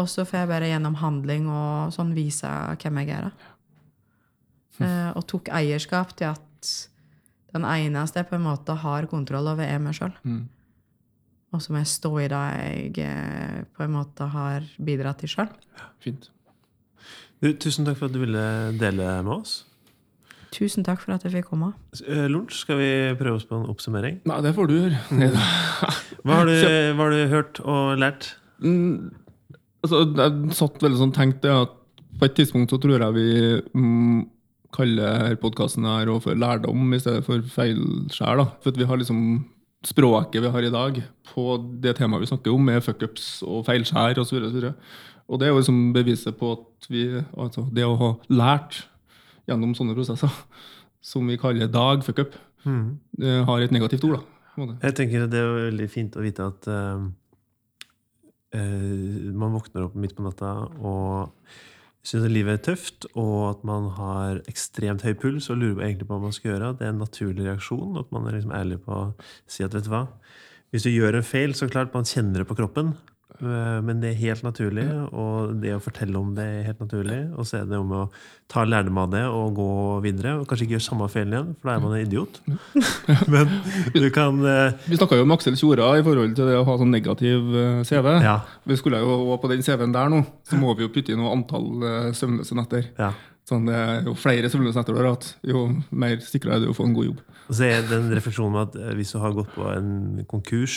Og 0.00 0.08
så 0.08 0.24
får 0.24 0.42
jeg 0.42 0.50
bare 0.50 0.70
gjennom 0.70 0.96
handling 1.00 1.48
og 1.52 1.94
sånn 1.94 2.14
vise 2.16 2.50
hvem 2.80 3.02
jeg 3.02 3.12
er. 3.18 3.28
da. 3.28 3.50
Eh, 4.80 5.10
og 5.12 5.26
tok 5.28 5.50
eierskap 5.52 6.14
til 6.16 6.30
at 6.30 6.72
den 7.52 7.66
eneste 7.66 8.22
jeg 8.22 8.30
på 8.30 8.38
en 8.38 8.46
måte 8.46 8.76
har 8.80 9.08
kontroll 9.10 9.50
over, 9.52 9.66
er 9.66 9.80
meg 9.82 9.96
sjøl. 9.98 10.12
Mm. 10.24 10.44
Og 11.50 11.62
så 11.62 11.72
må 11.74 11.80
jeg 11.80 11.90
stå 11.90 12.12
i 12.22 12.28
det 12.30 12.42
jeg 12.46 13.00
eh, 13.04 13.62
på 13.74 13.84
en 13.84 13.96
måte 13.96 14.28
har 14.32 14.68
bidratt 14.78 15.20
til 15.24 15.32
sjøl. 15.32 15.50
Fint. 16.02 16.30
Du, 17.40 17.50
tusen 17.56 17.88
takk 17.88 17.98
for 17.98 18.10
at 18.10 18.14
du 18.14 18.22
ville 18.22 18.44
dele 18.78 19.10
med 19.26 19.34
oss. 19.40 19.64
Tusen 20.54 20.84
takk 20.86 21.02
for 21.02 21.14
at 21.14 21.24
jeg 21.26 21.34
fikk 21.36 21.50
komme. 21.52 21.72
Eh, 22.02 22.26
Lunsj, 22.30 22.62
skal 22.64 22.78
vi 22.80 22.90
prøve 23.18 23.40
oss 23.40 23.46
på 23.48 23.58
en 23.58 23.68
oppsummering? 23.70 24.20
Nei, 24.28 24.38
det 24.46 24.54
får 24.56 24.70
du 24.70 24.76
gjøre. 24.76 25.02
Hva 26.24 26.42
har 26.42 26.50
du, 26.50 26.52
hva 26.52 27.06
har 27.06 27.14
du 27.14 27.20
hørt 27.32 27.60
og 27.64 27.94
lært? 27.96 28.26
Mm, 28.60 29.08
altså, 29.84 30.02
jeg 30.06 30.58
satt 30.58 30.82
veldig 30.84 31.00
sånn 31.00 31.16
tenkte 31.16 31.54
at 31.64 31.76
på 32.20 32.26
et 32.26 32.36
tidspunkt 32.36 32.72
så 32.72 32.78
tror 32.80 33.00
jeg 33.00 33.16
vi 33.16 33.30
mm, 33.80 34.20
kaller 34.74 35.38
podkasten 35.40 35.86
her 35.88 36.10
for 36.22 36.38
lærdom 36.38 36.92
i 36.94 37.00
stedet 37.00 37.24
for 37.26 37.42
feilskjær. 37.54 38.40
da. 38.42 38.46
For 38.64 38.76
vi 38.76 38.88
har 38.88 39.00
liksom 39.00 39.22
språket 39.86 40.42
vi 40.44 40.50
har 40.52 40.66
i 40.66 40.72
dag 40.72 40.98
på 41.30 41.44
det 41.80 41.94
temaet 41.96 42.26
vi 42.26 42.28
snakker 42.28 42.52
om, 42.52 42.66
med 42.66 42.82
fuckups 42.84 43.40
og 43.46 43.64
feilskjær 43.68 44.20
osv. 44.20 44.36
Og, 44.36 44.50
så 44.50 44.58
videre. 44.58 44.74
og 45.26 45.40
det 45.40 45.46
er 45.46 45.54
jo 45.54 45.62
liksom 45.62 45.80
beviset 45.96 46.36
på 46.36 46.52
at 46.58 46.90
vi 46.90 47.06
altså 47.16 47.64
det 47.72 47.86
å 47.86 47.96
ha 48.00 48.10
lært 48.28 48.82
gjennom 49.48 49.72
sånne 49.74 49.96
prosesser, 49.96 50.30
som 51.00 51.26
vi 51.26 51.38
kaller 51.40 51.70
dag 51.72 52.04
fuckup, 52.06 52.36
mm. 52.62 52.84
har 53.48 53.64
et 53.64 53.72
negativt 53.74 54.04
ord. 54.06 54.20
da. 54.20 54.76
Jeg 54.82 54.94
tenker 54.98 55.26
Det 55.30 55.40
er 55.40 55.70
veldig 55.70 55.88
fint 55.88 56.16
å 56.18 56.22
vite 56.24 56.44
at 56.44 56.68
eh, 56.68 56.76
eh, 56.76 57.06
man 58.52 59.52
våkner 59.54 59.84
opp 59.86 59.94
midt 59.94 60.16
på 60.16 60.24
natta 60.24 60.48
og 60.82 61.30
syns 62.06 62.24
at 62.24 62.32
livet 62.32 62.56
er 62.56 62.62
tøft, 62.70 63.06
og 63.12 63.34
at 63.50 63.64
man 63.68 63.90
har 63.96 64.40
ekstremt 64.50 65.04
høy 65.04 65.12
puls 65.20 65.50
og 65.52 65.60
lurer 65.60 65.84
egentlig 65.86 66.08
på 66.08 66.16
hva 66.16 66.24
man 66.24 66.34
skal 66.34 66.54
gjøre. 66.54 66.72
Det 66.78 66.86
er 66.86 66.94
en 66.94 67.02
naturlig 67.04 67.46
reaksjon. 67.46 67.98
At 68.00 68.10
man 68.14 68.26
er 68.26 68.38
liksom 68.38 68.54
ærlig 68.56 68.80
på 68.86 68.96
å 68.96 69.04
si 69.50 69.66
at 69.66 69.76
vet 69.76 69.86
du 69.86 69.92
hva, 69.92 70.06
hvis 70.70 70.86
du 70.86 70.92
gjør 70.92 71.18
en 71.18 71.26
feil, 71.26 71.54
så 71.58 71.68
klart 71.70 71.94
man 71.94 72.08
kjenner 72.08 72.42
det 72.42 72.48
på 72.48 72.56
kroppen. 72.58 72.94
Eh, 73.38 73.78
Men 73.86 74.00
det 74.02 74.10
er 74.10 74.20
helt 74.20 74.42
naturlig, 74.44 74.84
og 75.12 75.54
det 75.62 75.72
å 75.76 75.80
fortelle 75.82 76.18
om 76.18 76.34
det 76.36 76.44
er 76.44 76.66
helt 76.68 76.82
naturlig. 76.82 77.20
Og 77.38 77.46
så 77.48 77.60
er 77.60 77.70
det 77.70 77.78
om 77.78 77.94
å 77.94 78.02
ta 78.50 78.64
lærdom 78.66 78.98
av 78.98 79.12
det 79.12 79.22
og 79.30 79.54
gå 79.58 79.68
videre. 80.04 80.34
Og 80.40 80.48
kanskje 80.50 80.66
ikke 80.66 80.76
gjøre 80.78 80.86
samme 80.88 81.08
feilen 81.12 81.36
igjen, 81.36 81.54
for 81.60 81.70
da 81.70 81.76
er 81.76 81.84
man 81.84 81.96
en 81.96 82.04
idiot. 82.04 82.40
Men 83.32 83.54
du 83.94 84.08
kan 84.14 84.42
eh, 84.44 84.76
Vi 84.90 84.98
snakka 84.98 85.20
jo 85.20 85.26
om 85.26 85.34
Aksel 85.36 85.58
Tjora 85.60 85.92
i 85.98 86.04
forhold 86.06 86.36
til 86.38 86.50
det 86.50 86.58
å 86.58 86.66
ha 86.68 86.76
sånn 86.80 86.94
negativ 86.94 87.50
eh, 87.54 87.80
CV. 87.86 88.12
Ja. 88.26 88.36
Vi 88.68 88.78
skulle 88.80 89.02
jo 89.04 89.38
På 89.40 89.50
den 89.50 89.64
CV-en 89.64 89.94
der 89.94 90.10
nå, 90.12 90.22
så 90.48 90.58
må 90.60 90.74
vi 90.76 90.86
jo 90.86 90.92
putte 90.92 91.14
inn 91.14 91.20
noe 91.22 91.34
antall 91.36 92.14
søvnløse 92.16 92.58
netter. 92.58 92.92
ja. 93.00 93.14
Sånn, 93.50 93.64
det 93.66 94.04
jo 94.06 94.12
flere 94.14 94.46
søvnløse 94.46 94.78
netter 94.78 94.94
du 94.94 95.00
har 95.00 95.08
hatt, 95.10 95.24
jo 95.42 95.64
mer 95.90 96.20
sikra 96.22 96.54
er 96.54 96.62
du 96.62 96.68
å 96.70 96.74
få 96.76 96.84
en 96.86 96.92
god 96.94 97.08
jobb. 97.08 97.22
Og 97.48 97.56
så 97.58 97.66
er 97.66 97.80
det 97.82 97.96
en 97.96 98.12
refleksjon 98.14 98.52
med 98.54 98.68
at 98.68 98.94
hvis 98.94 99.10
du 99.10 99.18
har 99.18 99.34
gått 99.34 99.50
på 99.56 99.64
en 99.72 100.20
konkurs, 100.30 100.76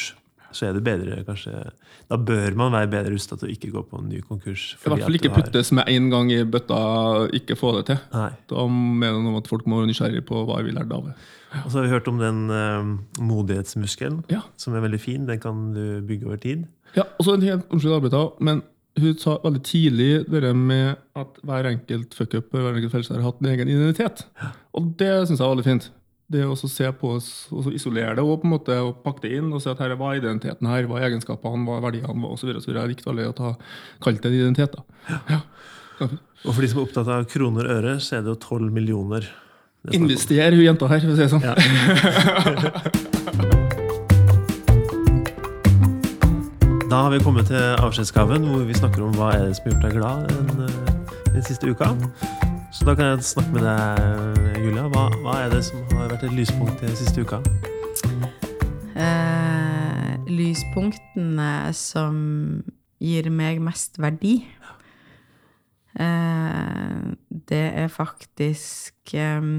så 0.56 0.68
er 0.70 0.74
det 0.78 0.84
bedre 0.86 1.20
kanskje 1.28 1.52
Da 2.10 2.18
bør 2.18 2.56
man 2.60 2.72
være 2.76 2.90
bedre 2.92 3.14
rusta 3.14 3.38
til 3.40 3.50
å 3.50 3.54
ikke 3.54 3.72
gå 3.74 3.84
på 3.90 4.00
en 4.02 4.10
ny 4.12 4.20
konkurs. 4.28 4.74
I 4.84 4.90
hvert 4.90 5.04
fall 5.06 5.18
ikke 5.20 5.32
puttes 5.34 5.72
med 5.76 5.88
en 5.90 6.10
gang 6.14 6.32
i 6.34 6.42
bøtta, 6.44 6.80
ikke 7.34 7.58
få 7.60 7.72
det 7.78 7.86
til. 7.92 8.02
Nei. 8.14 8.30
Da 8.52 8.66
mener 8.68 9.22
man 9.24 9.40
at 9.40 9.48
folk 9.50 9.66
må 9.70 9.80
være 9.82 9.92
nysgjerrig 9.94 10.26
på 10.28 10.44
hva 10.50 10.60
vi 10.66 10.76
lærte 10.76 10.98
av 11.00 11.08
det. 11.10 11.16
Og 11.64 11.70
så 11.70 11.78
har 11.80 11.86
vi 11.88 11.94
hørt 11.94 12.08
om 12.10 12.18
den 12.22 12.44
eh, 12.50 13.24
modighetsmuskelen, 13.24 14.24
Ja. 14.30 14.42
som 14.58 14.76
er 14.76 14.82
veldig 14.86 15.00
fin. 15.02 15.26
Den 15.30 15.40
kan 15.40 15.74
du 15.74 16.02
bygge 16.06 16.26
over 16.28 16.38
tid. 16.42 16.66
Ja, 16.96 17.04
og 17.18 17.26
så 17.26 17.34
en 17.36 17.42
helt, 17.46 17.66
Unnskyld, 17.74 17.94
avbryta, 17.98 18.24
men 18.40 18.62
hun 19.00 19.18
sa 19.18 19.38
veldig 19.42 19.64
tidlig 19.66 20.26
det 20.30 20.56
med 20.56 20.98
at 21.18 21.40
hver 21.44 21.66
enkelt 21.72 22.14
fuckup 22.14 22.52
hver 22.54 22.76
enkelt 22.78 23.10
har 23.10 23.24
hatt 23.26 23.42
en 23.42 23.50
egen 23.50 23.68
identitet. 23.74 24.26
Og 24.78 24.92
det 25.00 25.28
syns 25.28 25.40
jeg 25.40 25.48
var 25.48 25.56
veldig 25.56 25.66
fint. 25.66 25.88
Det 26.34 26.44
å 26.50 26.56
se 26.58 26.88
på 26.98 27.12
oss, 27.20 27.28
og 27.54 27.68
isolere 27.76 28.16
det 28.18 28.24
og 28.26 28.42
på 28.42 28.48
en 28.48 28.54
måte 28.56 28.74
og 28.82 29.04
pakke 29.06 29.22
det 29.28 29.32
inn 29.38 29.52
og 29.54 29.62
se 29.62 29.70
at 29.70 29.82
her 29.84 29.94
er 29.94 30.00
hva 30.00 30.08
er 30.14 30.22
identiteten 30.24 30.66
her, 30.70 30.88
hva 30.90 30.98
er 30.98 31.06
egenskapene, 31.12 31.66
hva 31.68 31.78
er 31.78 31.86
verdiene, 31.86 32.26
osv. 32.26 32.50
Jeg 32.58 32.90
likte 32.90 33.10
veldig 33.12 33.28
å 33.30 33.38
ta 33.38 33.50
kalt 34.02 34.22
det 34.24 34.32
en 34.32 34.40
identitet. 34.40 34.74
da. 34.74 34.82
Ja. 35.30 35.40
Og 36.44 36.52
for 36.56 36.62
de 36.64 36.70
som 36.72 36.80
er 36.82 36.88
opptatt 36.88 37.10
av 37.14 37.28
kroner 37.30 37.64
og 37.70 37.74
øre, 37.78 37.94
så 38.02 38.10
er 38.18 38.22
det 38.26 38.34
jo 38.34 38.40
12 38.42 38.74
millioner. 38.74 39.22
det 39.22 39.30
er 39.30 39.94
snakk 39.94 40.02
om. 40.02 40.08
Invester 40.10 40.58
hun 40.58 40.66
jenta 40.66 40.90
her, 40.90 41.00
for 41.06 41.12
å 41.12 41.16
si 41.16 41.24
det 41.24 41.32
sånn. 41.32 41.46
Ja. 41.46 41.54
Da 46.94 46.98
har 47.02 47.10
vi 47.10 47.24
kommet 47.26 47.48
til 47.50 47.58
avskjedsgaven, 47.58 48.44
hvor 48.46 48.66
vi 48.70 48.74
snakker 48.78 49.02
om 49.02 49.16
hva 49.18 49.32
er 49.34 49.48
det 49.48 49.56
som 49.58 49.66
har 49.66 49.72
gjort 49.72 49.86
deg 49.88 49.96
glad 49.98 50.28
den, 50.30 50.50
eh, 50.62 51.32
den 51.34 51.46
siste 51.48 51.66
uka. 51.74 52.53
Så 52.74 52.88
da 52.88 52.96
kan 52.98 53.12
jeg 53.12 53.22
snakke 53.22 53.52
med 53.54 53.66
deg, 53.68 54.62
Julia. 54.64 54.88
Hva, 54.90 55.04
hva 55.22 55.34
er 55.44 55.52
det 55.54 55.60
som 55.68 55.84
har 55.94 56.08
vært 56.10 56.24
et 56.26 56.34
lyspunkt 56.34 56.80
den 56.82 56.96
siste 56.98 57.22
uka? 57.22 57.38
Eh, 58.98 60.14
lyspunktene 60.26 61.70
som 61.78 62.16
gir 62.98 63.30
meg 63.30 63.60
mest 63.62 64.00
verdi, 64.02 64.40
eh, 66.02 67.04
det 67.30 67.66
er 67.84 67.94
faktisk 67.94 69.14
eh, 69.14 69.52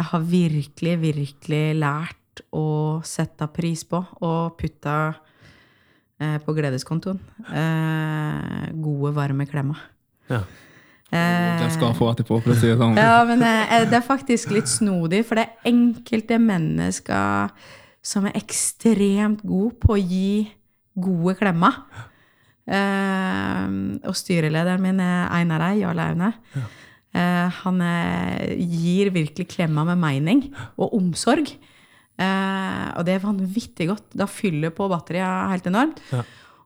Jeg 0.00 0.08
har 0.10 0.24
virkelig, 0.32 0.94
virkelig 1.04 1.64
lært 1.78 2.42
å 2.50 2.98
sette 3.06 3.46
pris 3.54 3.84
på 3.86 4.00
og 4.26 4.56
putte 4.58 4.96
eh, 6.18 6.40
på 6.42 6.56
gledeskontoen 6.58 7.22
eh, 7.54 8.66
gode, 8.74 9.14
varme 9.14 9.46
klemmer. 9.46 9.86
Ja. 10.26 10.42
Det 11.10 11.70
skal 11.74 11.88
jeg 11.88 11.98
få 11.98 12.08
etterpå, 12.12 12.38
for 12.44 12.54
å 12.54 12.58
si 12.58 12.68
det 12.70 12.76
sånn. 12.78 12.98
Ja, 12.98 13.24
men 13.26 13.42
eh, 13.42 13.84
det 13.90 13.98
er 13.98 14.06
faktisk 14.06 14.52
litt 14.54 14.70
snodig, 14.70 15.24
for 15.26 15.40
det 15.40 15.48
er 15.48 15.72
enkelte 15.72 16.38
mennesker 16.38 17.50
som 18.02 18.28
er 18.30 18.38
ekstremt 18.38 19.42
gode 19.44 19.74
på 19.82 19.96
å 19.96 20.00
gi 20.00 20.46
gode 21.00 21.34
klemmer. 21.40 21.80
Eh, 22.70 23.66
og 24.06 24.14
styrelederen 24.16 24.84
min 24.84 25.02
er 25.02 25.26
Einar 25.34 25.66
Ei, 25.70 25.80
Jarl 25.82 26.00
Aune. 26.04 26.30
Eh, 27.10 27.58
han 27.64 27.82
eh, 27.82 28.54
gir 28.62 29.10
virkelig 29.14 29.48
klemmer 29.56 29.88
med 29.90 29.98
mening 29.98 30.44
og 30.78 30.94
omsorg. 31.00 31.50
Eh, 32.20 32.86
og 32.94 33.06
det 33.08 33.16
er 33.16 33.24
vanvittig 33.24 33.88
godt. 33.90 34.12
Da 34.14 34.28
fyller 34.30 34.70
på 34.76 34.86
batteriet 34.92 35.50
helt 35.50 35.66
enormt. 35.70 36.02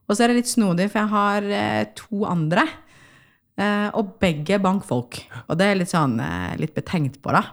Og 0.05 0.13
så 0.13 0.25
er 0.25 0.31
det 0.31 0.43
litt 0.43 0.51
snodig, 0.51 0.91
for 0.93 1.01
jeg 1.01 1.13
har 1.15 1.47
eh, 1.49 1.85
to 1.97 2.25
andre. 2.29 2.67
Eh, 3.55 3.89
og 3.95 4.17
begge 4.19 4.59
bankfolk. 4.59 5.21
Og 5.47 5.59
det 5.59 5.69
er 5.69 5.77
litt 5.79 5.91
sånn 5.91 6.17
eh, 6.19 6.55
litt 6.59 6.75
betenkt 6.75 7.21
på, 7.23 7.31
da. 7.35 7.45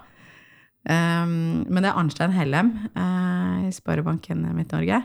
Um, 0.83 1.63
men 1.71 1.85
det 1.85 1.93
er 1.93 1.99
Arnstein 2.01 2.33
Hellem 2.35 2.73
eh, 2.99 3.69
i 3.69 3.71
Sparebanken 3.71 4.41
Midt-Norge. 4.57 4.99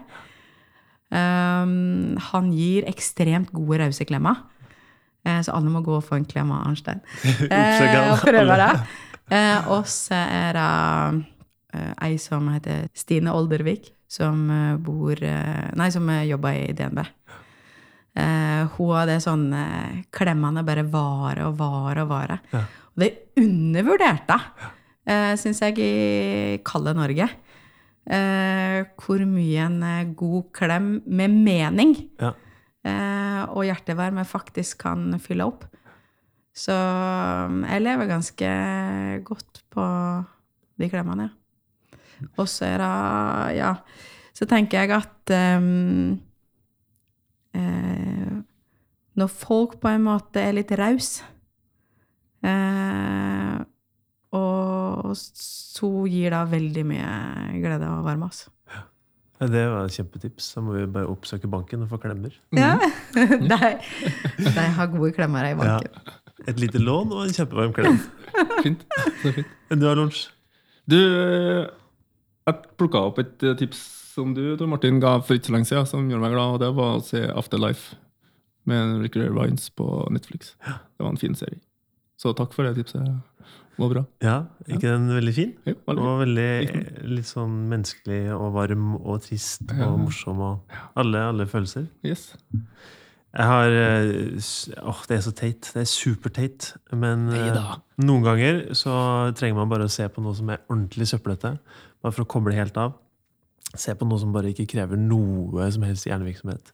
Um, 1.14 2.18
han 2.32 2.48
gir 2.50 2.88
ekstremt 2.90 3.54
gode, 3.54 3.78
rause 3.84 4.08
klemmer. 4.10 4.42
Eh, 5.22 5.42
så 5.46 5.54
alle 5.54 5.70
må 5.70 5.84
gå 5.86 5.94
og 6.00 6.06
få 6.08 6.18
en 6.18 6.26
klem 6.26 6.54
av 6.56 6.66
Arnstein. 6.72 7.04
Eh, 7.52 8.12
og 8.12 8.24
prøve 8.26 8.58
det. 8.58 8.72
Eh, 9.30 9.70
og 9.74 9.86
så 9.92 10.18
er 10.18 10.58
det 10.58 10.68
eh, 11.78 11.94
ei 12.08 12.18
som 12.22 12.50
heter 12.54 12.88
Stine 12.98 13.34
Oldervik, 13.36 13.92
som 14.10 14.48
bor 14.80 15.20
Nei, 15.20 15.90
som 15.92 16.08
jobber 16.24 16.56
i 16.56 16.74
DNB. 16.74 17.02
Eh, 18.18 18.64
hun 18.78 18.94
hadde 18.98 19.20
sånn 19.22 19.48
eh, 19.54 19.98
Klemmene 20.16 20.64
bare 20.66 20.84
vare 20.90 21.46
og 21.52 21.58
vare 21.60 22.02
og 22.06 22.10
vare. 22.10 22.40
Ja. 22.54 22.64
Og 22.96 23.04
det 23.04 23.12
undervurderte 23.38 24.38
jeg, 24.40 24.72
eh, 25.14 25.34
syns 25.38 25.62
jeg, 25.62 25.78
i 25.78 26.58
kalde 26.66 26.96
Norge. 26.98 27.28
Eh, 28.08 28.82
hvor 29.04 29.22
mye 29.28 29.66
en 29.68 29.82
eh, 29.84 30.06
god 30.18 30.50
klem 30.56 30.94
med 31.06 31.34
mening 31.44 31.96
Ja. 32.22 32.32
eh, 32.88 33.42
og 33.52 33.66
hjertevarme 33.68 34.24
faktisk 34.26 34.80
kan 34.86 35.12
fylle 35.22 35.46
opp. 35.46 35.66
Så 36.58 36.74
um, 36.74 37.60
jeg 37.68 37.84
lever 37.84 38.08
ganske 38.10 38.48
godt 39.28 39.60
på 39.70 39.84
de 40.82 40.88
klemmene, 40.90 41.28
ja. 41.28 42.00
Og 42.40 42.48
så 42.50 42.66
er 42.66 42.82
det 42.82 43.58
Ja. 43.60 43.76
Så 44.34 44.48
tenker 44.50 44.82
jeg 44.88 44.92
at 44.96 45.32
um, 45.60 46.16
eh, 47.58 48.36
Når 49.18 49.32
folk 49.34 49.80
på 49.82 49.90
en 49.92 50.06
måte 50.06 50.44
er 50.44 50.56
litt 50.58 50.74
rause 50.78 51.26
eh, 52.46 53.58
Og 54.38 55.16
så 55.18 55.90
gir 56.12 56.36
det 56.36 56.44
veldig 56.54 56.86
mye 56.90 57.10
glede 57.64 57.90
og 57.90 58.06
varme, 58.06 58.30
altså. 58.30 58.52
Ja, 59.40 59.48
Det 59.48 59.66
var 59.70 59.86
et 59.86 59.98
kjempetips. 59.98 60.54
Da 60.56 60.64
må 60.66 60.74
vi 60.74 60.86
bare 60.90 61.10
oppsøke 61.12 61.50
banken 61.50 61.84
og 61.86 61.92
få 61.92 62.00
klemmer. 62.02 62.34
Ja. 62.58 62.76
de, 63.14 63.60
de 64.42 64.70
har 64.80 64.90
gode 64.94 65.12
klemmer 65.14 65.52
i 65.52 65.58
banken. 65.58 65.94
Et 66.48 66.60
lite 66.60 66.82
lån 66.82 67.12
og 67.14 67.26
en 67.26 67.36
kjempevarm 67.36 67.74
klem. 67.76 68.00
Fint. 68.66 68.84
Det 69.22 69.30
er 69.30 69.38
fint. 69.42 69.54
Du 69.74 69.86
har 69.88 69.98
lunsj? 69.98 70.28
Du, 70.88 70.98
eh, 70.98 71.66
jeg 72.48 72.76
plukka 72.80 73.02
opp 73.10 73.18
et 73.20 73.44
eh, 73.44 73.56
tips 73.60 73.82
som 74.18 74.34
du 74.36 74.42
Tor 74.60 74.68
Martin, 74.72 74.98
ga 75.04 75.16
for 75.22 75.38
ikke 75.38 75.52
så 75.52 75.56
lenge 75.56 75.70
siden, 75.70 75.88
som 75.90 76.10
gjorde 76.10 76.26
meg 76.26 76.34
glad, 76.36 76.58
og 76.58 76.62
det 76.66 76.74
var 76.78 76.98
å 76.98 77.06
se 77.06 77.22
Afterlife 77.32 77.96
med 78.68 78.98
Ricky 79.06 79.24
Rines 79.32 79.70
på 79.78 79.86
Netflix. 80.12 80.56
Det 80.66 81.06
var 81.06 81.14
en 81.14 81.22
fin 81.22 81.38
serie. 81.38 81.62
Så 82.20 82.34
takk 82.36 82.52
for 82.58 82.66
det 82.68 82.74
tipset. 82.80 83.06
Det 83.78 83.84
var 83.84 83.92
bra. 83.94 84.02
Ja, 84.26 84.36
ikke 84.66 84.90
den 84.90 85.04
veldig 85.14 85.34
fin? 85.38 85.52
Ja, 85.70 85.76
veldig 85.86 86.02
Og 86.10 86.16
veldig 86.24 86.48
litt 87.14 87.30
sånn 87.30 87.60
menneskelig 87.70 88.24
og 88.34 88.48
varm 88.58 88.96
og 88.98 89.22
trist 89.28 89.70
Ja. 89.70 89.86
og 89.92 90.00
morsom 90.08 90.42
og 90.42 90.80
alle, 90.98 91.22
alle 91.30 91.46
følelser. 91.46 91.86
Yes. 92.04 92.32
Jeg 93.38 93.46
har 93.46 93.70
eh, 93.70 94.42
Åh, 94.82 95.02
det 95.12 95.18
er 95.20 95.22
så 95.28 95.34
teit. 95.38 95.70
Det 95.76 95.84
er 95.84 95.90
superteit. 95.92 96.72
Men 96.92 97.28
eh, 97.30 97.38
Neida. 97.52 97.78
noen 98.02 98.26
ganger 98.26 98.64
så 98.74 98.96
trenger 99.38 99.60
man 99.62 99.70
bare 99.70 99.86
å 99.86 99.94
se 99.94 100.10
på 100.10 100.24
noe 100.26 100.34
som 100.34 100.50
er 100.50 100.64
ordentlig 100.72 101.06
søppelete. 101.14 101.54
Bare 102.02 102.16
for 102.18 102.26
å 102.26 102.32
koble 102.34 102.58
helt 102.58 102.78
av. 102.82 102.96
Se 103.76 103.96
på 103.98 104.08
noe 104.08 104.22
som 104.22 104.32
bare 104.36 104.54
ikke 104.54 104.70
krever 104.78 105.00
noe 105.00 105.68
som 105.74 105.84
helst 105.88 106.08
hjernevirksomhet. 106.08 106.72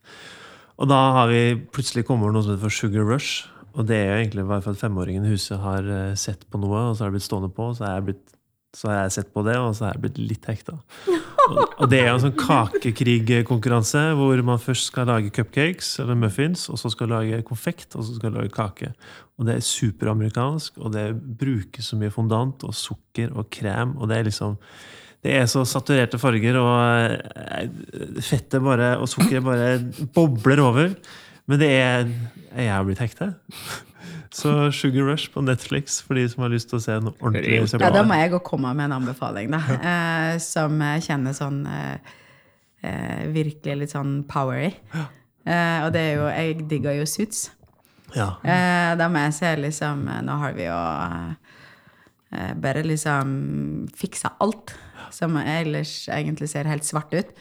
Og 0.82 0.90
da 0.90 1.00
har 1.18 1.32
vi 1.32 1.56
plutselig 1.74 2.06
kommet 2.08 2.28
over 2.28 2.38
noe 2.38 2.46
som 2.46 2.54
heter 2.54 2.66
for 2.66 2.76
Sugar 2.76 3.08
Rush. 3.08 3.50
Og 3.74 3.88
det 3.90 3.98
er 3.98 4.12
jo 4.12 4.20
egentlig 4.22 4.46
bare 4.50 4.62
for 4.62 4.76
at 4.76 4.82
femåringen 4.84 5.26
i 5.26 5.34
huset 5.34 5.58
har 5.62 5.88
eh, 5.90 6.14
sett 6.20 6.46
på 6.50 6.62
noe, 6.62 6.90
og 6.90 6.96
så 6.96 7.06
har 7.06 7.12
det 7.12 7.18
blitt 7.18 7.26
stående 7.26 7.50
på, 7.54 7.72
og 7.72 7.78
så 7.78 7.88
har 7.88 7.96
jeg, 7.98 8.06
blitt, 8.10 8.36
så 8.78 8.90
har 8.92 9.00
jeg 9.00 9.16
sett 9.16 9.32
på 9.34 9.44
det, 9.48 9.56
og 9.58 9.74
så 9.74 9.88
har 9.88 9.96
jeg 9.96 10.04
blitt 10.04 10.20
litt 10.22 10.50
hekta. 10.50 10.76
Og, 11.44 11.58
og 11.82 11.88
det 11.90 11.98
er 12.00 12.12
jo 12.12 12.14
en 12.20 12.24
sånn 12.24 12.38
kakekrigkonkurranse 12.40 14.04
hvor 14.16 14.44
man 14.46 14.62
først 14.62 14.92
skal 14.92 15.10
lage 15.10 15.34
cupcakes 15.34 15.90
eller 16.04 16.20
muffins, 16.22 16.68
og 16.70 16.80
så 16.80 16.94
skal 16.94 17.12
lage 17.16 17.42
konfekt, 17.50 17.98
og 17.98 18.06
så 18.06 18.16
skal 18.20 18.38
lage 18.38 18.54
kake. 18.54 18.94
Og 19.42 19.50
det 19.50 19.58
er 19.58 19.66
superamerikansk, 19.68 20.78
og 20.78 20.94
det 20.94 21.08
brukes 21.42 21.90
så 21.90 21.98
mye 22.00 22.14
fondant 22.14 22.64
og 22.68 22.78
sukker 22.78 23.34
og 23.34 23.50
krem, 23.54 23.98
og 23.98 24.08
det 24.12 24.22
er 24.22 24.30
liksom 24.30 24.60
det 25.24 25.34
er 25.40 25.46
så 25.48 25.64
saturerte 25.68 26.20
farger, 26.20 26.58
og 26.60 27.16
eh, 27.40 27.70
fettet 28.24 28.60
bare, 28.64 28.94
og 29.00 29.08
sukkeret 29.12 29.46
bare 29.46 29.70
bobler 30.16 30.60
over. 30.64 30.94
Men 31.48 31.60
det 31.60 31.70
er 31.76 32.06
Jeg 32.54 32.70
har 32.72 32.84
blitt 32.88 33.02
hekta. 33.02 33.34
Så 34.34 34.72
Sugar 34.74 35.06
Rush 35.06 35.30
på 35.30 35.44
Netflix 35.46 36.00
for 36.02 36.18
de 36.18 36.24
som 36.30 36.42
har 36.42 36.50
lyst 36.50 36.72
til 36.72 36.80
å 36.80 36.82
se 36.82 36.96
noe 37.06 37.14
ordentlig. 37.22 37.60
Ja, 37.60 37.78
Ja, 37.84 37.90
da 37.94 38.02
må 38.02 38.16
jeg 38.18 38.32
òg 38.34 38.42
komme 38.48 38.72
med 38.74 38.88
en 38.88 38.96
anbefaling, 38.96 39.52
da. 39.54 39.60
Eh, 39.78 40.38
som 40.42 40.80
jeg 40.82 41.04
kjenner 41.06 41.36
sånn 41.38 41.60
eh, 41.70 42.16
eh, 42.82 43.28
Virkelig 43.36 43.76
litt 43.84 43.94
sånn 43.94 44.24
power 44.30 44.72
Ja. 44.72 45.04
Eh, 45.46 45.80
og 45.86 45.92
det 45.94 46.02
er 46.02 46.18
jo 46.18 46.26
Jeg 46.34 46.66
digger 46.72 46.98
jo 46.98 47.06
Suits. 47.06 47.44
Ja. 48.18 48.32
Eh, 48.42 48.96
da 48.98 49.06
må 49.14 49.22
jeg 49.28 49.38
se 49.38 49.54
liksom 49.68 50.02
Nå 50.26 50.40
har 50.42 50.58
vi 50.58 50.66
jo 50.66 50.80
eh, 52.34 52.54
bare 52.58 52.82
liksom 52.90 53.38
fiksa 53.94 54.34
alt 54.42 54.74
som 55.14 55.38
ellers 55.40 56.10
egentlig 56.12 56.50
ser 56.52 56.70
helt 56.70 56.88
svart 56.88 57.14
ut. 57.14 57.34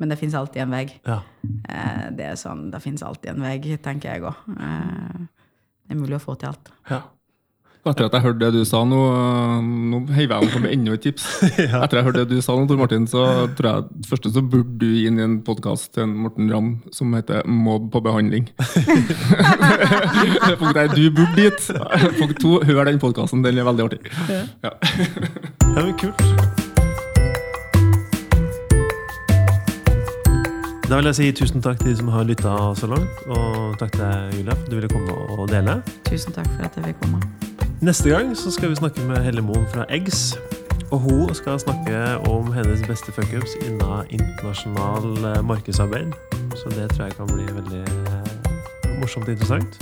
Men 0.00 0.10
det 0.12 0.18
fins 0.20 0.34
alltid 0.34 0.64
en 0.64 0.74
vei. 0.74 0.84
ja. 1.06 1.22
Eh, 1.68 2.06
det 2.16 2.26
er 2.32 2.36
sånn, 2.36 2.70
det 2.72 2.82
fins 2.82 3.02
alltid 3.06 3.32
en 3.32 3.44
vei, 3.46 3.56
tenker 3.82 4.16
jeg 4.16 4.26
òg. 4.26 4.46
Eh, 4.58 5.26
det 5.86 5.96
er 5.96 6.00
mulig 6.00 6.18
å 6.18 6.24
få 6.24 6.38
til 6.40 6.52
alt. 6.52 6.72
ja. 6.90 7.04
Etter 7.82 8.06
at 8.06 8.12
jeg 8.14 8.22
hørte 8.22 8.38
det 8.38 8.52
du 8.54 8.62
sa 8.62 8.84
nå, 8.86 8.98
øh, 9.10 9.62
nå 9.90 9.98
heiver 10.14 10.38
jeg 10.38 10.54
om 10.54 10.62
med 10.62 10.70
enda 10.76 10.92
et 10.94 11.02
tips. 11.02 11.24
Etter 11.82 11.98
jeg 11.98 12.06
hørte 12.06 12.22
det 12.22 12.36
du 12.38 12.44
sa 12.44 12.54
nå, 12.54 12.68
Tor 12.70 12.78
Martin, 12.78 13.08
så 13.10 13.24
tror 13.58 13.68
jeg 13.68 14.06
første 14.06 14.30
så 14.36 14.44
burde 14.54 14.78
du 14.78 14.86
inn 15.02 15.18
i 15.18 15.24
en 15.26 15.36
podkast 15.42 15.90
til 15.96 16.06
en 16.06 16.14
Morten 16.22 16.46
Ramm 16.52 16.70
som 16.94 17.10
heter 17.18 17.42
'Mobb 17.42 17.90
på 17.90 18.04
behandling'. 18.06 18.52
Punkt 20.62 20.78
der, 20.78 20.94
du 20.94 21.10
burde 21.10 21.34
dit. 21.34 21.70
Punkt 22.22 22.38
to, 22.38 22.60
hør 22.62 22.84
den 22.86 23.02
podkasten, 23.02 23.42
den 23.42 23.58
er 23.58 23.66
veldig 23.66 23.88
artig. 23.90 24.02
Ja. 24.30 24.44
ja 24.62 25.82
men 25.82 25.96
kult. 25.98 26.61
Da 30.88 30.96
vil 30.98 31.08
jeg 31.08 31.14
si 31.14 31.26
tusen 31.32 31.62
takk 31.62 31.78
til 31.80 31.92
de 31.92 31.96
som 31.96 32.08
har 32.12 32.26
lytta 32.28 32.52
så 32.76 32.88
langt, 32.90 33.20
og 33.32 33.78
takk 33.80 33.94
til 33.94 34.02
deg, 34.02 34.34
Julia, 34.38 34.54
for 34.56 34.64
at 34.64 34.70
du 34.70 34.74
ville 34.76 34.90
komme 34.92 35.14
og 35.38 35.46
dele. 35.48 35.78
Tusen 36.08 36.34
takk 36.36 36.48
for 36.56 36.66
at 36.66 36.76
jeg 36.76 36.90
fikk 36.90 36.98
komme. 37.04 37.22
Neste 37.82 38.10
gang 38.12 38.34
så 38.38 38.50
skal 38.54 38.70
vi 38.70 38.80
snakke 38.82 39.06
med 39.08 39.22
Helle 39.24 39.42
Moen 39.42 39.64
fra 39.72 39.86
Eggs. 39.88 40.34
Og 40.92 40.98
hun 41.06 41.34
skal 41.34 41.56
snakke 41.62 42.02
om 42.28 42.52
hennes 42.52 42.82
beste 42.84 43.14
fuckups 43.16 43.56
innen 43.64 44.10
internasjonal 44.12 45.44
markedsarbeid. 45.48 46.12
Så 46.52 46.68
det 46.76 46.90
tror 46.92 47.08
jeg 47.08 47.16
kan 47.16 47.30
bli 47.32 47.46
veldig 47.48 47.84
morsomt 49.00 49.24
og 49.24 49.32
interessant. 49.32 49.80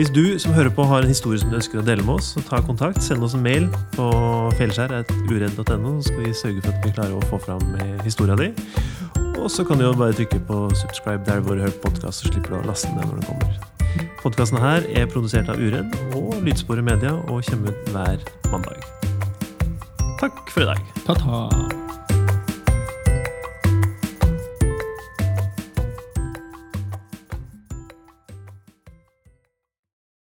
Hvis 0.00 0.08
du 0.10 0.38
som 0.38 0.54
hører 0.56 0.70
på 0.72 0.84
har 0.88 1.02
en 1.04 1.08
historie 1.08 1.36
som 1.38 1.50
du 1.52 1.58
ønsker 1.58 1.76
å 1.76 1.82
dele 1.84 2.00
med 2.00 2.14
oss, 2.14 2.30
så 2.32 2.40
ta 2.40 2.62
kontakt. 2.64 3.02
Send 3.04 3.20
oss 3.20 3.34
en 3.36 3.42
mail 3.44 3.66
på 3.92 4.06
feilskjær.uredd.no, 4.56 5.90
så 6.00 6.06
skal 6.06 6.22
vi 6.22 6.30
sørge 6.38 6.62
for 6.64 6.72
at 6.72 6.86
vi 6.86 6.92
klarer 6.94 7.18
å 7.18 7.26
få 7.28 7.36
fram 7.42 7.74
historia 8.00 8.38
di. 8.40 8.46
Og 9.34 9.50
så 9.52 9.60
kan 9.68 9.76
du 9.76 9.84
jo 9.84 9.90
bare 10.00 10.16
trykke 10.16 10.40
på 10.48 10.62
subscribe 10.80 11.20
der 11.28 11.44
hvor 11.44 11.60
du 11.60 11.66
hører 11.66 11.76
podkast, 11.84 12.24
så 12.24 12.32
slipper 12.32 12.54
du 12.54 12.56
å 12.62 12.62
laste 12.70 12.88
ned 12.94 13.10
når 13.10 13.20
den 13.20 13.28
kommer. 13.28 14.08
Podkasten 14.22 14.62
her 14.64 14.88
er 14.88 15.04
produsert 15.12 15.52
av 15.52 15.60
Uredd 15.60 15.92
og 16.16 16.32
Lydsporet 16.48 16.88
Media 16.88 17.12
og 17.28 17.44
kommer 17.50 17.76
ut 17.76 17.92
hver 17.92 18.24
mandag. 18.48 18.88
Takk 20.24 20.40
for 20.48 20.64
i 20.64 20.72
dag. 20.72 20.90
Ta-ta. 21.04 21.79